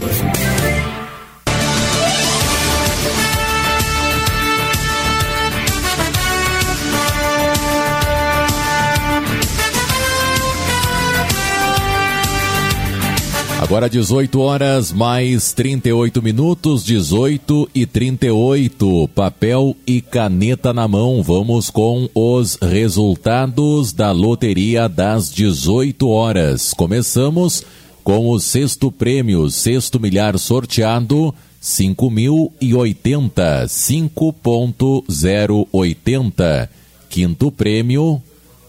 Agora 13.71 13.89
18 13.89 14.37
horas 14.41 14.91
mais 14.91 15.53
38 15.53 16.21
minutos, 16.21 16.83
18 16.83 17.69
e 17.73 17.85
38. 17.85 19.07
Papel 19.15 19.77
e 19.87 20.01
caneta 20.01 20.73
na 20.73 20.89
mão. 20.89 21.23
Vamos 21.23 21.69
com 21.69 22.09
os 22.13 22.57
resultados 22.61 23.93
da 23.93 24.11
loteria 24.11 24.89
das 24.89 25.31
18 25.31 26.05
horas. 26.09 26.73
Começamos 26.73 27.63
com 28.03 28.27
o 28.27 28.37
sexto 28.41 28.91
prêmio, 28.91 29.49
sexto 29.49 30.01
milhar 30.01 30.37
sorteado, 30.37 31.33
5.080, 31.63 33.67
5.080. 33.67 36.67
Quinto 37.09 37.49
prêmio, 37.49 38.21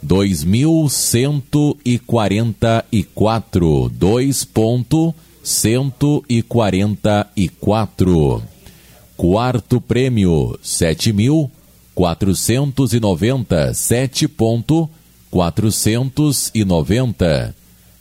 dois 0.02 0.42
mil 0.42 0.88
cento 0.88 1.76
e 1.84 1.98
quarenta 1.98 2.84
e 2.90 3.04
quatro, 3.04 3.88
dois 3.88 4.44
ponto 4.44 5.14
cento 5.42 6.24
e 6.28 6.42
quarenta 6.42 7.30
e 7.36 7.48
quatro. 7.48 8.42
Quarto 9.16 9.80
prêmio, 9.80 10.58
sete 10.60 11.12
mil 11.12 11.48
quatrocentos 11.94 12.92
e 12.92 12.98
noventa, 12.98 13.72
sete 13.72 14.26
ponto 14.26 14.90
quatrocentos 15.30 16.50
e 16.52 16.64
noventa. 16.64 17.54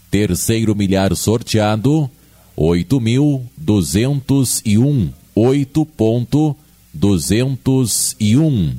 Terceiro 0.10 0.76
milhar 0.76 1.16
sorteado, 1.16 2.10
oito 2.56 3.00
mil 3.00 3.44
duzentos 3.56 4.62
e 4.66 4.78
um, 4.78 5.10
oito 5.36 5.86
ponto 5.86 6.56
duzentos 6.94 8.16
e 8.20 8.36
um. 8.36 8.74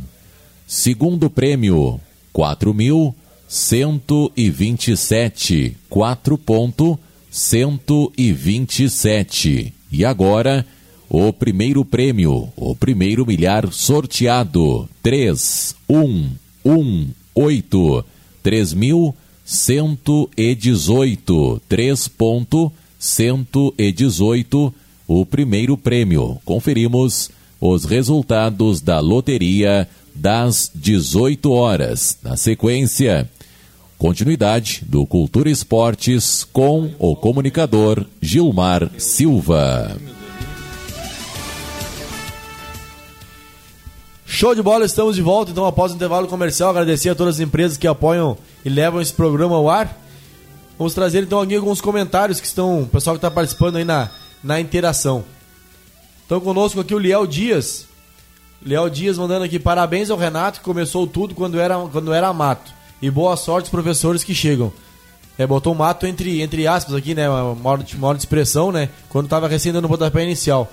Segundo 0.66 1.30
prêmio, 1.30 2.00
quatro 2.32 2.72
mil 2.72 3.14
cento 3.46 4.32
e 4.36 4.48
vinte 4.48 4.92
e 4.92 4.96
sete, 4.96 5.76
quatro 5.90 6.38
ponto 6.38 6.98
cento 7.30 8.12
e 8.16 8.32
vinte 8.32 8.84
e 8.84 8.90
sete. 8.90 9.72
E 9.90 10.04
agora, 10.04 10.64
o 11.08 11.32
primeiro 11.32 11.84
prêmio, 11.84 12.48
o 12.56 12.74
primeiro 12.74 13.26
milhar 13.26 13.70
sorteado, 13.70 14.88
três, 15.02 15.76
um, 15.88 16.30
um, 16.64 17.08
oito, 17.34 18.02
três 18.42 18.72
mil 18.72 19.14
cento 19.44 20.30
e 20.34 20.54
dezoito, 20.54 21.60
três 21.68 22.08
ponto 22.08 22.72
cento 22.98 23.74
e 23.76 23.92
dezoito, 23.92 24.72
o 25.06 25.26
primeiro 25.26 25.76
prêmio. 25.76 26.38
Conferimos 26.44 27.30
os 27.60 27.84
resultados 27.84 28.80
da 28.80 28.98
loteria 28.98 29.86
das 30.14 30.70
18 30.74 31.50
horas. 31.50 32.18
Na 32.22 32.36
sequência, 32.36 33.28
continuidade 33.98 34.82
do 34.86 35.06
Cultura 35.06 35.50
Esportes 35.50 36.44
com 36.44 36.90
o 36.98 37.14
comunicador 37.14 38.04
Gilmar 38.20 38.90
Silva. 38.98 39.96
Show 44.26 44.54
de 44.54 44.62
bola, 44.62 44.86
estamos 44.86 45.14
de 45.14 45.22
volta. 45.22 45.50
Então, 45.50 45.66
após 45.66 45.92
o 45.92 45.94
intervalo 45.94 46.26
comercial, 46.26 46.70
agradecer 46.70 47.10
a 47.10 47.14
todas 47.14 47.36
as 47.36 47.40
empresas 47.40 47.76
que 47.76 47.86
apoiam 47.86 48.36
e 48.64 48.68
levam 48.68 49.00
esse 49.00 49.12
programa 49.12 49.56
ao 49.56 49.68
ar. 49.68 49.96
Vamos 50.78 50.94
trazer 50.94 51.22
então 51.22 51.40
aqui 51.40 51.54
alguns 51.54 51.80
comentários 51.80 52.40
que 52.40 52.46
estão, 52.46 52.82
o 52.82 52.86
pessoal 52.86 53.14
que 53.14 53.18
está 53.18 53.30
participando 53.30 53.76
aí 53.76 53.84
na, 53.84 54.10
na 54.42 54.58
interação. 54.58 55.22
Então, 56.26 56.40
conosco 56.40 56.80
aqui 56.80 56.94
o 56.94 56.98
Liel 56.98 57.26
Dias. 57.26 57.86
Léo 58.64 58.88
Dias 58.88 59.18
mandando 59.18 59.44
aqui 59.44 59.58
parabéns 59.58 60.10
ao 60.10 60.18
Renato 60.18 60.60
que 60.60 60.64
começou 60.64 61.06
tudo 61.06 61.34
quando 61.34 61.58
era, 61.58 61.76
quando 61.90 62.12
era 62.12 62.32
mato. 62.32 62.72
E 63.00 63.10
boa 63.10 63.36
sorte 63.36 63.64
aos 63.64 63.70
professores 63.70 64.22
que 64.22 64.34
chegam. 64.34 64.72
É, 65.36 65.46
botou 65.46 65.74
mato 65.74 66.06
entre, 66.06 66.40
entre 66.42 66.66
aspas 66.66 66.94
aqui, 66.94 67.14
né? 67.14 67.28
Uma 67.28 67.54
maior, 67.54 67.84
maior 67.96 68.14
de 68.14 68.20
expressão, 68.20 68.70
né? 68.70 68.88
Quando 69.08 69.26
estava 69.26 69.48
recém 69.48 69.72
dando 69.72 69.86
o 69.86 69.88
pontapé 69.88 70.22
inicial. 70.22 70.70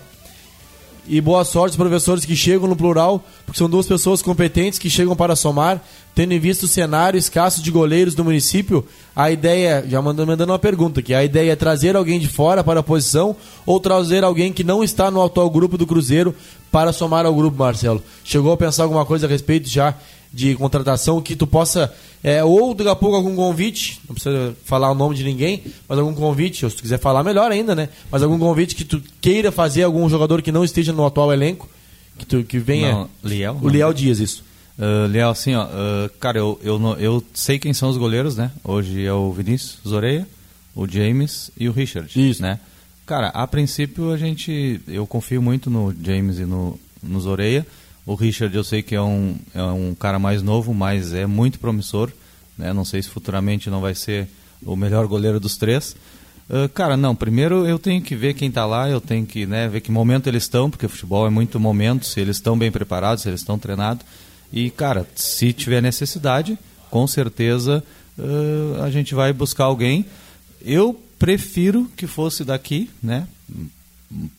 E 1.11 1.19
boa 1.19 1.43
sorte 1.43 1.71
aos 1.71 1.75
professores 1.75 2.23
que 2.23 2.35
chegam 2.35 2.69
no 2.69 2.75
plural, 2.75 3.25
porque 3.43 3.57
são 3.57 3.67
duas 3.67 3.87
pessoas 3.87 4.21
competentes 4.21 4.77
que 4.77 4.91
chegam 4.91 5.15
para 5.15 5.35
somar, 5.35 5.83
tendo 6.13 6.33
em 6.33 6.39
vista 6.39 6.65
o 6.65 6.67
cenário 6.67 7.17
escasso 7.17 7.63
de 7.63 7.71
goleiros 7.71 8.13
do 8.13 8.23
município, 8.23 8.85
a 9.15 9.31
ideia, 9.31 9.83
já 9.89 9.99
mandando, 10.03 10.27
mandando 10.27 10.51
uma 10.51 10.59
pergunta 10.59 10.99
aqui, 10.99 11.11
a 11.11 11.23
ideia 11.23 11.53
é 11.53 11.55
trazer 11.55 11.95
alguém 11.95 12.19
de 12.19 12.27
fora 12.27 12.63
para 12.63 12.81
a 12.81 12.83
posição 12.83 13.35
ou 13.65 13.79
trazer 13.79 14.23
alguém 14.23 14.53
que 14.53 14.63
não 14.63 14.83
está 14.83 15.09
no 15.09 15.23
atual 15.23 15.49
grupo 15.49 15.79
do 15.79 15.87
Cruzeiro 15.87 16.35
para 16.71 16.93
somar 16.93 17.25
ao 17.25 17.33
grupo, 17.33 17.57
Marcelo? 17.57 18.03
Chegou 18.23 18.51
a 18.51 18.57
pensar 18.57 18.83
alguma 18.83 19.03
coisa 19.03 19.25
a 19.25 19.29
respeito 19.29 19.67
já 19.67 19.95
de 20.31 20.55
contratação 20.55 21.21
que 21.21 21.35
tu 21.35 21.47
possa, 21.47 21.93
é, 22.23 22.43
ou 22.43 22.73
daqui 22.73 22.89
a 22.89 22.95
pouco 22.95 23.15
algum 23.15 23.35
convite, 23.35 23.99
não 24.07 24.13
precisa 24.13 24.55
falar 24.63 24.91
o 24.91 24.95
nome 24.95 25.15
de 25.15 25.23
ninguém, 25.23 25.63
mas 25.87 25.97
algum 25.97 26.13
convite, 26.13 26.63
ou 26.63 26.69
se 26.69 26.77
tu 26.77 26.83
quiser 26.83 26.99
falar 26.99 27.23
melhor 27.23 27.51
ainda, 27.51 27.73
né? 27.73 27.89
Mas 28.11 28.21
algum 28.21 28.37
convite 28.37 28.75
que 28.75 28.85
tu 28.85 29.01
queira 29.19 29.51
fazer 29.51 29.83
algum 29.83 30.07
jogador 30.07 30.41
que 30.41 30.51
não 30.51 30.63
esteja 30.63 30.93
no 30.93 31.05
atual 31.05 31.33
elenco, 31.33 31.67
que, 32.17 32.25
tu, 32.25 32.43
que 32.43 32.59
venha. 32.59 32.91
Não, 32.91 33.09
Liel? 33.23 33.57
O 33.61 33.69
Liel 33.69 33.93
Dias, 33.93 34.19
isso. 34.19 34.43
Uh, 34.77 35.07
Liel, 35.07 35.29
assim, 35.29 35.55
ó, 35.55 35.65
uh, 35.65 36.09
cara, 36.19 36.37
eu, 36.37 36.59
eu, 36.63 36.97
eu 36.99 37.23
sei 37.33 37.57
quem 37.57 37.73
são 37.73 37.89
os 37.89 37.97
goleiros, 37.97 38.37
né? 38.37 38.51
Hoje 38.63 39.03
é 39.03 39.11
o 39.11 39.31
Vinícius 39.31 39.79
Zoreia, 39.87 40.27
o 40.75 40.87
James 40.87 41.51
e 41.57 41.67
o 41.67 41.71
Richard. 41.71 42.09
Isso. 42.15 42.41
Né? 42.41 42.59
Cara, 43.05 43.27
a 43.29 43.47
princípio 43.47 44.11
a 44.11 44.17
gente. 44.17 44.79
Eu 44.87 45.07
confio 45.07 45.41
muito 45.41 45.69
no 45.69 45.93
James 46.01 46.39
e 46.39 46.45
no, 46.45 46.79
no 47.01 47.19
Zoreia. 47.19 47.65
O 48.09 48.15
Richard 48.15 48.55
eu 48.57 48.63
sei 48.63 48.81
que 48.81 48.95
é 48.95 49.01
um, 49.03 49.35
é 49.53 49.61
um 49.61 49.93
cara 49.93 50.17
mais 50.17 50.41
novo, 50.41 50.73
mas 50.73 51.13
é 51.13 51.27
muito 51.27 51.59
promissor. 51.59 52.11
Né? 52.57 52.73
Não 52.73 52.83
sei 52.83 53.03
se 53.03 53.09
futuramente 53.09 53.69
não 53.69 53.81
vai 53.81 53.93
ser 53.93 54.27
o 54.65 54.75
melhor 54.75 55.05
goleiro 55.05 55.39
dos 55.39 55.57
três. 55.57 55.95
Uh, 56.49 56.67
cara, 56.69 56.97
não, 56.97 57.15
primeiro 57.15 57.67
eu 57.67 57.77
tenho 57.77 58.01
que 58.01 58.15
ver 58.15 58.33
quem 58.33 58.49
está 58.49 58.65
lá, 58.65 58.89
eu 58.89 58.99
tenho 58.99 59.27
que 59.27 59.45
né, 59.45 59.67
ver 59.67 59.81
que 59.81 59.91
momento 59.91 60.25
eles 60.25 60.41
estão, 60.41 60.71
porque 60.71 60.87
futebol 60.87 61.27
é 61.27 61.29
muito 61.29 61.59
momento, 61.59 62.07
se 62.07 62.19
eles 62.19 62.37
estão 62.37 62.57
bem 62.57 62.71
preparados, 62.71 63.21
se 63.21 63.29
eles 63.29 63.41
estão 63.41 63.59
treinados. 63.59 64.03
E, 64.51 64.71
cara, 64.71 65.05
se 65.13 65.53
tiver 65.53 65.79
necessidade, 65.79 66.57
com 66.89 67.05
certeza 67.05 67.83
uh, 68.17 68.81
a 68.81 68.89
gente 68.89 69.13
vai 69.13 69.31
buscar 69.31 69.65
alguém. 69.65 70.03
Eu 70.65 70.99
prefiro 71.19 71.87
que 71.95 72.07
fosse 72.07 72.43
daqui, 72.43 72.89
né? 73.03 73.27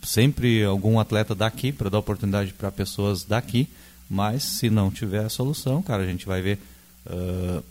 Sempre 0.03 0.65
algum 0.65 0.99
atleta 0.99 1.35
daqui 1.35 1.71
para 1.73 1.89
dar 1.89 1.99
oportunidade 1.99 2.53
para 2.53 2.73
pessoas 2.73 3.25
daqui. 3.25 3.69
Mas 4.11 4.43
se 4.43 4.69
não 4.69 4.91
tiver 4.91 5.25
a 5.25 5.29
solução, 5.29 5.81
cara, 5.81 6.03
a 6.03 6.07
gente 6.07 6.27
vai 6.27 6.43
ver 6.43 6.59
uh, 7.07 7.63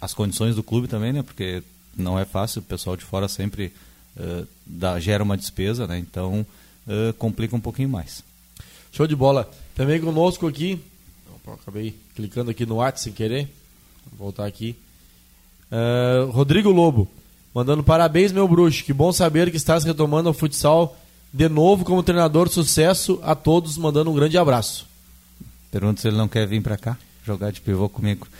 as 0.00 0.14
condições 0.14 0.54
do 0.54 0.62
clube 0.62 0.86
também, 0.86 1.12
né? 1.12 1.24
Porque 1.24 1.60
não 1.96 2.16
é 2.16 2.24
fácil, 2.24 2.60
o 2.60 2.64
pessoal 2.64 2.96
de 2.96 3.04
fora 3.04 3.26
sempre 3.26 3.72
uh, 4.16 4.46
dá, 4.64 5.00
gera 5.00 5.24
uma 5.24 5.36
despesa, 5.36 5.88
né? 5.88 5.98
Então 5.98 6.46
uh, 6.86 7.12
complica 7.14 7.56
um 7.56 7.60
pouquinho 7.60 7.88
mais. 7.88 8.22
Show 8.92 9.08
de 9.08 9.16
bola. 9.16 9.50
Também 9.74 10.00
conosco 10.00 10.46
aqui, 10.46 10.80
opa, 11.34 11.54
acabei 11.54 11.96
clicando 12.14 12.52
aqui 12.52 12.64
no 12.64 12.76
WhatsApp 12.76 13.00
sem 13.00 13.12
querer. 13.12 13.48
Vou 14.12 14.26
voltar 14.26 14.46
aqui. 14.46 14.76
Rodrigo 16.32 16.70
Lobo, 16.70 17.06
mandando 17.52 17.82
parabéns, 17.82 18.32
meu 18.32 18.48
bruxo. 18.48 18.84
Que 18.84 18.92
bom 18.92 19.12
saber 19.12 19.50
que 19.50 19.56
estás 19.56 19.84
retomando 19.84 20.30
o 20.30 20.32
futsal 20.32 20.96
de 21.32 21.48
novo 21.48 21.84
como 21.84 22.02
treinador. 22.02 22.48
Sucesso 22.48 23.18
a 23.22 23.34
todos, 23.34 23.76
mandando 23.76 24.10
um 24.10 24.14
grande 24.14 24.38
abraço. 24.38 24.86
Pergunta 25.70 26.00
se 26.00 26.08
ele 26.08 26.16
não 26.16 26.28
quer 26.28 26.46
vir 26.46 26.62
para 26.62 26.76
cá 26.76 26.96
jogar 27.28 27.52
de 27.52 27.60
pivô 27.60 27.88
comigo. 27.88 28.26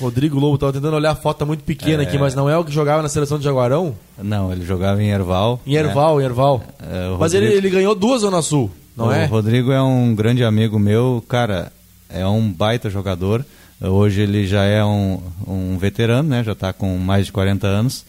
Rodrigo 0.00 0.40
Lobo, 0.40 0.54
estava 0.54 0.72
tentando 0.72 0.96
olhar 0.96 1.10
a 1.10 1.14
foto 1.14 1.38
tá 1.38 1.44
muito 1.44 1.62
pequena 1.62 2.02
é... 2.02 2.06
aqui, 2.06 2.18
mas 2.18 2.34
não 2.34 2.48
é 2.48 2.56
o 2.56 2.64
que 2.64 2.72
jogava 2.72 3.02
na 3.02 3.08
seleção 3.08 3.38
de 3.38 3.44
Jaguarão? 3.44 3.94
Não, 4.18 4.50
ele 4.50 4.64
jogava 4.64 5.02
em 5.02 5.10
Erval. 5.10 5.60
Em 5.66 5.74
Erval, 5.74 6.16
né? 6.16 6.22
em 6.22 6.26
Erval. 6.26 6.64
É, 6.80 7.02
Rodrigo... 7.02 7.20
Mas 7.20 7.34
ele, 7.34 7.52
ele 7.52 7.70
ganhou 7.70 7.94
duas 7.94 8.22
Zona 8.22 8.42
Sul, 8.42 8.70
não 8.96 9.08
o 9.08 9.12
é? 9.12 9.26
O 9.26 9.28
Rodrigo 9.28 9.70
é 9.70 9.82
um 9.82 10.14
grande 10.14 10.42
amigo 10.42 10.78
meu, 10.78 11.22
cara, 11.28 11.70
é 12.08 12.26
um 12.26 12.50
baita 12.50 12.88
jogador. 12.88 13.44
Hoje 13.80 14.22
ele 14.22 14.46
já 14.46 14.64
é 14.64 14.84
um, 14.84 15.20
um 15.46 15.78
veterano, 15.78 16.28
né? 16.28 16.42
Já 16.42 16.52
está 16.52 16.72
com 16.72 16.98
mais 16.98 17.26
de 17.26 17.32
40 17.32 17.66
anos. 17.66 18.04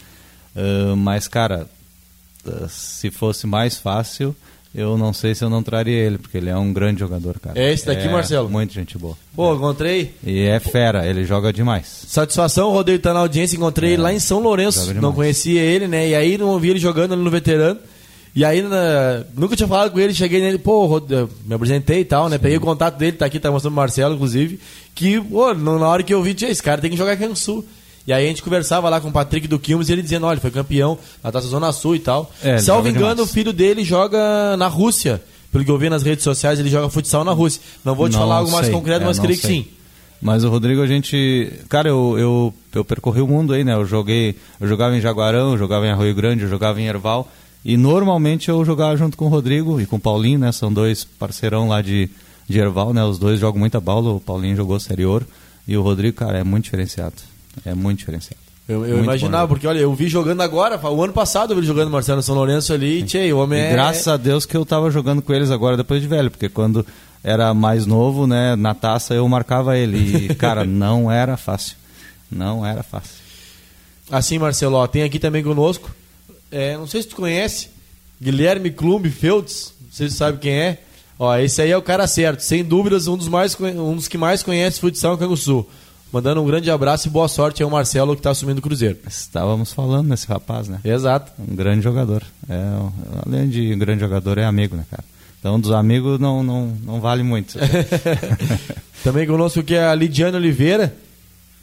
Uh, 0.55 0.95
mas, 0.97 1.29
cara, 1.29 1.65
se 2.69 3.11
fosse 3.11 3.45
mais 3.45 3.77
fácil, 3.77 4.35
eu 4.73 4.97
não 4.97 5.11
sei 5.11 5.35
se 5.35 5.43
eu 5.43 5.49
não 5.49 5.61
traria 5.61 5.97
ele, 5.97 6.17
porque 6.17 6.37
ele 6.37 6.49
é 6.49 6.55
um 6.55 6.71
grande 6.71 7.01
jogador, 7.01 7.37
cara. 7.39 7.59
É 7.59 7.73
esse 7.73 7.85
daqui, 7.85 8.07
é 8.07 8.11
Marcelo? 8.11 8.49
Muito 8.49 8.73
gente 8.73 8.97
boa. 8.97 9.17
Pô, 9.35 9.53
encontrei. 9.53 10.15
E 10.25 10.43
é 10.43 10.59
fera, 10.59 11.05
ele 11.05 11.25
joga 11.25 11.51
demais. 11.51 12.05
Satisfação, 12.07 12.69
o 12.69 12.71
Rodeio 12.71 12.97
tá 12.97 13.13
na 13.13 13.19
audiência, 13.19 13.57
encontrei 13.57 13.95
é, 13.95 13.97
lá 13.97 14.13
em 14.13 14.19
São 14.19 14.39
Lourenço. 14.39 14.93
Não 14.93 15.11
conhecia 15.11 15.61
ele, 15.61 15.87
né? 15.87 16.09
E 16.09 16.15
aí 16.15 16.37
não 16.37 16.57
vi 16.57 16.69
ele 16.69 16.79
jogando 16.79 17.13
ali 17.13 17.21
no 17.21 17.29
veterano. 17.29 17.79
E 18.33 18.45
aí, 18.45 18.61
na... 18.61 19.25
nunca 19.35 19.57
tinha 19.57 19.67
falado 19.67 19.91
com 19.91 19.99
ele, 19.99 20.13
cheguei 20.13 20.39
nele, 20.39 20.57
pô, 20.57 21.01
me 21.45 21.53
apresentei 21.53 21.99
e 21.99 22.05
tal, 22.05 22.29
né? 22.29 22.37
Sim. 22.37 22.43
Peguei 22.43 22.57
o 22.57 22.61
contato 22.61 22.97
dele, 22.97 23.17
tá 23.17 23.25
aqui, 23.25 23.41
tá 23.41 23.51
mostrando 23.51 23.73
o 23.73 23.75
Marcelo, 23.75 24.15
inclusive. 24.15 24.57
Que, 24.95 25.19
pô, 25.19 25.53
na 25.53 25.87
hora 25.87 26.01
que 26.01 26.13
eu 26.13 26.23
vi, 26.23 26.33
esse 26.45 26.63
cara 26.63 26.79
tem 26.79 26.89
que 26.89 26.95
jogar 26.95 27.11
aqui 27.11 27.27
no 27.27 27.35
Sul. 27.35 27.65
E 28.07 28.13
aí 28.13 28.25
a 28.25 28.27
gente 28.27 28.41
conversava 28.41 28.89
lá 28.89 28.99
com 28.99 29.09
o 29.09 29.11
Patrick 29.11 29.47
do 29.47 29.59
Quilmes 29.59 29.89
e 29.89 29.91
ele 29.91 30.01
dizendo, 30.01 30.25
olha, 30.25 30.33
ele 30.33 30.41
foi 30.41 30.51
campeão 30.51 30.97
na 31.23 31.31
Taça 31.31 31.47
Zona 31.47 31.71
Sul 31.71 31.95
e 31.95 31.99
tal. 31.99 32.31
É, 32.43 32.57
Salvo 32.57 32.87
engano, 32.87 33.15
demais. 33.15 33.29
o 33.29 33.33
filho 33.33 33.53
dele 33.53 33.83
joga 33.83 34.57
na 34.57 34.67
Rússia. 34.67 35.21
Pelo 35.51 35.65
que 35.65 35.69
eu 35.69 35.77
vi 35.77 35.89
nas 35.89 36.01
redes 36.01 36.23
sociais, 36.23 36.59
ele 36.59 36.69
joga 36.69 36.89
futsal 36.89 37.23
na 37.23 37.33
Rússia. 37.33 37.61
Não 37.83 37.93
vou 37.93 38.07
te 38.07 38.13
não 38.13 38.19
falar 38.19 38.37
algo 38.37 38.51
mais 38.51 38.69
concreto, 38.69 39.03
é, 39.03 39.05
mas 39.05 39.19
creio 39.19 39.37
sei. 39.37 39.49
que 39.63 39.63
sim. 39.63 39.69
Mas 40.21 40.43
o 40.43 40.49
Rodrigo, 40.49 40.81
a 40.81 40.87
gente. 40.87 41.51
Cara, 41.67 41.89
eu, 41.89 42.15
eu, 42.17 42.53
eu 42.73 42.85
percorri 42.85 43.21
o 43.21 43.27
mundo 43.27 43.53
aí, 43.53 43.63
né? 43.63 43.73
Eu 43.73 43.85
joguei. 43.85 44.35
Eu 44.59 44.67
jogava 44.67 44.95
em 44.95 45.01
Jaguarão, 45.01 45.51
eu 45.51 45.57
jogava 45.57 45.85
em 45.85 45.89
Arroio 45.89 46.13
Grande, 46.13 46.43
eu 46.43 46.49
jogava 46.49 46.79
em 46.79 46.85
Erval. 46.85 47.27
E 47.65 47.75
normalmente 47.75 48.49
eu 48.49 48.63
jogava 48.63 48.95
junto 48.95 49.17
com 49.17 49.25
o 49.25 49.29
Rodrigo 49.29 49.81
e 49.81 49.85
com 49.85 49.97
o 49.97 49.99
Paulinho, 49.99 50.39
né? 50.39 50.51
São 50.51 50.71
dois 50.71 51.03
parceirão 51.03 51.67
lá 51.67 51.81
de, 51.81 52.09
de 52.47 52.59
Erval, 52.59 52.93
né? 52.93 53.03
Os 53.03 53.17
dois 53.17 53.39
jogam 53.39 53.59
muita 53.59 53.79
bola. 53.79 54.11
O 54.11 54.19
Paulinho 54.19 54.55
jogou 54.55 54.79
Série 54.79 55.05
Ouro. 55.05 55.25
E 55.67 55.75
o 55.75 55.81
Rodrigo, 55.81 56.15
cara, 56.15 56.37
é 56.37 56.43
muito 56.43 56.65
diferenciado. 56.65 57.15
É 57.65 57.73
muito 57.73 57.99
diferenciado. 57.99 58.41
Eu, 58.67 58.85
eu 58.85 59.03
imaginava, 59.03 59.47
porque 59.47 59.67
olha, 59.67 59.79
eu 59.79 59.93
vi 59.93 60.07
jogando 60.07 60.41
agora, 60.41 60.79
o 60.89 61.03
ano 61.03 61.11
passado 61.11 61.53
eu 61.53 61.59
vi 61.59 61.65
jogando 61.65 61.91
Marcelo 61.91 62.21
São 62.21 62.35
Lourenço 62.35 62.71
ali, 62.71 62.99
e 62.99 63.03
tchê, 63.03 63.33
o 63.33 63.39
homem 63.39 63.59
e 63.59 63.63
é... 63.63 63.71
graças 63.71 64.07
a 64.07 64.15
Deus 64.15 64.45
que 64.45 64.55
eu 64.55 64.65
tava 64.65 64.89
jogando 64.89 65.21
com 65.21 65.33
eles 65.33 65.51
agora 65.51 65.75
depois 65.75 66.01
de 66.01 66.07
velho, 66.07 66.31
porque 66.31 66.47
quando 66.47 66.85
era 67.23 67.53
mais 67.53 67.85
novo, 67.85 68.25
né, 68.25 68.55
na 68.55 68.73
taça 68.73 69.13
eu 69.13 69.27
marcava 69.27 69.77
ele. 69.77 70.27
E, 70.27 70.35
cara, 70.35 70.63
não 70.63 71.11
era 71.11 71.35
fácil. 71.37 71.75
Não 72.31 72.65
era 72.65 72.81
fácil. 72.81 73.15
Assim, 74.09 74.37
Marcelo, 74.37 74.75
ó, 74.75 74.87
tem 74.87 75.03
aqui 75.03 75.19
também 75.19 75.43
conosco, 75.43 75.89
é, 76.51 76.77
não 76.77 76.87
sei 76.87 77.01
se 77.01 77.07
tu 77.07 77.15
conhece, 77.15 77.69
Guilherme 78.21 78.71
Klumb 78.71 79.09
Feltz, 79.09 79.73
não 79.81 79.91
sei 79.91 80.07
se 80.07 80.15
tu 80.15 80.17
sabe 80.17 80.37
quem 80.37 80.53
é. 80.53 80.79
Ó, 81.17 81.35
esse 81.37 81.61
aí 81.61 81.71
é 81.71 81.77
o 81.77 81.81
cara 81.81 82.07
certo, 82.07 82.41
sem 82.41 82.63
dúvidas, 82.63 83.07
um 83.07 83.17
dos, 83.17 83.27
mais, 83.27 83.59
um 83.59 83.95
dos 83.95 84.07
que 84.07 84.17
mais 84.17 84.43
conhece 84.43 84.79
futsal 84.79 85.15
em 85.15 85.17
Canguçu. 85.17 85.65
Mandando 86.11 86.41
um 86.41 86.45
grande 86.45 86.69
abraço 86.69 87.07
e 87.07 87.11
boa 87.11 87.29
sorte 87.29 87.63
ao 87.63 87.69
Marcelo 87.69 88.15
que 88.15 88.19
está 88.19 88.31
assumindo 88.31 88.59
o 88.59 88.61
Cruzeiro. 88.61 88.97
Estávamos 89.07 89.71
falando 89.71 90.09
nesse 90.09 90.27
rapaz, 90.27 90.67
né? 90.67 90.81
Exato. 90.83 91.31
Um 91.39 91.55
grande 91.55 91.81
jogador. 91.81 92.21
É, 92.49 92.61
além 93.25 93.47
de 93.47 93.73
um 93.73 93.79
grande 93.79 94.01
jogador, 94.01 94.37
é 94.37 94.43
amigo, 94.43 94.75
né, 94.75 94.83
cara? 94.91 95.05
Então, 95.39 95.57
dos 95.57 95.71
amigos 95.71 96.19
não, 96.19 96.43
não, 96.43 96.67
não 96.83 96.99
vale 96.99 97.23
muito. 97.23 97.57
Também 99.05 99.25
conosco 99.25 99.63
que 99.63 99.73
é 99.73 99.85
a 99.85 99.95
Lidiane 99.95 100.35
Oliveira, 100.35 100.93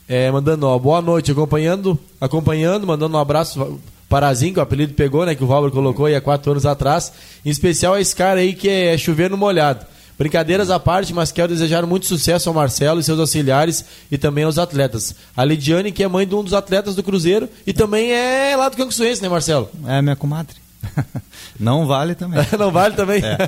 é, 0.09 0.30
mandando 0.30 0.66
ó, 0.66 0.78
boa 0.78 1.03
noite, 1.03 1.30
acompanhando, 1.30 1.99
acompanhando, 2.18 2.86
mandando 2.86 3.18
um 3.18 3.20
abraço 3.20 3.78
para 4.09 4.32
Zinho, 4.32 4.55
que 4.55 4.61
o 4.61 4.62
apelido 4.62 4.94
pegou, 4.94 5.26
né? 5.26 5.34
Que 5.34 5.44
o 5.44 5.46
Valber 5.46 5.70
colocou 5.70 6.07
aí 6.07 6.14
há 6.14 6.22
quatro 6.22 6.53
anos 6.53 6.64
atrás. 6.64 7.12
Em 7.44 7.51
especial 7.51 7.92
a 7.92 8.01
esse 8.01 8.16
cara 8.16 8.40
aí 8.40 8.55
que 8.55 8.68
é 8.68 8.96
chover 8.96 9.28
no 9.28 9.36
molhado. 9.36 9.84
Brincadeiras 10.19 10.69
à 10.69 10.81
parte, 10.81 11.14
mas 11.14 11.31
quero 11.31 11.53
desejar 11.53 11.87
muito 11.87 12.07
sucesso 12.07 12.49
ao 12.49 12.55
Marcelo 12.55 12.99
e 12.99 13.05
seus 13.05 13.21
auxiliares 13.21 13.85
e 14.11 14.19
também 14.19 14.43
aos 14.43 14.59
atletas. 14.59 15.14
A 15.37 15.45
Lidiane, 15.45 15.93
que 15.93 16.03
é 16.03 16.09
mãe 16.09 16.27
de 16.27 16.35
um 16.35 16.43
dos 16.43 16.55
atletas 16.55 16.97
do 16.97 17.03
Cruzeiro 17.05 17.49
e 17.64 17.73
também 17.73 18.11
é 18.11 18.57
lá 18.57 18.69
do 18.69 18.77
Canguçuense, 18.77 19.23
né, 19.23 19.29
Marcelo? 19.29 19.71
É, 19.87 20.03
minha 20.03 20.16
comadre. 20.16 20.57
não 21.59 21.87
vale 21.87 22.16
também. 22.16 22.45
não 22.59 22.73
vale 22.73 22.97
também? 22.97 23.23
É. 23.25 23.39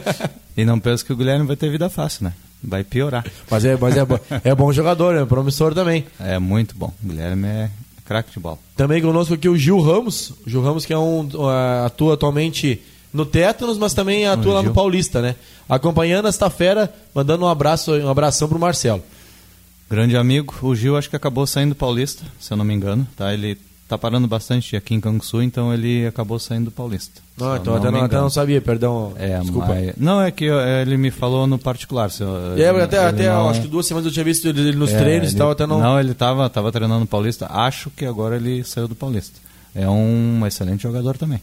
E 0.57 0.65
não 0.65 0.79
penso 0.79 1.05
que 1.05 1.13
o 1.13 1.17
Guilherme 1.17 1.47
vai 1.47 1.57
ter 1.57 1.71
vida 1.71 1.91
fácil, 1.91 2.25
né? 2.25 2.33
Vai 2.63 2.85
piorar. 2.85 3.25
Mas 3.51 3.65
é, 3.65 3.77
mas 3.77 3.97
é, 3.97 4.07
é 4.45 4.55
bom 4.55 4.73
jogador, 4.73 5.17
é 5.17 5.25
promissor 5.25 5.75
também. 5.75 6.07
É 6.21 6.39
muito 6.39 6.77
bom. 6.77 6.93
O 7.03 7.09
Guilherme 7.09 7.49
é 7.49 7.71
craque 8.05 8.33
de 8.33 8.39
bola. 8.39 8.59
Também 8.77 9.01
conosco 9.01 9.35
aqui 9.35 9.49
o 9.49 9.57
Gil 9.57 9.81
Ramos. 9.81 10.31
O 10.47 10.51
Gil 10.51 10.63
Ramos 10.63 10.85
que 10.85 10.93
é 10.93 10.99
um, 10.99 11.29
atua 11.85 12.15
atualmente 12.15 12.81
no 13.13 13.27
Tétanos, 13.27 13.79
mas 13.79 13.95
também 13.95 14.27
atua 14.27 14.55
lá 14.55 14.63
no 14.63 14.73
Paulista, 14.73 15.21
né? 15.21 15.35
Acompanhando 15.71 16.29
esta 16.29 16.51
fera, 16.51 16.93
mandando 17.15 17.45
um 17.45 17.49
abraço, 17.49 17.93
um 17.93 18.09
abração 18.09 18.49
pro 18.49 18.59
Marcelo. 18.59 19.03
Grande 19.89 20.17
amigo, 20.17 20.55
o 20.63 20.75
Gil 20.75 20.97
acho 20.97 21.11
que 21.11 21.17
acabou 21.17 21.47
saindo 21.47 21.71
do 21.71 21.75
Paulista, 21.75 22.25
se 22.39 22.53
eu 22.53 22.57
não 22.57 22.65
me 22.65 22.75
engano, 22.75 23.07
tá? 23.17 23.33
Ele 23.33 23.59
tá 23.89 23.99
parando 23.99 24.29
bastante 24.29 24.77
aqui 24.77 24.95
em 24.95 25.01
Canguçu, 25.01 25.43
então 25.43 25.75
ele 25.75 26.07
acabou 26.07 26.39
saindo 26.39 26.67
do 26.67 26.71
Paulista. 26.71 27.21
Não, 27.37 27.57
então 27.57 27.73
não 27.73 27.81
até, 27.81 27.91
não, 27.91 28.05
até 28.05 28.17
não 28.19 28.31
sabia, 28.31 28.61
perdão. 28.61 29.13
É, 29.17 29.41
desculpa. 29.41 29.75
Mas, 29.75 29.95
não, 29.97 30.23
é 30.23 30.31
que 30.31 30.45
ele 30.45 30.97
me 30.97 31.11
falou 31.11 31.45
no 31.45 31.59
particular. 31.59 32.09
Se 32.09 32.23
eu, 32.23 32.57
é, 32.57 32.83
até, 32.83 32.99
até 32.99 33.29
não, 33.29 33.49
acho 33.49 33.63
que 33.63 33.67
duas 33.67 33.85
semanas 33.85 34.07
eu 34.07 34.13
tinha 34.13 34.25
visto 34.25 34.47
ele 34.47 34.77
nos 34.77 34.93
é, 34.93 34.99
treinos 34.99 35.33
e 35.33 35.37
tal, 35.37 35.51
até 35.51 35.67
não. 35.67 35.81
Não, 35.81 35.99
ele 35.99 36.15
tava, 36.15 36.49
tava 36.49 36.71
treinando 36.71 37.01
no 37.01 37.07
Paulista. 37.07 37.49
Acho 37.51 37.91
que 37.91 38.07
agora 38.07 38.37
ele 38.37 38.63
saiu 38.63 38.87
do 38.87 38.95
Paulista. 38.95 39.41
É 39.75 39.89
um 39.89 40.47
excelente 40.47 40.85
jogador 40.85 41.17
também. 41.17 41.41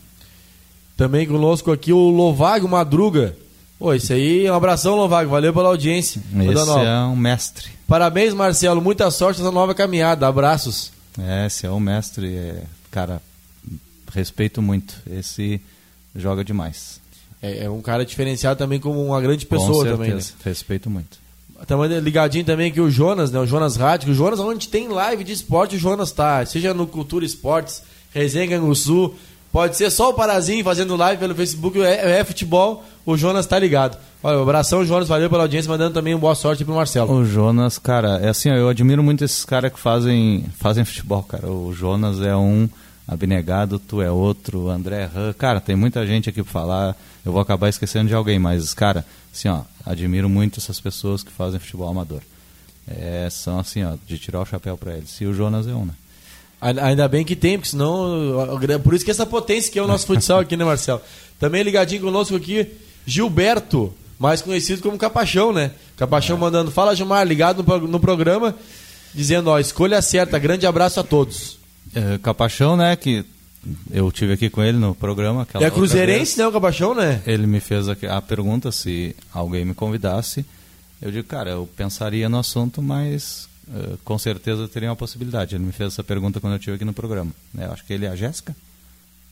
Também 0.95 1.27
conosco 1.27 1.69
aqui 1.69 1.91
o 1.91 2.09
Lovago 2.09 2.67
Madruga. 2.67 3.35
Pô, 3.79 3.93
isso 3.93 4.11
aí, 4.11 4.49
um 4.49 4.55
abração, 4.55 4.95
Lovago. 4.95 5.29
Valeu 5.29 5.53
pela 5.53 5.69
audiência. 5.69 6.21
Esse 6.51 6.79
é 6.79 6.99
um 7.03 7.15
mestre. 7.15 7.69
Parabéns, 7.87 8.33
Marcelo. 8.33 8.81
Muita 8.81 9.09
sorte 9.11 9.39
nessa 9.39 9.51
nova 9.51 9.75
caminhada. 9.75 10.27
Abraços. 10.27 10.91
É, 11.19 11.45
esse 11.45 11.65
é 11.65 11.71
um 11.71 11.79
mestre. 11.79 12.35
É, 12.35 12.63
cara, 12.89 13.21
respeito 14.11 14.61
muito. 14.61 14.95
Esse 15.09 15.61
joga 16.15 16.43
demais. 16.43 16.99
É, 17.41 17.65
é, 17.65 17.69
um 17.69 17.81
cara 17.81 18.03
diferenciado 18.03 18.57
também 18.57 18.79
como 18.79 19.05
uma 19.05 19.21
grande 19.21 19.45
pessoa 19.45 19.85
Com 19.85 19.91
também. 19.91 20.15
Né? 20.15 20.21
Respeito 20.43 20.89
muito. 20.89 21.19
Estamos 21.61 21.89
ligadinho 21.89 22.45
também 22.45 22.69
aqui 22.69 22.81
o 22.81 22.89
Jonas, 22.89 23.31
né? 23.31 23.39
O 23.39 23.45
Jonas 23.45 23.75
Rádio. 23.75 24.11
O 24.11 24.15
Jonas, 24.15 24.39
onde 24.39 24.67
tem 24.67 24.87
live 24.87 25.23
de 25.23 25.33
esporte, 25.33 25.75
o 25.75 25.79
Jonas 25.79 26.11
tá. 26.11 26.45
Seja 26.45 26.73
no 26.73 26.87
Cultura 26.87 27.25
Esportes, 27.25 27.83
Resenha 28.13 28.59
no 28.59 28.75
Sul, 28.75 29.15
Pode 29.51 29.77
ser 29.77 29.89
só 29.89 30.09
o 30.09 30.13
Parazinho 30.13 30.63
fazendo 30.63 30.95
live 30.95 31.19
pelo 31.19 31.33
Facebook, 31.33 31.81
é, 31.81 32.19
é 32.19 32.23
futebol, 32.23 32.83
o 33.05 33.17
Jonas 33.17 33.45
tá 33.45 33.57
ligado. 33.57 33.97
Olha, 34.21 34.41
abração, 34.41 34.85
Jonas, 34.85 35.07
valeu 35.07 35.29
pela 35.29 35.43
audiência, 35.43 35.69
mandando 35.69 35.93
também 35.93 36.13
uma 36.13 36.19
boa 36.19 36.35
sorte 36.35 36.65
pro 36.65 36.75
Marcelo. 36.75 37.11
O 37.13 37.25
Jonas, 37.25 37.77
cara, 37.77 38.19
é 38.19 38.29
assim, 38.29 38.49
eu 38.49 38.67
admiro 38.67 39.01
muito 39.01 39.23
esses 39.23 39.45
caras 39.45 39.71
que 39.71 39.79
fazem, 39.79 40.45
fazem 40.57 40.83
futebol, 40.83 41.23
cara. 41.23 41.47
O 41.47 41.73
Jonas 41.73 42.21
é 42.21 42.35
um 42.35 42.67
Abnegado, 43.07 43.79
tu 43.79 44.01
é 44.01 44.11
outro, 44.11 44.69
André 44.69 45.09
Han. 45.15 45.31
Cara, 45.31 45.61
tem 45.61 45.77
muita 45.77 46.05
gente 46.05 46.29
aqui 46.29 46.43
para 46.43 46.51
falar. 46.51 46.97
Eu 47.25 47.31
vou 47.31 47.39
acabar 47.39 47.69
esquecendo 47.69 48.09
de 48.09 48.13
alguém, 48.13 48.37
mas, 48.37 48.73
cara, 48.73 49.05
assim, 49.33 49.47
ó, 49.47 49.61
admiro 49.85 50.27
muito 50.27 50.59
essas 50.59 50.79
pessoas 50.81 51.23
que 51.23 51.31
fazem 51.31 51.57
futebol 51.57 51.87
amador. 51.87 52.21
É, 52.85 53.29
são 53.31 53.59
assim, 53.59 53.81
ó, 53.83 53.95
de 54.05 54.19
tirar 54.19 54.41
o 54.41 54.45
chapéu 54.45 54.77
para 54.77 54.97
eles. 54.97 55.21
E 55.21 55.25
o 55.25 55.33
Jonas 55.33 55.67
é 55.67 55.73
um, 55.73 55.85
né? 55.85 55.93
Ainda 56.59 57.07
bem 57.07 57.23
que 57.23 57.35
tem, 57.35 57.57
porque 57.57 57.69
senão. 57.69 58.59
Por 58.83 58.93
isso 58.93 59.05
que 59.05 59.11
essa 59.11 59.25
potência 59.25 59.71
que 59.71 59.77
é 59.77 59.81
o 59.81 59.87
nosso 59.87 60.07
futsal 60.07 60.39
aqui, 60.39 60.57
né, 60.57 60.65
Marcelo? 60.65 61.01
Também 61.39 61.61
ligadinho 61.61 62.01
conosco 62.01 62.35
aqui, 62.35 62.67
Gilberto, 63.05 63.93
mais 64.17 64.41
conhecido 64.41 64.81
como 64.81 64.97
Capachão, 64.97 65.53
né? 65.53 65.71
Capachão 65.95 66.35
é. 66.35 66.39
mandando, 66.39 66.71
fala 66.71 66.95
Gilmar, 66.95 67.25
ligado 67.27 67.63
no, 67.63 67.87
no 67.87 67.99
programa, 67.99 68.55
dizendo, 69.13 69.51
ó, 69.51 69.59
escolha 69.59 70.01
certa, 70.01 70.39
grande 70.39 70.65
abraço 70.65 70.99
a 70.99 71.03
todos. 71.03 71.59
É, 71.93 72.17
Capachão, 72.17 72.75
né, 72.75 72.95
que 72.95 73.23
eu 73.91 74.11
tive 74.11 74.33
aqui 74.33 74.49
com 74.49 74.63
ele 74.63 74.77
no 74.77 74.95
programa. 74.95 75.47
é 75.59 75.69
cruzeirense, 75.69 76.39
né, 76.39 76.47
o 76.47 76.51
Capachão, 76.51 76.95
né? 76.95 77.21
Ele 77.27 77.45
me 77.45 77.59
fez 77.59 77.87
a, 77.87 77.95
a 78.09 78.21
pergunta 78.21 78.71
se 78.71 79.15
alguém 79.31 79.63
me 79.63 79.75
convidasse. 79.75 80.43
Eu 80.99 81.11
digo, 81.11 81.27
cara, 81.27 81.51
eu 81.51 81.69
pensaria 81.75 82.27
no 82.27 82.39
assunto, 82.39 82.81
mas 82.81 83.47
uh, 83.69 83.97
com 84.03 84.17
certeza 84.17 84.67
teria 84.67 84.89
uma 84.89 84.95
possibilidade. 84.95 85.55
Ele 85.55 85.63
me 85.63 85.71
fez 85.71 85.93
essa 85.93 86.03
pergunta 86.03 86.39
quando 86.39 86.53
eu 86.53 86.57
estive 86.57 86.75
aqui 86.75 86.85
no 86.85 86.93
programa. 86.93 87.31
Eu 87.57 87.71
acho 87.71 87.85
que 87.85 87.93
ele 87.93 88.05
é 88.05 88.09
a 88.09 88.15
Jéssica. 88.15 88.55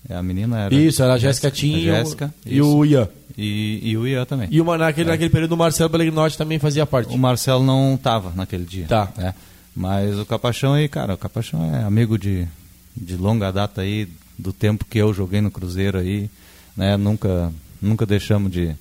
É 0.08 0.16
a 0.16 0.22
menina 0.22 0.60
era. 0.60 0.76
Isso, 0.76 1.02
era 1.02 1.14
a 1.14 1.18
Jéssica 1.18 1.50
Tim 1.50 1.82
Jéssica, 1.82 2.34
e 2.46 2.62
o 2.62 2.86
Ian. 2.86 3.10
E, 3.36 3.80
e 3.84 3.98
o 3.98 4.08
Ian 4.08 4.24
também. 4.26 4.48
E 4.52 4.62
uma, 4.62 4.78
naquele, 4.78 5.10
é. 5.10 5.12
naquele 5.12 5.32
período 5.32 5.54
o 5.54 5.58
Marcelo 5.58 5.90
Pellegrinotti 5.90 6.38
também 6.38 6.60
fazia 6.60 6.86
parte. 6.86 7.14
O 7.14 7.18
Marcelo 7.18 7.64
não 7.64 7.96
estava 7.96 8.32
naquele 8.36 8.66
dia. 8.66 8.86
Tá. 8.88 9.12
Né? 9.18 9.34
Mas 9.76 10.18
o 10.20 10.26
Capachão 10.26 10.74
aí, 10.74 10.88
cara, 10.88 11.16
o 11.16 11.18
Capachão 11.18 11.76
é 11.76 11.84
amigo 11.84 12.20
de, 12.20 12.48
de 12.96 13.18
longa 13.18 13.52
data 13.52 13.82
aí, 13.82 14.08
do 14.38 14.54
tempo 14.54 14.86
que 14.86 15.00
eu 15.00 15.14
joguei 15.14 15.42
no 15.42 15.50
Cruzeiro 15.50 15.98
aí, 15.98 16.30
né? 16.78 16.96
Nunca, 16.98 17.52
nunca 17.82 18.06
deixamos 18.06 18.52
de, 18.52 18.76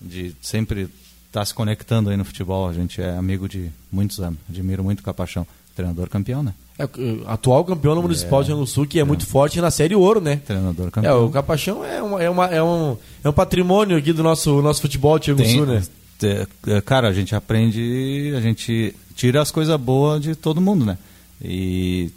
de 0.00 0.34
sempre 0.42 0.88
estar 1.30 1.40
tá 1.40 1.44
se 1.44 1.54
conectando 1.54 2.10
aí 2.10 2.16
no 2.16 2.24
futebol. 2.24 2.68
A 2.68 2.72
gente 2.72 3.00
é 3.00 3.16
amigo 3.16 3.48
de 3.48 3.70
muitos 3.90 4.20
anos. 4.20 4.38
Admiro 4.48 4.84
muito 4.84 5.00
o 5.00 5.02
Capachão. 5.02 5.46
Treinador 5.74 6.08
campeão, 6.08 6.42
né? 6.42 6.52
É, 6.78 6.84
atual 7.26 7.64
campeão 7.64 7.94
no 7.94 8.02
Municipal 8.02 8.40
é, 8.40 8.44
de 8.44 8.52
Rio 8.52 8.66
Sul, 8.66 8.86
que 8.86 8.98
é, 8.98 9.02
é, 9.02 9.04
muito 9.04 9.24
forte 9.24 9.60
na 9.60 9.70
Série 9.70 9.94
Ouro, 9.94 10.20
né? 10.20 10.40
Treinador 10.44 10.90
campeão. 10.90 11.12
É, 11.12 11.24
o 11.24 11.30
Capachão 11.30 11.84
é, 11.84 12.02
uma, 12.02 12.22
é, 12.22 12.28
uma, 12.28 12.46
é, 12.46 12.62
um, 12.62 12.96
é 13.22 13.28
um 13.28 13.32
patrimônio 13.32 13.96
aqui 13.96 14.12
do 14.12 14.22
nosso, 14.22 14.60
nosso 14.60 14.80
futebol 14.82 15.18
de 15.18 15.26
Sul, 15.48 15.66
né? 15.66 15.82
É, 16.22 16.80
cara, 16.82 17.08
a 17.08 17.12
gente 17.12 17.34
aprende, 17.34 18.34
a 18.36 18.40
gente 18.40 18.94
tira 19.14 19.40
as 19.40 19.50
coisas 19.50 19.78
boas 19.80 20.20
de 20.20 20.34
todo 20.34 20.60
mundo, 20.60 20.84
né? 20.84 20.98
E 21.42 22.10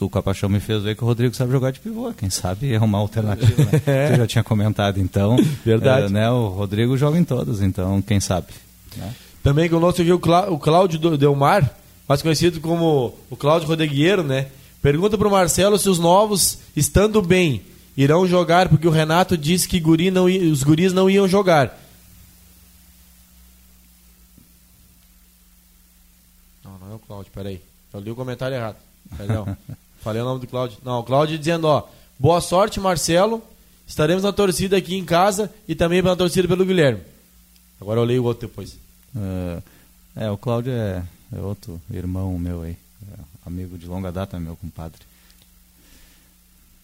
o 0.00 0.10
Capachão 0.10 0.48
me 0.48 0.60
fez 0.60 0.82
ver 0.82 0.96
que 0.96 1.04
o 1.04 1.06
Rodrigo 1.06 1.34
sabe 1.34 1.52
jogar 1.52 1.70
de 1.70 1.80
pivô. 1.80 2.12
Quem 2.12 2.30
sabe 2.30 2.72
é 2.72 2.80
uma 2.80 2.98
alternativa, 2.98 3.64
né? 3.64 3.82
é. 3.86 4.12
eu 4.12 4.16
já 4.18 4.26
tinha 4.26 4.44
comentado, 4.44 4.98
então. 4.98 5.36
Verdade. 5.64 6.06
É, 6.06 6.08
né, 6.08 6.30
o 6.30 6.48
Rodrigo 6.48 6.96
joga 6.96 7.18
em 7.18 7.24
todas, 7.24 7.60
então 7.62 8.00
quem 8.00 8.20
sabe. 8.20 8.48
Né? 8.96 9.14
Também 9.42 9.66
aqui 9.66 9.74
o, 9.74 10.18
Clá 10.18 10.50
o 10.50 10.58
Cláudio 10.58 11.16
Delmar, 11.16 11.74
mais 12.08 12.22
conhecido 12.22 12.60
como 12.60 13.14
o 13.30 13.36
Cláudio 13.36 13.68
Rodegueiro, 13.68 14.22
né? 14.22 14.48
Pergunta 14.82 15.18
para 15.18 15.28
o 15.28 15.30
Marcelo 15.30 15.78
se 15.78 15.88
os 15.88 15.98
novos, 15.98 16.58
estando 16.74 17.20
bem, 17.20 17.62
irão 17.96 18.26
jogar, 18.26 18.68
porque 18.68 18.88
o 18.88 18.90
Renato 18.90 19.36
disse 19.36 19.68
que 19.68 19.78
guri 19.78 20.10
não, 20.10 20.24
os 20.24 20.62
guris 20.62 20.92
não 20.92 21.08
iam 21.08 21.28
jogar. 21.28 21.78
Não, 26.64 26.78
não 26.78 26.92
é 26.92 26.94
o 26.94 26.98
Cláudio, 26.98 27.30
peraí. 27.34 27.60
Eu 27.92 28.00
li 28.00 28.10
o 28.10 28.16
comentário 28.16 28.56
errado. 28.56 28.76
Perdão. 29.16 29.56
Falei 30.00 30.22
o 30.22 30.24
nome 30.24 30.40
do 30.40 30.46
Cláudio. 30.46 30.78
Não, 30.82 31.00
o 31.00 31.02
Cláudio 31.02 31.38
dizendo, 31.38 31.66
ó, 31.66 31.86
boa 32.18 32.40
sorte, 32.40 32.80
Marcelo. 32.80 33.42
Estaremos 33.86 34.22
na 34.22 34.32
torcida 34.32 34.76
aqui 34.76 34.94
em 34.96 35.04
casa 35.04 35.52
e 35.68 35.74
também 35.74 36.00
na 36.00 36.16
torcida 36.16 36.48
pelo 36.48 36.64
Guilherme. 36.64 37.02
Agora 37.80 38.00
eu 38.00 38.04
leio 38.04 38.22
o 38.22 38.26
outro 38.26 38.48
depois. 38.48 38.76
Uh, 39.14 39.62
é, 40.16 40.30
o 40.30 40.38
Cláudio 40.38 40.72
é, 40.72 41.02
é, 41.36 41.40
outro 41.40 41.80
irmão 41.92 42.38
meu 42.38 42.62
aí. 42.62 42.76
É 43.10 43.20
amigo 43.44 43.76
de 43.76 43.86
longa 43.86 44.10
data, 44.10 44.38
meu 44.40 44.56
compadre. 44.56 45.00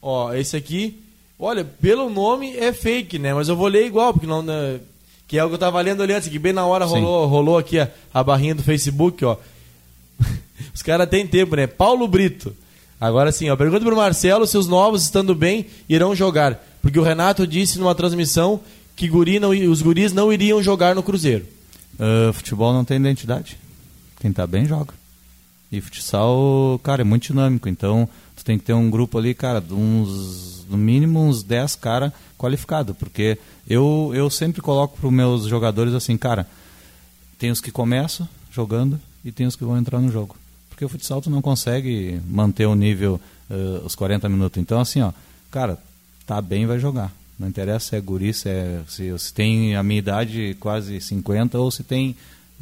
Ó, 0.03 0.35
esse 0.35 0.57
aqui, 0.57 1.01
olha, 1.39 1.65
pelo 1.65 2.11
nome 2.11 2.57
é 2.57 2.73
fake, 2.73 3.19
né? 3.19 3.33
Mas 3.33 3.49
eu 3.49 3.57
vou 3.57 3.69
ler 3.69 3.87
igual, 3.87 4.13
porque 4.13 4.27
não. 4.27 4.43
Né? 4.43 4.81
Que 5.27 5.39
é 5.39 5.45
o 5.45 5.49
que 5.49 5.55
eu 5.55 5.59
tava 5.59 5.81
lendo 5.81 6.03
ali 6.03 6.13
antes, 6.13 6.29
que 6.29 6.39
bem 6.39 6.53
na 6.53 6.67
hora 6.67 6.85
rolou, 6.85 7.27
rolou 7.27 7.59
aqui 7.59 7.79
a, 7.81 7.91
a 8.13 8.23
barrinha 8.23 8.55
do 8.55 8.63
Facebook, 8.63 9.25
ó. 9.25 9.37
Os 10.75 10.83
caras 10.83 11.09
têm 11.09 11.27
tempo, 11.27 11.57
né? 11.57 11.67
Paulo 11.67 12.07
Brito. 12.07 12.55
Agora 13.01 13.31
sim, 13.31 13.51
ó, 13.51 13.57
pergunta 13.57 13.85
pro 13.85 13.97
Marcelo 13.97 14.47
se 14.47 14.57
os 14.57 14.67
novos, 14.67 15.03
estando 15.03 15.35
bem, 15.35 15.67
irão 15.89 16.15
jogar. 16.15 16.63
Porque 16.81 16.99
o 16.99 17.03
Renato 17.03 17.47
disse 17.47 17.79
numa 17.79 17.95
transmissão 17.95 18.61
que 18.95 19.09
guri 19.09 19.39
não, 19.39 19.51
os 19.51 19.83
guris 19.83 20.13
não 20.13 20.33
iriam 20.33 20.63
jogar 20.63 20.95
no 20.95 21.03
Cruzeiro. 21.03 21.45
Uh, 21.95 22.33
futebol 22.33 22.73
não 22.73 22.85
tem 22.85 22.97
identidade. 22.97 23.59
Quem 24.21 24.33
tá 24.33 24.47
bem 24.47 24.65
joga. 24.67 24.95
E 25.71 25.81
futsal, 25.81 26.81
cara, 26.83 27.03
é 27.03 27.05
muito 27.05 27.27
dinâmico. 27.27 27.69
Então, 27.69 28.09
tu 28.35 28.45
tem 28.45 28.59
que 28.59 28.65
ter 28.65 28.73
um 28.73 28.89
grupo 28.89 29.19
ali, 29.19 29.35
cara, 29.35 29.61
de 29.61 29.75
uns, 29.75 30.65
no 30.71 30.77
mínimo 30.77 31.21
uns 31.21 31.43
10 31.43 31.77
cara 31.77 32.13
qualificado. 32.39 32.95
Porque 32.95 33.39
eu, 33.69 34.13
eu 34.15 34.31
sempre 34.31 34.63
coloco 34.63 34.97
para 34.97 35.07
os 35.07 35.13
meus 35.13 35.45
jogadores 35.47 35.93
assim, 35.93 36.17
cara, 36.17 36.47
tem 37.39 37.51
os 37.51 37.61
que 37.61 37.71
começam 37.71 38.27
jogando 38.51 38.99
e 39.25 39.31
tem 39.31 39.47
os 39.47 39.57
que 39.57 39.65
vão 39.65 39.77
entrar 39.77 40.01
no 40.01 40.11
jogo. 40.11 40.37
Porque 40.77 40.85
o 40.85 40.91
futsal 40.91 41.23
tu 41.23 41.31
não 41.31 41.41
consegue 41.41 42.21
manter 42.29 42.67
o 42.67 42.75
nível 42.75 43.19
uh, 43.49 43.87
os 43.87 43.95
40 43.95 44.29
minutos. 44.29 44.61
Então, 44.61 44.79
assim, 44.79 45.01
ó, 45.01 45.11
cara, 45.51 45.79
tá 46.27 46.43
bem, 46.43 46.67
vai 46.67 46.79
jogar. 46.79 47.11
Não 47.39 47.49
interessa 47.49 47.89
se 47.89 47.97
é 47.97 48.01
guri, 48.01 48.35
se, 48.35 48.51
é, 48.51 48.83
se, 48.87 49.19
se 49.19 49.33
tem 49.33 49.75
a 49.75 49.83
minha 49.83 49.99
idade 49.99 50.55
quase 50.61 51.01
50 51.01 51.59
ou 51.59 51.71
se 51.71 51.83
tem 51.83 52.15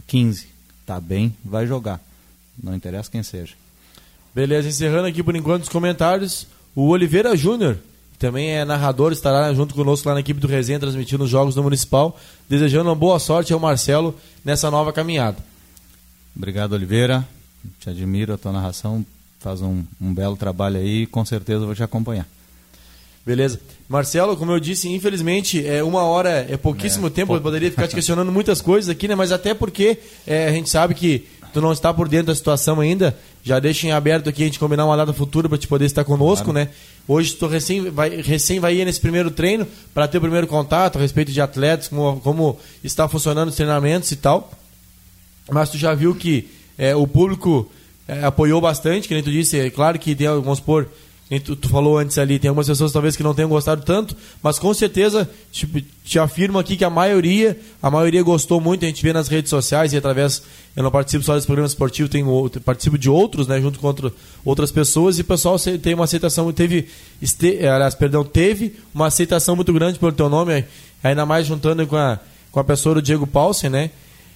15. 0.06 0.46
Tá 0.86 1.00
bem, 1.00 1.34
vai 1.44 1.66
jogar. 1.66 2.00
Não 2.62 2.72
interessa 2.72 3.10
quem 3.10 3.24
seja. 3.24 3.54
Beleza, 4.32 4.68
encerrando 4.68 5.08
aqui 5.08 5.20
por 5.20 5.34
enquanto 5.34 5.64
os 5.64 5.68
comentários. 5.68 6.46
O 6.72 6.90
Oliveira 6.90 7.36
Júnior, 7.36 7.78
que 8.12 8.18
também 8.20 8.50
é 8.50 8.64
narrador, 8.64 9.10
estará 9.10 9.52
junto 9.52 9.74
conosco 9.74 10.08
lá 10.08 10.14
na 10.14 10.20
equipe 10.20 10.38
do 10.38 10.46
Resenha, 10.46 10.78
transmitindo 10.78 11.24
os 11.24 11.30
jogos 11.30 11.56
do 11.56 11.64
Municipal. 11.64 12.16
Desejando 12.48 12.90
uma 12.90 12.94
boa 12.94 13.18
sorte 13.18 13.52
ao 13.52 13.58
Marcelo 13.58 14.14
nessa 14.44 14.70
nova 14.70 14.92
caminhada. 14.92 15.38
Obrigado, 16.36 16.74
Oliveira 16.74 17.26
te 17.80 17.90
admiro 17.90 18.34
a 18.34 18.38
tua 18.38 18.52
narração, 18.52 19.04
faz 19.40 19.60
um, 19.60 19.82
um 20.00 20.12
belo 20.12 20.36
trabalho 20.36 20.78
aí 20.78 21.02
e 21.02 21.06
com 21.06 21.24
certeza 21.24 21.66
vou 21.66 21.74
te 21.74 21.82
acompanhar. 21.82 22.26
Beleza. 23.26 23.58
Marcelo, 23.88 24.36
como 24.36 24.52
eu 24.52 24.60
disse, 24.60 24.88
infelizmente, 24.88 25.66
é 25.66 25.82
uma 25.82 26.02
hora 26.02 26.46
é 26.48 26.56
pouquíssimo 26.56 27.06
é, 27.06 27.10
tempo. 27.10 27.34
Eu 27.34 27.40
poderia 27.40 27.70
ficar 27.70 27.88
te 27.88 27.94
questionando 27.94 28.30
muitas 28.30 28.60
coisas 28.60 28.90
aqui, 28.90 29.08
né? 29.08 29.14
Mas 29.14 29.32
até 29.32 29.54
porque 29.54 29.98
é, 30.26 30.46
a 30.46 30.52
gente 30.52 30.68
sabe 30.68 30.94
que 30.94 31.26
tu 31.52 31.60
não 31.60 31.72
está 31.72 31.94
por 31.94 32.06
dentro 32.06 32.26
da 32.26 32.34
situação 32.34 32.80
ainda. 32.80 33.16
Já 33.42 33.58
deixa 33.58 33.86
em 33.86 33.92
aberto 33.92 34.28
aqui 34.28 34.42
a 34.42 34.46
gente 34.46 34.58
combinar 34.58 34.84
uma 34.84 34.96
data 34.96 35.12
futura 35.12 35.48
para 35.48 35.56
te 35.56 35.66
poder 35.66 35.86
estar 35.86 36.04
conosco, 36.04 36.50
claro. 36.52 36.68
né? 36.68 36.74
Hoje 37.06 37.34
tu 37.34 37.46
recém 37.46 37.90
vai, 37.90 38.20
recém 38.20 38.60
vai 38.60 38.76
ir 38.76 38.84
nesse 38.84 39.00
primeiro 39.00 39.30
treino 39.30 39.66
para 39.92 40.08
ter 40.08 40.18
o 40.18 40.20
primeiro 40.20 40.46
contato 40.46 40.96
a 40.96 41.00
respeito 41.00 41.32
de 41.32 41.40
atletas, 41.40 41.88
como, 41.88 42.20
como 42.20 42.58
está 42.82 43.08
funcionando 43.08 43.48
os 43.48 43.56
treinamentos 43.56 44.10
e 44.10 44.16
tal. 44.16 44.50
Mas 45.50 45.70
tu 45.70 45.78
já 45.78 45.94
viu 45.94 46.14
que 46.14 46.48
é, 46.78 46.94
o 46.94 47.06
público 47.06 47.70
é, 48.06 48.24
apoiou 48.24 48.60
bastante, 48.60 49.08
que 49.08 49.14
nem 49.14 49.22
tu 49.22 49.30
disse, 49.30 49.58
é 49.58 49.70
claro 49.70 49.98
que 49.98 50.14
tem, 50.14 50.26
vamos 50.26 50.58
supor, 50.58 50.88
tu, 51.42 51.56
tu, 51.56 51.68
falou 51.68 51.98
antes 51.98 52.18
ali, 52.18 52.38
tem 52.38 52.48
algumas 52.48 52.66
pessoas 52.66 52.92
talvez 52.92 53.16
que 53.16 53.22
não 53.22 53.34
tenham 53.34 53.48
gostado 53.48 53.82
tanto, 53.82 54.16
mas 54.42 54.58
com 54.58 54.72
certeza 54.74 55.28
te, 55.50 55.66
te, 56.04 56.18
afirmo 56.18 56.58
aqui 56.58 56.76
que 56.76 56.84
a 56.84 56.90
maioria, 56.90 57.58
a 57.82 57.90
maioria 57.90 58.22
gostou 58.22 58.60
muito, 58.60 58.84
a 58.84 58.88
gente 58.88 59.02
vê 59.02 59.12
nas 59.12 59.28
redes 59.28 59.50
sociais 59.50 59.92
e 59.92 59.96
através, 59.96 60.42
eu 60.76 60.82
não 60.82 60.90
participo 60.90 61.24
só 61.24 61.34
desse 61.34 61.46
programa 61.46 61.66
esportivo, 61.66 62.08
tenho, 62.08 62.50
participo 62.64 62.98
de 62.98 63.08
outros, 63.08 63.46
né, 63.46 63.60
junto 63.60 63.78
com 63.78 63.86
outro, 63.86 64.12
outras 64.44 64.70
pessoas, 64.70 65.18
e 65.18 65.22
o 65.22 65.24
pessoal 65.24 65.58
tem 65.58 65.94
uma 65.94 66.04
aceitação, 66.04 66.52
teve, 66.52 66.88
este, 67.22 67.66
aliás, 67.66 67.94
perdão, 67.94 68.24
teve 68.24 68.74
uma 68.94 69.06
aceitação 69.06 69.56
muito 69.56 69.72
grande 69.72 69.98
pelo 69.98 70.12
teu 70.12 70.28
nome, 70.28 70.64
ainda 71.02 71.24
mais 71.24 71.46
juntando 71.46 71.86
com 71.86 71.96
a, 71.96 72.18
com 72.52 72.60
a 72.60 72.64
pessoa 72.64 72.96
do 72.96 73.02
Diego 73.02 73.26
Paulsen, 73.26 73.70
né, 73.70 73.90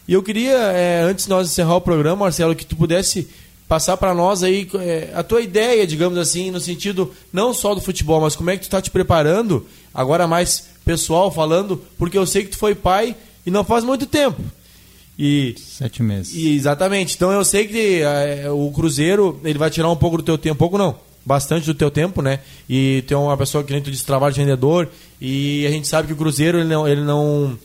e 0.09 0.15
eu 0.15 0.23
queria, 0.23 0.57
é, 0.57 1.03
antes 1.03 1.27
de 1.27 1.31
nós 1.31 1.47
encerrar 1.47 1.77
o 1.77 1.81
programa, 1.83 2.25
Marcelo, 2.25 2.57
que 2.57 2.65
tu 2.65 2.75
pudesse 2.75 3.29
passar 3.69 3.95
para 3.99 4.15
nós 4.15 4.43
aí 4.43 4.67
é, 4.77 5.11
a 5.15 5.23
tua 5.23 5.43
ideia, 5.43 5.87
digamos 5.87 6.17
assim, 6.17 6.51
no 6.51 6.59
sentido 6.59 7.13
não 7.31 7.53
só 7.53 7.75
do 7.75 7.83
futebol, 7.83 8.23
mas 8.23 8.35
como 8.35 8.49
é 8.49 8.55
que 8.55 8.63
tu 8.63 8.65
está 8.65 8.81
te 8.81 8.91
preparando, 8.91 9.67
agora 9.93 10.27
mais 10.27 10.71
pessoal 10.83 11.31
falando, 11.31 11.85
porque 11.99 12.17
eu 12.17 12.27
sei 12.27 12.45
que 12.45 12.51
tu 12.51 12.57
foi 12.57 12.75
pai 12.75 13.15
e 13.45 13.51
não 13.51 13.63
faz 13.63 13.85
muito 13.85 14.07
tempo. 14.07 14.43
E, 15.19 15.55
Sete 15.59 16.03
meses. 16.03 16.33
E, 16.35 16.57
exatamente. 16.57 17.15
Então 17.15 17.31
eu 17.31 17.45
sei 17.45 17.67
que 17.67 18.01
é, 18.01 18.51
o 18.51 18.71
Cruzeiro 18.71 19.39
ele 19.45 19.59
vai 19.59 19.69
tirar 19.69 19.91
um 19.91 19.97
pouco 19.97 20.17
do 20.17 20.23
teu 20.23 20.39
tempo, 20.39 20.57
pouco 20.57 20.79
não, 20.79 20.97
bastante 21.27 21.67
do 21.67 21.75
teu 21.75 21.91
tempo, 21.91 22.23
né? 22.23 22.41
E 22.67 23.05
tem 23.07 23.15
uma 23.15 23.37
pessoa 23.37 23.63
que 23.63 23.73
nem 23.75 23.83
tu 23.83 23.91
disse, 23.91 24.07
trabalho 24.07 24.33
de 24.33 24.41
vendedor, 24.41 24.89
e 25.21 25.67
a 25.67 25.71
gente 25.71 25.87
sabe 25.87 26.09
que 26.09 26.15
o 26.15 26.17
Cruzeiro 26.17 26.61
ele 26.61 26.69
não, 26.69 26.89
ele 26.89 27.03
não 27.03 27.59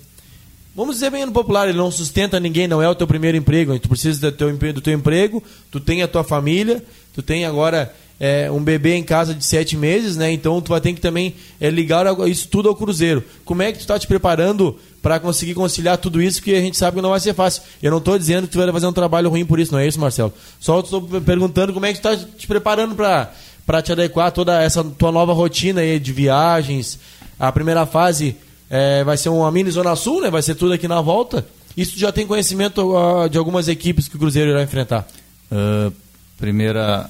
Vamos 0.76 0.96
dizer 0.96 1.12
bem 1.12 1.24
no 1.24 1.32
popular, 1.32 1.70
ele 1.70 1.78
não 1.78 1.92
sustenta 1.92 2.40
ninguém, 2.40 2.68
não 2.68 2.82
é 2.82 2.90
o 2.90 2.96
teu 2.96 3.06
primeiro 3.06 3.38
emprego. 3.38 3.78
Tu 3.78 3.88
precisa 3.88 4.32
do 4.32 4.36
teu, 4.36 4.74
do 4.74 4.82
teu 4.82 4.94
emprego, 4.94 5.44
tu 5.70 5.80
tem 5.80 6.02
a 6.02 6.08
tua 6.08 6.24
família, 6.24 6.84
tu 7.14 7.22
tem 7.22 7.46
agora 7.46 7.94
é, 8.20 8.50
um 8.50 8.64
bebê 8.64 8.96
em 8.96 9.04
casa 9.04 9.36
de 9.36 9.46
sete 9.46 9.78
meses, 9.78 10.18
né? 10.18 10.32
Então 10.32 10.60
tu 10.62 10.70
vai 10.70 10.82
ter 10.82 10.92
que 10.94 11.00
também 11.00 11.36
é, 11.62 11.70
ligar 11.70 12.08
isso 12.28 12.48
tudo 12.48 12.70
ao 12.70 12.76
Cruzeiro. 12.76 13.24
Como 13.46 13.62
é 13.62 13.72
que 13.72 13.78
tu 13.78 13.82
está 13.82 14.00
te 14.00 14.08
preparando 14.08 14.76
para 15.00 15.20
conseguir 15.20 15.54
conciliar 15.54 16.00
tudo 16.00 16.20
isso 16.20 16.42
que 16.42 16.56
a 16.56 16.62
gente 16.62 16.76
sabe 16.76 16.96
que 16.96 17.04
não 17.04 17.12
vai 17.12 17.20
ser 17.20 17.36
fácil? 17.36 17.62
Eu 17.80 17.92
não 17.92 18.00
estou 18.00 18.18
dizendo 18.18 18.48
que 18.48 18.54
tu 18.54 18.58
vai 18.58 18.72
fazer 18.72 18.88
um 18.88 18.94
trabalho 18.94 19.30
ruim 19.30 19.46
por 19.46 19.60
isso, 19.60 19.72
não 19.72 19.80
é 19.80 19.88
isso, 19.88 20.00
Marcelo? 20.00 20.34
Só 20.60 20.80
estou 20.80 21.04
perguntando 21.22 21.72
como 21.72 21.86
é 21.86 21.94
que 21.94 22.02
tu 22.02 22.10
está 22.10 22.28
te 22.36 22.48
preparando 22.48 22.96
para 22.96 23.82
te 23.84 23.92
adequar 23.92 24.28
a 24.28 24.32
toda 24.32 24.60
essa 24.60 24.84
tua 24.84 25.12
nova 25.12 25.34
rotina 25.34 25.82
aí 25.82 26.00
de 26.00 26.12
viagens. 26.12 26.98
A 27.40 27.52
primeira 27.52 27.86
fase 27.86 28.36
é, 28.76 29.04
vai 29.04 29.16
ser 29.18 29.30
uma 29.30 29.52
mini 29.52 29.70
Zona 29.70 29.96
Sul, 29.96 30.20
né? 30.20 30.32
Vai 30.32 30.42
ser 30.42 30.56
tudo 30.56 30.74
aqui 30.74 30.88
na 30.88 31.00
volta. 31.00 31.46
Isso 31.78 32.00
já 32.00 32.12
tem 32.12 32.26
conhecimento 32.26 32.82
uh, 32.82 33.30
de 33.30 33.38
algumas 33.38 33.68
equipes 33.68 34.08
que 34.08 34.16
o 34.16 34.20
Cruzeiro 34.20 34.50
irá 34.50 34.64
enfrentar? 34.64 35.08
Uh, 35.52 35.94
primeira 36.40 37.08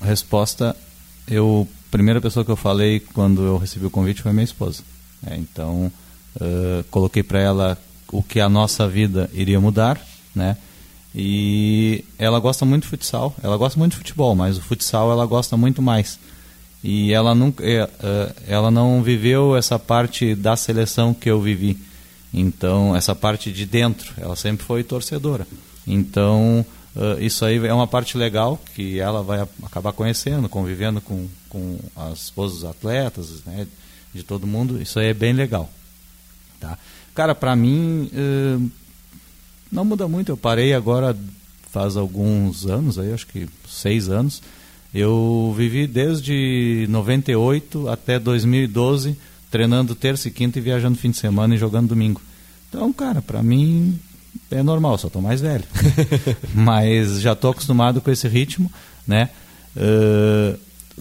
resposta, 0.00 0.76
eu 1.26 1.66
primeira 1.90 2.20
pessoa 2.20 2.44
que 2.44 2.50
eu 2.52 2.56
falei 2.56 3.00
quando 3.00 3.42
eu 3.42 3.58
recebi 3.58 3.84
o 3.86 3.90
convite 3.90 4.22
foi 4.22 4.32
minha 4.32 4.44
esposa. 4.44 4.84
É, 5.26 5.34
então 5.36 5.90
uh, 6.36 6.84
coloquei 6.92 7.24
para 7.24 7.40
ela 7.40 7.78
o 8.12 8.22
que 8.22 8.38
a 8.38 8.48
nossa 8.48 8.86
vida 8.86 9.28
iria 9.32 9.60
mudar, 9.60 10.00
né? 10.32 10.56
E 11.12 12.04
ela 12.20 12.38
gosta 12.38 12.64
muito 12.64 12.84
de 12.84 12.88
futsal, 12.88 13.34
ela 13.42 13.56
gosta 13.56 13.76
muito 13.76 13.92
de 13.92 13.98
futebol, 13.98 14.36
mas 14.36 14.58
o 14.58 14.62
futsal 14.62 15.10
ela 15.10 15.26
gosta 15.26 15.56
muito 15.56 15.82
mais. 15.82 16.20
E 16.82 17.12
ela 17.12 17.34
nunca, 17.34 17.62
é, 17.64 17.88
ela 18.46 18.70
não 18.70 19.02
viveu 19.02 19.56
essa 19.56 19.78
parte 19.78 20.34
da 20.34 20.56
seleção 20.56 21.12
que 21.12 21.30
eu 21.30 21.40
vivi. 21.40 21.78
Então, 22.32 22.94
essa 22.96 23.14
parte 23.14 23.52
de 23.52 23.66
dentro, 23.66 24.14
ela 24.16 24.36
sempre 24.36 24.64
foi 24.64 24.84
torcedora. 24.84 25.46
Então, 25.86 26.64
uh, 26.94 27.20
isso 27.20 27.44
aí 27.44 27.58
é 27.66 27.74
uma 27.74 27.86
parte 27.86 28.16
legal 28.16 28.60
que 28.74 29.00
ela 29.00 29.22
vai 29.22 29.46
acabar 29.62 29.92
conhecendo, 29.92 30.48
convivendo 30.48 31.00
com, 31.00 31.28
com 31.48 31.78
as 31.96 32.24
esposas 32.24 32.60
dos 32.60 32.70
atletas, 32.70 33.42
né, 33.44 33.66
de 34.14 34.22
todo 34.22 34.46
mundo. 34.46 34.80
Isso 34.80 34.98
aí 34.98 35.08
é 35.08 35.14
bem 35.14 35.32
legal. 35.32 35.68
Tá? 36.60 36.78
Cara, 37.14 37.34
para 37.34 37.56
mim, 37.56 38.10
não 39.70 39.84
muda 39.84 40.06
muito. 40.06 40.30
Eu 40.30 40.36
parei 40.36 40.72
agora 40.72 41.16
faz 41.70 41.96
alguns 41.96 42.66
anos, 42.66 42.98
aí, 42.98 43.12
acho 43.12 43.26
que 43.26 43.48
seis 43.68 44.08
anos. 44.08 44.42
Eu 44.94 45.54
vivi 45.56 45.86
desde 45.86 46.86
98 46.88 47.88
até 47.88 48.18
2012 48.18 49.16
treinando 49.50 49.94
terça 49.94 50.28
e 50.28 50.30
quinta 50.30 50.58
e 50.58 50.62
viajando 50.62 50.96
fim 50.96 51.10
de 51.10 51.16
semana 51.16 51.54
e 51.54 51.58
jogando 51.58 51.88
domingo. 51.88 52.20
Então, 52.68 52.92
cara, 52.92 53.20
para 53.20 53.42
mim 53.42 53.98
é 54.50 54.62
normal, 54.62 54.96
só 54.96 55.08
tô 55.08 55.20
mais 55.20 55.40
velho. 55.40 55.64
Mas 56.54 57.20
já 57.20 57.34
tô 57.34 57.50
acostumado 57.50 58.00
com 58.00 58.10
esse 58.10 58.28
ritmo, 58.28 58.70
né? 59.06 59.28
Uh, 59.76 60.58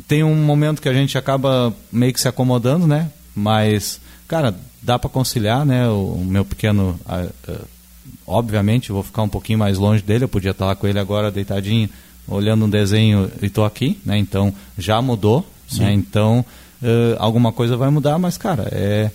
tem 0.08 0.24
um 0.24 0.36
momento 0.36 0.82
que 0.82 0.90
a 0.90 0.94
gente 0.94 1.18
acaba 1.18 1.74
meio 1.92 2.14
que 2.14 2.20
se 2.20 2.28
acomodando, 2.28 2.88
né? 2.88 3.12
Mas, 3.36 4.02
cara, 4.28 4.56
dá 4.82 4.98
para 4.98 5.10
conciliar, 5.10 5.66
né? 5.66 5.88
O, 5.88 6.14
o 6.14 6.26
meu 6.26 6.44
pequeno, 6.44 7.00
uh, 7.06 7.52
uh, 7.52 7.68
obviamente, 8.26 8.92
vou 8.92 9.04
ficar 9.04 9.22
um 9.22 9.30
pouquinho 9.30 9.60
mais 9.60 9.78
longe 9.78 10.02
dele. 10.02 10.24
Eu 10.24 10.30
podia 10.30 10.52
estar 10.52 10.66
lá 10.66 10.76
com 10.76 10.88
ele 10.88 11.00
agora 11.00 11.32
deitadinho, 11.32 11.90
olhando 12.30 12.66
um 12.66 12.70
desenho 12.70 13.32
e 13.42 13.50
tô 13.50 13.64
aqui, 13.64 14.00
né? 14.06 14.18
Então 14.18 14.54
já 14.78 15.02
mudou, 15.02 15.46
né? 15.78 15.94
Então 15.94 16.46
uh, 16.82 17.16
alguma 17.18 17.52
coisa 17.52 17.76
vai 17.76 17.90
mudar, 17.90 18.18
mas 18.18 18.38
cara, 18.38 18.68
é, 18.72 19.12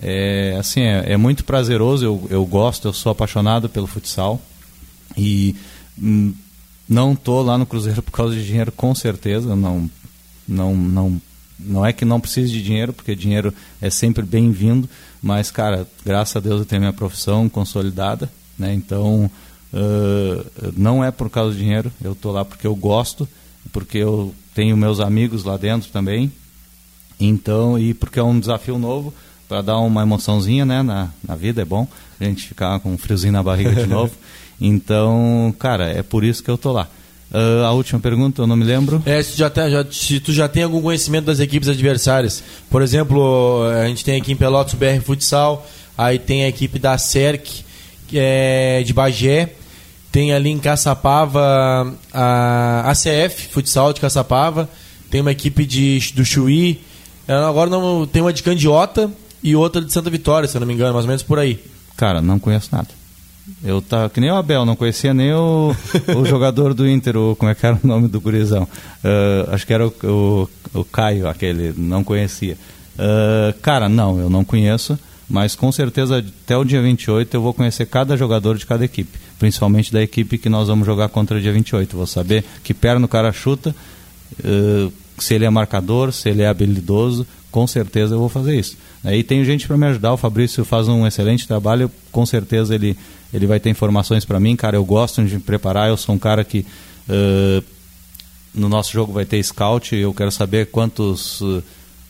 é 0.00 0.56
assim, 0.58 0.80
é, 0.80 1.12
é, 1.12 1.16
muito 1.16 1.44
prazeroso, 1.44 2.04
eu, 2.04 2.26
eu 2.30 2.46
gosto, 2.46 2.88
eu 2.88 2.92
sou 2.92 3.12
apaixonado 3.12 3.68
pelo 3.68 3.86
futsal 3.86 4.40
e 5.16 5.56
hum, 6.00 6.34
não 6.88 7.14
tô 7.14 7.42
lá 7.42 7.58
no 7.58 7.66
Cruzeiro 7.66 8.00
por 8.02 8.12
causa 8.12 8.34
de 8.34 8.46
dinheiro, 8.46 8.72
com 8.72 8.94
certeza, 8.94 9.56
não, 9.56 9.90
não, 10.46 10.74
não, 10.74 11.22
não 11.58 11.86
é 11.86 11.92
que 11.92 12.04
não 12.04 12.20
precise 12.20 12.52
de 12.52 12.62
dinheiro, 12.62 12.92
porque 12.92 13.14
dinheiro 13.14 13.52
é 13.80 13.90
sempre 13.90 14.24
bem-vindo, 14.24 14.88
mas 15.20 15.50
cara, 15.50 15.86
graças 16.04 16.36
a 16.36 16.40
Deus 16.40 16.60
eu 16.60 16.66
tenho 16.66 16.80
minha 16.80 16.92
profissão 16.92 17.48
consolidada, 17.48 18.30
né? 18.58 18.72
Então 18.74 19.30
uh, 19.72 20.72
não 20.76 21.04
é 21.04 21.10
por 21.10 21.28
causa 21.30 21.54
de 21.54 21.60
dinheiro, 21.60 21.92
eu 22.02 22.14
tô 22.14 22.32
lá 22.32 22.44
porque 22.44 22.66
eu 22.66 22.74
gosto, 22.74 23.28
porque 23.72 23.98
eu 23.98 24.34
tenho 24.54 24.76
meus 24.76 25.00
amigos 25.00 25.44
lá 25.44 25.56
dentro 25.56 25.90
também, 25.90 26.32
então, 27.20 27.78
e 27.78 27.94
porque 27.94 28.18
é 28.18 28.22
um 28.22 28.38
desafio 28.38 28.78
novo, 28.78 29.12
para 29.48 29.62
dar 29.62 29.78
uma 29.78 30.02
emoçãozinha 30.02 30.64
né, 30.64 30.82
na, 30.82 31.08
na 31.26 31.34
vida, 31.34 31.62
é 31.62 31.64
bom 31.64 31.88
a 32.20 32.24
gente 32.24 32.48
ficar 32.48 32.78
com 32.80 32.92
um 32.92 32.98
friozinho 32.98 33.32
na 33.32 33.42
barriga 33.42 33.74
de 33.74 33.86
novo. 33.86 34.12
Então, 34.60 35.54
cara, 35.56 35.88
é 35.88 36.02
por 36.02 36.24
isso 36.24 36.42
que 36.42 36.50
eu 36.50 36.58
tô 36.58 36.72
lá. 36.72 36.88
Uh, 37.30 37.64
a 37.64 37.70
última 37.70 38.00
pergunta, 38.00 38.42
eu 38.42 38.46
não 38.46 38.56
me 38.56 38.64
lembro. 38.64 39.00
É, 39.06 39.22
se, 39.22 39.38
já 39.38 39.48
tem, 39.48 39.70
já, 39.70 39.86
se 39.88 40.18
tu 40.18 40.32
já 40.32 40.48
tem 40.48 40.64
algum 40.64 40.82
conhecimento 40.82 41.26
das 41.26 41.38
equipes 41.38 41.68
adversárias. 41.68 42.42
Por 42.68 42.82
exemplo, 42.82 43.62
a 43.70 43.86
gente 43.86 44.04
tem 44.04 44.20
aqui 44.20 44.32
em 44.32 44.36
Pelotas 44.36 44.72
o 44.72 44.76
BR 44.76 45.00
Futsal, 45.00 45.64
aí 45.96 46.18
tem 46.18 46.42
a 46.42 46.48
equipe 46.48 46.76
da 46.76 46.98
CERC 46.98 47.64
é 48.14 48.82
de 48.84 48.92
Bagé, 48.92 49.54
tem 50.10 50.32
ali 50.32 50.50
em 50.50 50.58
Caçapava 50.58 51.94
a 52.12 52.90
ACF 52.90 53.48
Futsal 53.50 53.92
de 53.92 54.00
Caçapava, 54.00 54.68
tem 55.10 55.20
uma 55.20 55.32
equipe 55.32 55.64
de, 55.64 56.12
do 56.14 56.24
Chuí, 56.24 56.80
é, 57.26 57.34
agora 57.34 57.68
não, 57.68 58.06
tem 58.06 58.22
uma 58.22 58.32
de 58.32 58.42
Candiota 58.42 59.10
e 59.42 59.54
outra 59.54 59.82
de 59.82 59.92
Santa 59.92 60.08
Vitória, 60.08 60.48
se 60.48 60.56
eu 60.56 60.60
não 60.60 60.66
me 60.66 60.74
engano, 60.74 60.92
mais 60.94 61.04
ou 61.04 61.08
menos 61.08 61.22
por 61.22 61.38
aí. 61.38 61.62
Cara, 61.96 62.22
não 62.22 62.38
conheço 62.38 62.70
nada. 62.72 62.88
Eu 63.64 63.80
tá 63.80 64.08
que 64.08 64.20
nem 64.20 64.30
o 64.30 64.34
Abel, 64.34 64.64
não 64.64 64.76
conhecia 64.76 65.14
nem 65.14 65.32
o, 65.32 65.74
o 66.16 66.24
jogador 66.26 66.74
do 66.74 66.88
Inter, 66.88 67.16
o, 67.16 67.34
como 67.36 67.50
é 67.50 67.54
que 67.54 67.64
era 67.64 67.78
o 67.82 67.86
nome 67.86 68.08
do 68.08 68.20
gurizão? 68.20 68.64
Uh, 68.64 69.52
acho 69.52 69.66
que 69.66 69.72
era 69.72 69.86
o, 69.86 69.92
o, 70.02 70.48
o, 70.80 70.84
Caio, 70.84 71.28
aquele, 71.28 71.74
não 71.76 72.04
conhecia. 72.04 72.56
Uh, 72.94 73.58
cara, 73.60 73.88
não, 73.88 74.18
eu 74.18 74.28
não 74.28 74.44
conheço, 74.44 74.98
mas 75.28 75.54
com 75.54 75.70
certeza 75.70 76.18
até 76.18 76.56
o 76.56 76.64
dia 76.64 76.80
28 76.80 77.34
eu 77.34 77.42
vou 77.42 77.52
conhecer 77.52 77.86
cada 77.86 78.16
jogador 78.16 78.56
de 78.56 78.64
cada 78.64 78.84
equipe, 78.84 79.18
principalmente 79.38 79.92
da 79.92 80.02
equipe 80.02 80.38
que 80.38 80.48
nós 80.48 80.68
vamos 80.68 80.86
jogar 80.86 81.08
contra 81.10 81.36
o 81.36 81.40
dia 81.40 81.52
28. 81.52 81.96
Vou 81.96 82.06
saber 82.06 82.44
que 82.64 82.72
perna 82.72 83.04
o 83.04 83.08
cara 83.08 83.30
chuta, 83.32 83.74
uh, 84.40 84.92
se 85.18 85.34
ele 85.34 85.44
é 85.44 85.50
marcador, 85.50 86.12
se 86.12 86.30
ele 86.30 86.42
é 86.42 86.48
habilidoso, 86.48 87.26
com 87.50 87.66
certeza 87.66 88.14
eu 88.14 88.18
vou 88.18 88.28
fazer 88.28 88.58
isso. 88.58 88.76
Aí 89.04 89.22
tem 89.22 89.44
gente 89.44 89.66
para 89.66 89.76
me 89.76 89.86
ajudar, 89.86 90.12
o 90.12 90.16
Fabrício 90.16 90.64
faz 90.64 90.88
um 90.88 91.06
excelente 91.06 91.46
trabalho, 91.46 91.90
com 92.10 92.24
certeza 92.24 92.74
ele, 92.74 92.96
ele 93.32 93.46
vai 93.46 93.60
ter 93.60 93.68
informações 93.70 94.24
para 94.24 94.40
mim, 94.40 94.56
cara, 94.56 94.76
eu 94.76 94.84
gosto 94.84 95.22
de 95.24 95.34
me 95.34 95.40
preparar, 95.40 95.88
eu 95.88 95.96
sou 95.96 96.14
um 96.14 96.18
cara 96.18 96.44
que 96.44 96.64
uh, 97.08 97.62
no 98.54 98.68
nosso 98.68 98.92
jogo 98.92 99.12
vai 99.12 99.24
ter 99.24 99.42
scout, 99.42 99.94
eu 99.94 100.14
quero 100.14 100.32
saber 100.32 100.66
quantos 100.66 101.40
uh, 101.40 101.62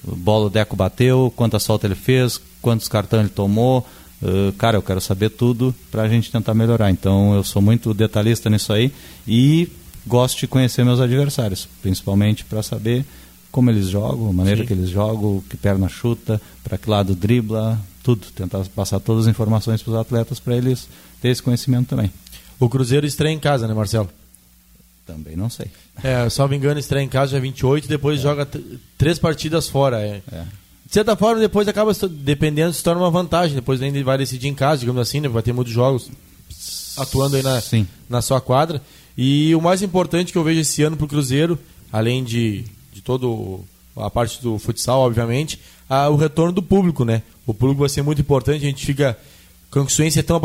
bola 0.05 0.47
o 0.47 0.51
Deco 0.51 0.77
bateu, 0.77 1.33
quantas 1.37 1.63
solta 1.63 1.87
ele 1.87 1.95
fez, 1.95 2.41
quantos 2.61 2.89
cartões 2.89 3.23
ele 3.23 3.31
tomou, 3.31 3.87
uh, 4.23 4.53
cara, 4.55 4.77
eu 4.77 4.83
quero 4.83 5.01
saber 5.01 5.31
tudo 5.31 5.75
para 5.91 6.03
a 6.03 6.09
gente 6.09 6.31
tentar 6.31 6.55
melhorar. 6.55 6.91
Então 6.91 7.35
eu 7.35 7.45
sou 7.45 7.63
muito 7.63 7.93
detalhista 7.95 8.49
nisso 8.51 8.73
aí 8.73 8.93
e 9.27 9.71
gosto 10.07 10.39
de 10.39 10.47
conhecer 10.47 10.85
meus 10.85 11.01
adversários, 11.01 11.69
principalmente 11.83 12.45
para 12.45 12.63
saber 12.63 13.05
como 13.51 13.71
eles 13.71 13.89
jogam, 13.89 14.29
a 14.29 14.33
maneira 14.33 14.61
Sim. 14.61 14.67
que 14.67 14.73
eles 14.73 14.91
jogam, 14.91 15.43
que 15.49 15.57
perna 15.57 15.89
chuta, 15.89 16.41
para 16.63 16.77
que 16.77 16.89
lado 16.89 17.15
dribla, 17.15 17.81
tudo. 18.03 18.27
Tentar 18.35 18.65
passar 18.75 19.01
todas 19.01 19.27
as 19.27 19.31
informações 19.31 19.83
para 19.83 19.93
os 19.93 19.99
atletas 19.99 20.39
para 20.39 20.57
eles 20.57 20.89
ter 21.21 21.29
esse 21.29 21.43
conhecimento 21.43 21.89
também. 21.89 22.11
O 22.59 22.69
Cruzeiro 22.69 23.07
estreia 23.07 23.33
em 23.33 23.39
casa, 23.39 23.67
né, 23.67 23.75
Marcelo? 23.75 24.09
Também 25.07 25.37
não 25.37 25.49
sei. 25.49 25.71
É, 26.03 26.29
só 26.29 26.47
me 26.47 26.57
engano, 26.57 26.79
estreia 26.79 27.03
em 27.03 27.09
casa 27.09 27.31
dia 27.31 27.41
28 27.41 27.87
e 27.87 27.89
depois 27.89 28.21
é. 28.21 28.23
joga 28.23 28.47
três 28.99 29.19
partidas 29.19 29.69
fora. 29.69 30.01
É. 30.01 30.23
é. 30.31 30.45
De 30.89 30.95
certa 30.95 31.15
forma, 31.15 31.39
depois 31.39 31.69
acaba, 31.69 31.93
dependendo, 32.11 32.73
se 32.73 32.83
torna 32.83 33.03
uma 33.03 33.11
vantagem. 33.11 33.55
Depois 33.55 33.83
ainda 33.83 34.03
vai 34.03 34.17
decidir 34.17 34.49
em 34.49 34.55
casa, 34.55 34.81
digamos 34.81 35.03
assim, 35.03 35.21
né? 35.21 35.29
vai 35.29 35.43
ter 35.43 35.53
muitos 35.53 35.73
jogos 35.73 36.11
atuando 36.97 37.37
aí 37.37 37.43
na, 37.43 37.63
na 38.09 38.23
sua 38.23 38.41
quadra. 38.41 38.81
E 39.17 39.55
o 39.55 39.61
mais 39.61 39.83
importante 39.83 40.33
que 40.33 40.39
eu 40.39 40.43
vejo 40.43 40.61
esse 40.61 40.83
ano 40.83 40.97
para 40.97 41.05
o 41.05 41.09
Cruzeiro, 41.09 41.59
além 41.93 42.25
de, 42.25 42.65
de 42.91 43.03
todo 43.03 43.61
a 43.95 44.09
parte 44.09 44.41
do 44.41 44.59
futsal, 44.59 45.01
obviamente, 45.01 45.61
a, 45.91 46.09
o 46.09 46.17
retorno 46.17 46.53
do 46.53 46.63
público, 46.63 47.05
né? 47.05 47.23
O 47.47 47.53
público 47.53 47.81
vai 47.81 47.91
ser 47.91 48.01
muito 48.01 48.23
importante, 48.23 48.65
a 48.65 48.69
gente 48.69 48.87
fica 48.87 49.19
com 49.71 49.81
é 49.81 50.23
tão 50.23 50.41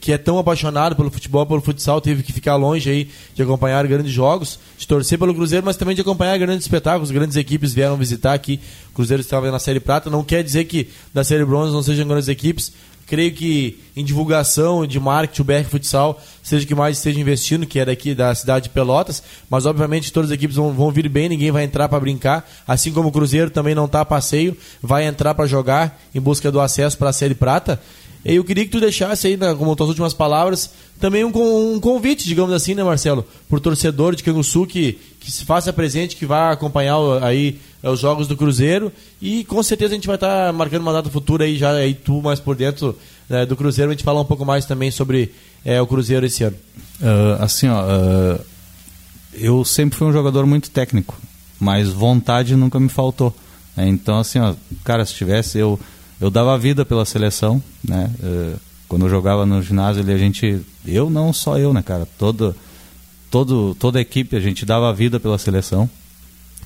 que 0.00 0.12
é 0.12 0.18
tão 0.18 0.38
apaixonado 0.38 0.94
pelo 0.94 1.10
futebol, 1.10 1.44
pelo 1.44 1.60
futsal, 1.60 2.00
teve 2.00 2.22
que 2.22 2.32
ficar 2.32 2.54
longe 2.54 2.88
aí 2.88 3.10
de 3.34 3.42
acompanhar 3.42 3.84
grandes 3.86 4.12
jogos, 4.12 4.60
de 4.78 4.86
torcer 4.86 5.18
pelo 5.18 5.34
Cruzeiro, 5.34 5.66
mas 5.66 5.76
também 5.76 5.94
de 5.94 6.02
acompanhar 6.02 6.38
grandes 6.38 6.66
espetáculos, 6.66 7.10
grandes 7.10 7.36
equipes 7.36 7.74
vieram 7.74 7.96
visitar 7.96 8.32
aqui. 8.32 8.60
O 8.92 8.94
Cruzeiro 8.94 9.22
estava 9.22 9.50
na 9.50 9.58
Série 9.58 9.80
Prata, 9.80 10.08
não 10.08 10.22
quer 10.22 10.44
dizer 10.44 10.66
que 10.66 10.88
da 11.12 11.24
Série 11.24 11.44
Bronze 11.44 11.72
não 11.72 11.82
sejam 11.82 12.06
grandes 12.06 12.28
equipes, 12.28 12.72
creio 13.10 13.32
que 13.32 13.80
em 13.96 14.04
divulgação, 14.04 14.86
de 14.86 15.00
marketing, 15.00 15.42
o 15.42 15.44
BR 15.44 15.64
Futsal 15.68 16.22
seja 16.40 16.64
o 16.64 16.68
que 16.68 16.76
mais 16.76 16.96
esteja 16.96 17.18
investindo, 17.18 17.66
que 17.66 17.80
é 17.80 17.84
daqui 17.84 18.14
da 18.14 18.32
cidade 18.36 18.68
de 18.68 18.70
Pelotas, 18.70 19.20
mas 19.50 19.66
obviamente 19.66 20.12
todas 20.12 20.30
as 20.30 20.34
equipes 20.36 20.54
vão, 20.54 20.72
vão 20.72 20.92
vir 20.92 21.08
bem, 21.08 21.28
ninguém 21.28 21.50
vai 21.50 21.64
entrar 21.64 21.88
para 21.88 21.98
brincar, 21.98 22.48
assim 22.68 22.92
como 22.92 23.08
o 23.08 23.12
Cruzeiro 23.12 23.50
também 23.50 23.74
não 23.74 23.86
está 23.86 24.02
a 24.02 24.04
passeio, 24.04 24.56
vai 24.80 25.06
entrar 25.06 25.34
para 25.34 25.44
jogar 25.46 26.00
em 26.14 26.20
busca 26.20 26.52
do 26.52 26.60
acesso 26.60 26.96
para 26.96 27.10
a 27.10 27.12
Série 27.12 27.34
Prata. 27.34 27.80
Eu 28.24 28.44
queria 28.44 28.64
que 28.64 28.70
tu 28.70 28.80
deixasse 28.80 29.26
aí, 29.26 29.36
né, 29.36 29.54
como 29.54 29.74
tuas 29.74 29.88
últimas 29.88 30.12
palavras, 30.12 30.70
também 31.00 31.24
um, 31.24 31.32
um, 31.74 31.80
convite, 31.80 32.26
digamos 32.26 32.52
assim, 32.52 32.74
né, 32.74 32.84
Marcelo, 32.84 33.26
por 33.48 33.60
torcedor 33.60 34.14
de 34.14 34.22
Canguçu 34.22 34.66
que, 34.66 34.98
que 35.18 35.30
se 35.30 35.44
faça 35.44 35.72
presente, 35.72 36.16
que 36.16 36.26
vá 36.26 36.50
acompanhar 36.50 36.98
aí 37.22 37.58
é, 37.82 37.88
os 37.88 37.98
jogos 37.98 38.28
do 38.28 38.36
Cruzeiro 38.36 38.92
e 39.22 39.42
com 39.44 39.62
certeza 39.62 39.92
a 39.92 39.94
gente 39.94 40.06
vai 40.06 40.16
estar 40.16 40.46
tá 40.48 40.52
marcando 40.52 40.82
uma 40.82 40.92
data 40.92 41.08
futura 41.08 41.44
aí 41.44 41.56
já 41.56 41.72
aí 41.72 41.94
tu 41.94 42.20
mais 42.20 42.38
por 42.38 42.54
dentro 42.54 42.96
né, 43.26 43.46
do 43.46 43.56
Cruzeiro 43.56 43.90
a 43.90 43.94
gente 43.94 44.04
falar 44.04 44.20
um 44.20 44.26
pouco 44.26 44.44
mais 44.44 44.66
também 44.66 44.90
sobre 44.90 45.32
é, 45.64 45.80
o 45.80 45.86
Cruzeiro 45.86 46.26
esse 46.26 46.44
ano. 46.44 46.56
Uh, 47.00 47.42
assim, 47.42 47.68
ó, 47.68 47.82
uh, 47.82 48.40
eu 49.32 49.64
sempre 49.64 49.98
fui 49.98 50.06
um 50.06 50.12
jogador 50.12 50.44
muito 50.44 50.70
técnico, 50.70 51.16
mas 51.58 51.88
vontade 51.88 52.54
nunca 52.54 52.78
me 52.78 52.88
faltou. 52.90 53.34
Né? 53.74 53.88
Então, 53.88 54.18
assim, 54.18 54.38
ó, 54.38 54.54
cara, 54.84 55.06
se 55.06 55.14
tivesse 55.14 55.58
eu 55.58 55.80
eu 56.20 56.30
dava 56.30 56.56
vida 56.58 56.84
pela 56.84 57.04
seleção, 57.04 57.62
né? 57.82 58.10
Uh, 58.22 58.60
quando 58.90 59.06
eu 59.06 59.10
jogava 59.10 59.46
no 59.46 59.62
ginásio 59.62 60.02
ali, 60.02 60.12
a 60.12 60.18
gente, 60.18 60.60
eu 60.84 61.08
não 61.08 61.32
só 61.32 61.56
eu, 61.56 61.72
né, 61.72 61.80
cara, 61.80 62.08
todo, 62.18 62.56
todo, 63.30 63.72
toda 63.76 64.00
a 64.00 64.02
equipe, 64.02 64.34
a 64.34 64.40
gente 64.40 64.66
dava 64.66 64.92
vida 64.92 65.20
pela 65.20 65.38
seleção, 65.38 65.88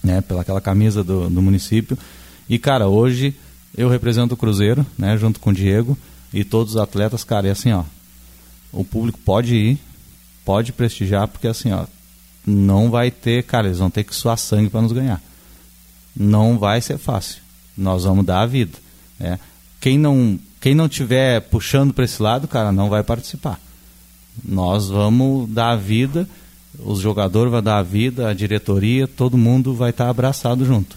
né, 0.03 0.23
pela 0.23 0.41
aquela 0.41 0.61
camisa 0.61 1.05
do, 1.05 1.29
do 1.29 1.43
município. 1.43 1.99
E, 2.49 2.59
cara, 2.59 2.89
hoje 2.89 3.35
eu 3.77 3.91
represento 3.91 4.33
o 4.33 4.37
Cruzeiro, 4.39 4.87
né, 4.97 5.19
junto 5.19 5.39
com 5.39 5.51
o 5.51 5.53
Diego 5.53 5.99
e 6.33 6.45
todos 6.45 6.77
os 6.77 6.81
atletas, 6.81 7.23
cara, 7.25 7.47
e 7.47 7.51
assim, 7.51 7.73
ó, 7.73 7.85
o 8.73 8.83
público 8.83 9.19
pode 9.23 9.55
ir, 9.55 9.79
pode 10.47 10.73
prestigiar, 10.73 11.29
porque 11.29 11.47
assim, 11.47 11.73
ó, 11.73 11.85
não 12.47 12.91
vai 12.91 13.11
ter, 13.11 13.43
cara, 13.45 13.67
eles 13.67 13.81
vão 13.81 13.91
ter 13.91 14.03
que 14.03 14.15
suar 14.15 14.39
sangue 14.39 14.71
para 14.71 14.81
nos 14.81 14.93
ganhar. 14.93 15.21
Não 16.17 16.59
vai 16.59 16.81
ser 16.81 16.97
fácil. 16.97 17.43
Nós 17.77 18.05
vamos 18.05 18.25
dar 18.25 18.41
a 18.41 18.47
vida. 18.47 18.84
Né? 19.19 19.39
Quem 19.81 19.99
não 19.99 20.39
quem 20.61 20.75
não 20.75 20.89
tiver 20.89 21.43
puxando 21.43 21.93
para 21.93 22.07
esse 22.07 22.23
lado, 22.23 22.49
cara, 22.49 22.73
não 22.73 22.89
vai 22.89 23.03
participar. 23.03 23.61
Nós 24.43 24.89
vamos 24.89 25.49
dar 25.51 25.73
a 25.73 25.77
vida, 25.77 26.27
os 26.79 27.01
jogadores 27.01 27.53
vão 27.53 27.63
dar 27.63 27.79
a 27.79 27.83
vida, 27.83 28.31
a 28.31 28.33
diretoria, 28.33 29.07
todo 29.07 29.37
mundo 29.37 29.75
vai 29.75 29.91
estar 29.91 30.05
tá 30.05 30.11
abraçado 30.11 30.65
junto. 30.65 30.97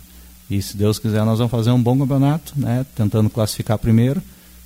E 0.50 0.62
se 0.62 0.78
Deus 0.78 0.98
quiser, 0.98 1.26
nós 1.26 1.40
vamos 1.40 1.52
fazer 1.52 1.72
um 1.72 1.84
bom 1.84 1.98
campeonato, 2.00 2.54
né? 2.56 2.86
Tentando 2.96 3.30
classificar 3.30 3.78
primeiro 3.78 4.24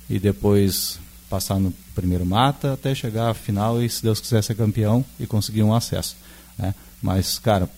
e 0.08 0.20
depois 0.20 1.00
passar 1.28 1.58
no 1.58 1.72
primeiro 1.94 2.24
mata 2.24 2.74
até 2.74 2.94
chegar 2.94 3.30
à 3.30 3.34
final 3.34 3.82
e, 3.82 3.88
se 3.88 4.02
Deus 4.02 4.20
quiser, 4.20 4.42
ser 4.42 4.54
campeão 4.54 5.04
e 5.18 5.26
conseguir 5.26 5.62
um 5.62 5.74
acesso. 5.74 6.14
Né? 6.58 6.74
Mas, 7.02 7.38
cara, 7.38 7.68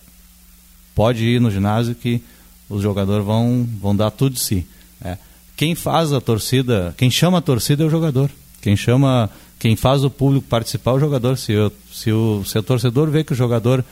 pode 0.93 1.23
ir 1.23 1.39
no 1.39 1.49
ginásio 1.49 1.95
que 1.95 2.21
os 2.69 2.81
jogadores 2.81 3.25
vão, 3.25 3.67
vão 3.81 3.95
dar 3.95 4.11
tudo 4.11 4.33
de 4.33 4.41
si. 4.41 4.67
Né? 4.99 5.17
Quem 5.55 5.73
faz 5.73 6.11
a 6.11 6.19
torcida, 6.19 6.93
quem 6.97 7.09
chama 7.09 7.37
a 7.37 7.41
torcida 7.41 7.83
é 7.83 7.87
o 7.87 7.89
jogador. 7.89 8.29
Quem 8.61 8.75
chama, 8.75 9.29
quem 9.59 9.75
faz 9.75 10.03
o 10.03 10.09
público 10.09 10.47
participar 10.47 10.91
é 10.91 10.93
o 10.95 10.99
jogador. 10.99 11.37
Se, 11.37 11.53
eu, 11.53 11.71
se, 11.91 12.11
o, 12.11 12.43
se 12.43 12.57
o 12.57 12.63
torcedor 12.63 13.09
vê 13.09 13.23
que 13.23 13.31
o 13.31 13.35
jogador 13.35 13.83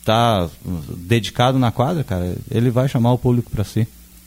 está 0.00 0.48
dedicado 0.96 1.58
na 1.58 1.70
quadra, 1.70 2.02
cara, 2.02 2.36
ele 2.50 2.70
vai 2.70 2.88
chamar 2.88 3.12
o 3.12 3.18
público 3.18 3.50
para 3.50 3.64
si. 3.64 3.86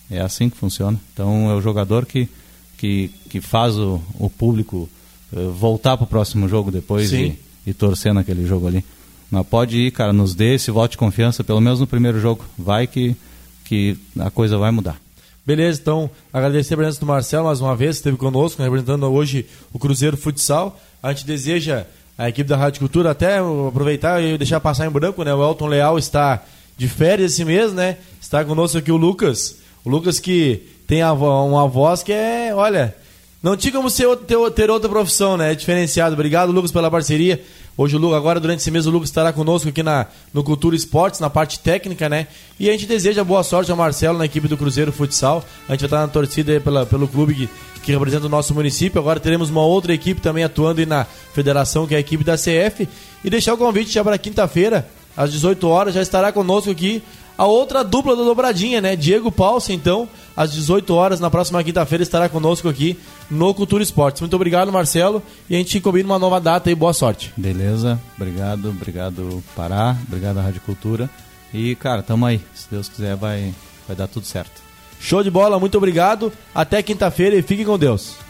É 0.09 0.21
assim 0.21 0.49
que 0.49 0.57
funciona. 0.57 0.99
Então 1.13 1.49
é 1.49 1.55
o 1.55 1.61
jogador 1.61 2.05
que, 2.05 2.29
que, 2.77 3.09
que 3.29 3.41
faz 3.41 3.77
o, 3.77 4.01
o 4.19 4.29
público 4.29 4.89
uh, 5.33 5.51
voltar 5.51 5.97
para 5.97 6.03
o 6.03 6.07
próximo 6.07 6.47
jogo 6.47 6.69
depois 6.69 7.11
e, 7.11 7.37
e, 7.65 7.73
torcer 7.73 8.13
naquele 8.13 8.45
jogo 8.45 8.67
ali. 8.67 8.85
Mas 9.31 9.47
pode 9.47 9.77
ir, 9.77 9.91
cara, 9.91 10.13
nos 10.13 10.35
dê 10.35 10.53
esse 10.53 10.69
voto 10.69 10.91
de 10.91 10.97
confiança, 10.97 11.43
pelo 11.43 11.59
menos 11.59 11.79
no 11.79 11.87
primeiro 11.87 12.19
jogo. 12.19 12.45
Vai 12.57 12.85
que, 12.85 13.15
que 13.63 13.97
a 14.19 14.29
coisa 14.29 14.57
vai 14.57 14.69
mudar. 14.69 14.99
Beleza, 15.45 15.79
então 15.79 16.09
agradecer 16.33 16.73
a 16.73 16.77
presença 16.77 16.99
do 16.99 17.05
Marcelo 17.05 17.45
mais 17.45 17.61
uma 17.61 17.75
vez, 17.75 17.97
esteve 17.97 18.17
conosco, 18.17 18.63
representando 18.63 19.05
hoje 19.05 19.45
o 19.71 19.77
Cruzeiro 19.77 20.17
Futsal. 20.17 20.79
A 21.03 21.13
gente 21.13 21.23
deseja 21.23 21.85
a 22.17 22.27
equipe 22.27 22.49
da 22.49 22.57
Rádio 22.57 22.79
Cultura 22.79 23.11
até 23.11 23.37
aproveitar 23.37 24.23
e 24.23 24.39
deixar 24.39 24.59
passar 24.59 24.87
em 24.87 24.89
branco, 24.89 25.23
né? 25.23 25.31
O 25.35 25.47
Elton 25.47 25.67
Leal 25.67 25.99
está 25.99 26.43
de 26.75 26.87
férias 26.87 27.33
esse 27.33 27.45
mês, 27.45 27.73
né? 27.73 27.97
Está 28.19 28.43
conosco 28.43 28.79
aqui 28.79 28.91
o 28.91 28.97
Lucas. 28.97 29.57
O 29.83 29.89
Lucas 29.89 30.17
que 30.17 30.63
tem 30.87 31.03
uma 31.03 31.67
voz 31.67 32.01
que 32.01 32.11
é, 32.11 32.51
olha, 32.51 32.95
não 33.43 33.55
tinha 33.55 33.71
como 33.71 33.87
ser, 33.87 34.07
ter 34.55 34.71
outra 34.71 34.89
profissão, 34.89 35.37
né? 35.37 35.51
É 35.51 35.55
diferenciado. 35.55 36.15
Obrigado, 36.15 36.51
Lucas, 36.51 36.71
pela 36.71 36.89
parceria. 36.89 37.39
Hoje 37.77 37.97
o 37.97 37.99
Lucas, 37.99 38.17
agora 38.17 38.39
durante 38.39 38.59
esse 38.59 38.71
mês, 38.71 38.85
o 38.85 38.89
Lucas 38.89 39.09
estará 39.09 39.33
conosco 39.33 39.67
aqui 39.67 39.83
na, 39.83 40.05
no 40.33 40.45
Cultura 40.45 40.77
Esportes, 40.77 41.19
na 41.19 41.29
parte 41.29 41.59
técnica, 41.59 42.07
né? 42.07 42.27
E 42.57 42.69
a 42.69 42.71
gente 42.71 42.85
deseja 42.85 43.21
boa 43.21 43.43
sorte 43.43 43.69
ao 43.69 43.75
Marcelo 43.75 44.17
na 44.17 44.23
equipe 44.23 44.47
do 44.47 44.55
Cruzeiro 44.55 44.93
Futsal. 44.93 45.43
A 45.67 45.73
gente 45.73 45.81
vai 45.81 45.87
estar 45.87 45.99
na 45.99 46.07
torcida 46.07 46.61
pela, 46.61 46.85
pelo 46.85 47.05
clube 47.05 47.33
que, 47.33 47.49
que 47.83 47.91
representa 47.91 48.27
o 48.27 48.29
nosso 48.29 48.53
município. 48.53 48.97
Agora 48.97 49.19
teremos 49.19 49.49
uma 49.49 49.61
outra 49.61 49.93
equipe 49.93 50.21
também 50.21 50.45
atuando 50.45 50.85
na 50.85 51.05
federação, 51.33 51.85
que 51.85 51.93
é 51.93 51.97
a 51.97 51.99
equipe 51.99 52.23
da 52.23 52.37
CF. 52.37 52.87
E 53.25 53.29
deixar 53.29 53.53
o 53.53 53.57
convite 53.57 53.91
já 53.91 54.01
para 54.01 54.17
quinta-feira, 54.17 54.87
às 55.17 55.33
18 55.33 55.67
horas, 55.67 55.93
já 55.93 56.01
estará 56.01 56.31
conosco 56.31 56.71
aqui 56.71 57.03
a 57.37 57.45
outra 57.45 57.83
dupla 57.83 58.15
da 58.15 58.23
dobradinha, 58.23 58.79
né? 58.79 58.95
Diego 58.95 59.29
Paulsen, 59.29 59.75
então, 59.75 60.07
às 60.35 60.51
18 60.51 60.93
horas, 60.93 61.19
na 61.19 61.29
próxima 61.29 61.63
quinta-feira, 61.63 62.03
estará 62.03 62.27
conosco 62.27 62.67
aqui 62.67 62.97
no 63.29 63.53
Cultura 63.53 63.81
Esportes. 63.81 64.21
Muito 64.21 64.35
obrigado, 64.35 64.71
Marcelo, 64.71 65.21
e 65.49 65.55
a 65.55 65.57
gente 65.57 65.79
combina 65.79 66.09
uma 66.09 66.19
nova 66.19 66.39
data 66.39 66.69
e 66.69 66.75
boa 66.75 66.93
sorte. 66.93 67.33
Beleza, 67.37 67.99
obrigado, 68.15 68.69
obrigado 68.69 69.43
Pará, 69.55 69.95
obrigado 70.07 70.39
à 70.39 70.41
Rádio 70.41 70.61
Cultura. 70.61 71.09
E, 71.53 71.75
cara, 71.75 72.03
tamo 72.03 72.25
aí. 72.25 72.41
Se 72.53 72.67
Deus 72.69 72.89
quiser, 72.89 73.15
vai, 73.15 73.53
vai 73.87 73.95
dar 73.95 74.07
tudo 74.07 74.25
certo. 74.25 74.61
Show 74.99 75.23
de 75.23 75.31
bola, 75.31 75.59
muito 75.59 75.77
obrigado. 75.77 76.33
Até 76.53 76.81
quinta-feira 76.81 77.35
e 77.35 77.41
fiquem 77.41 77.65
com 77.65 77.77
Deus. 77.77 78.24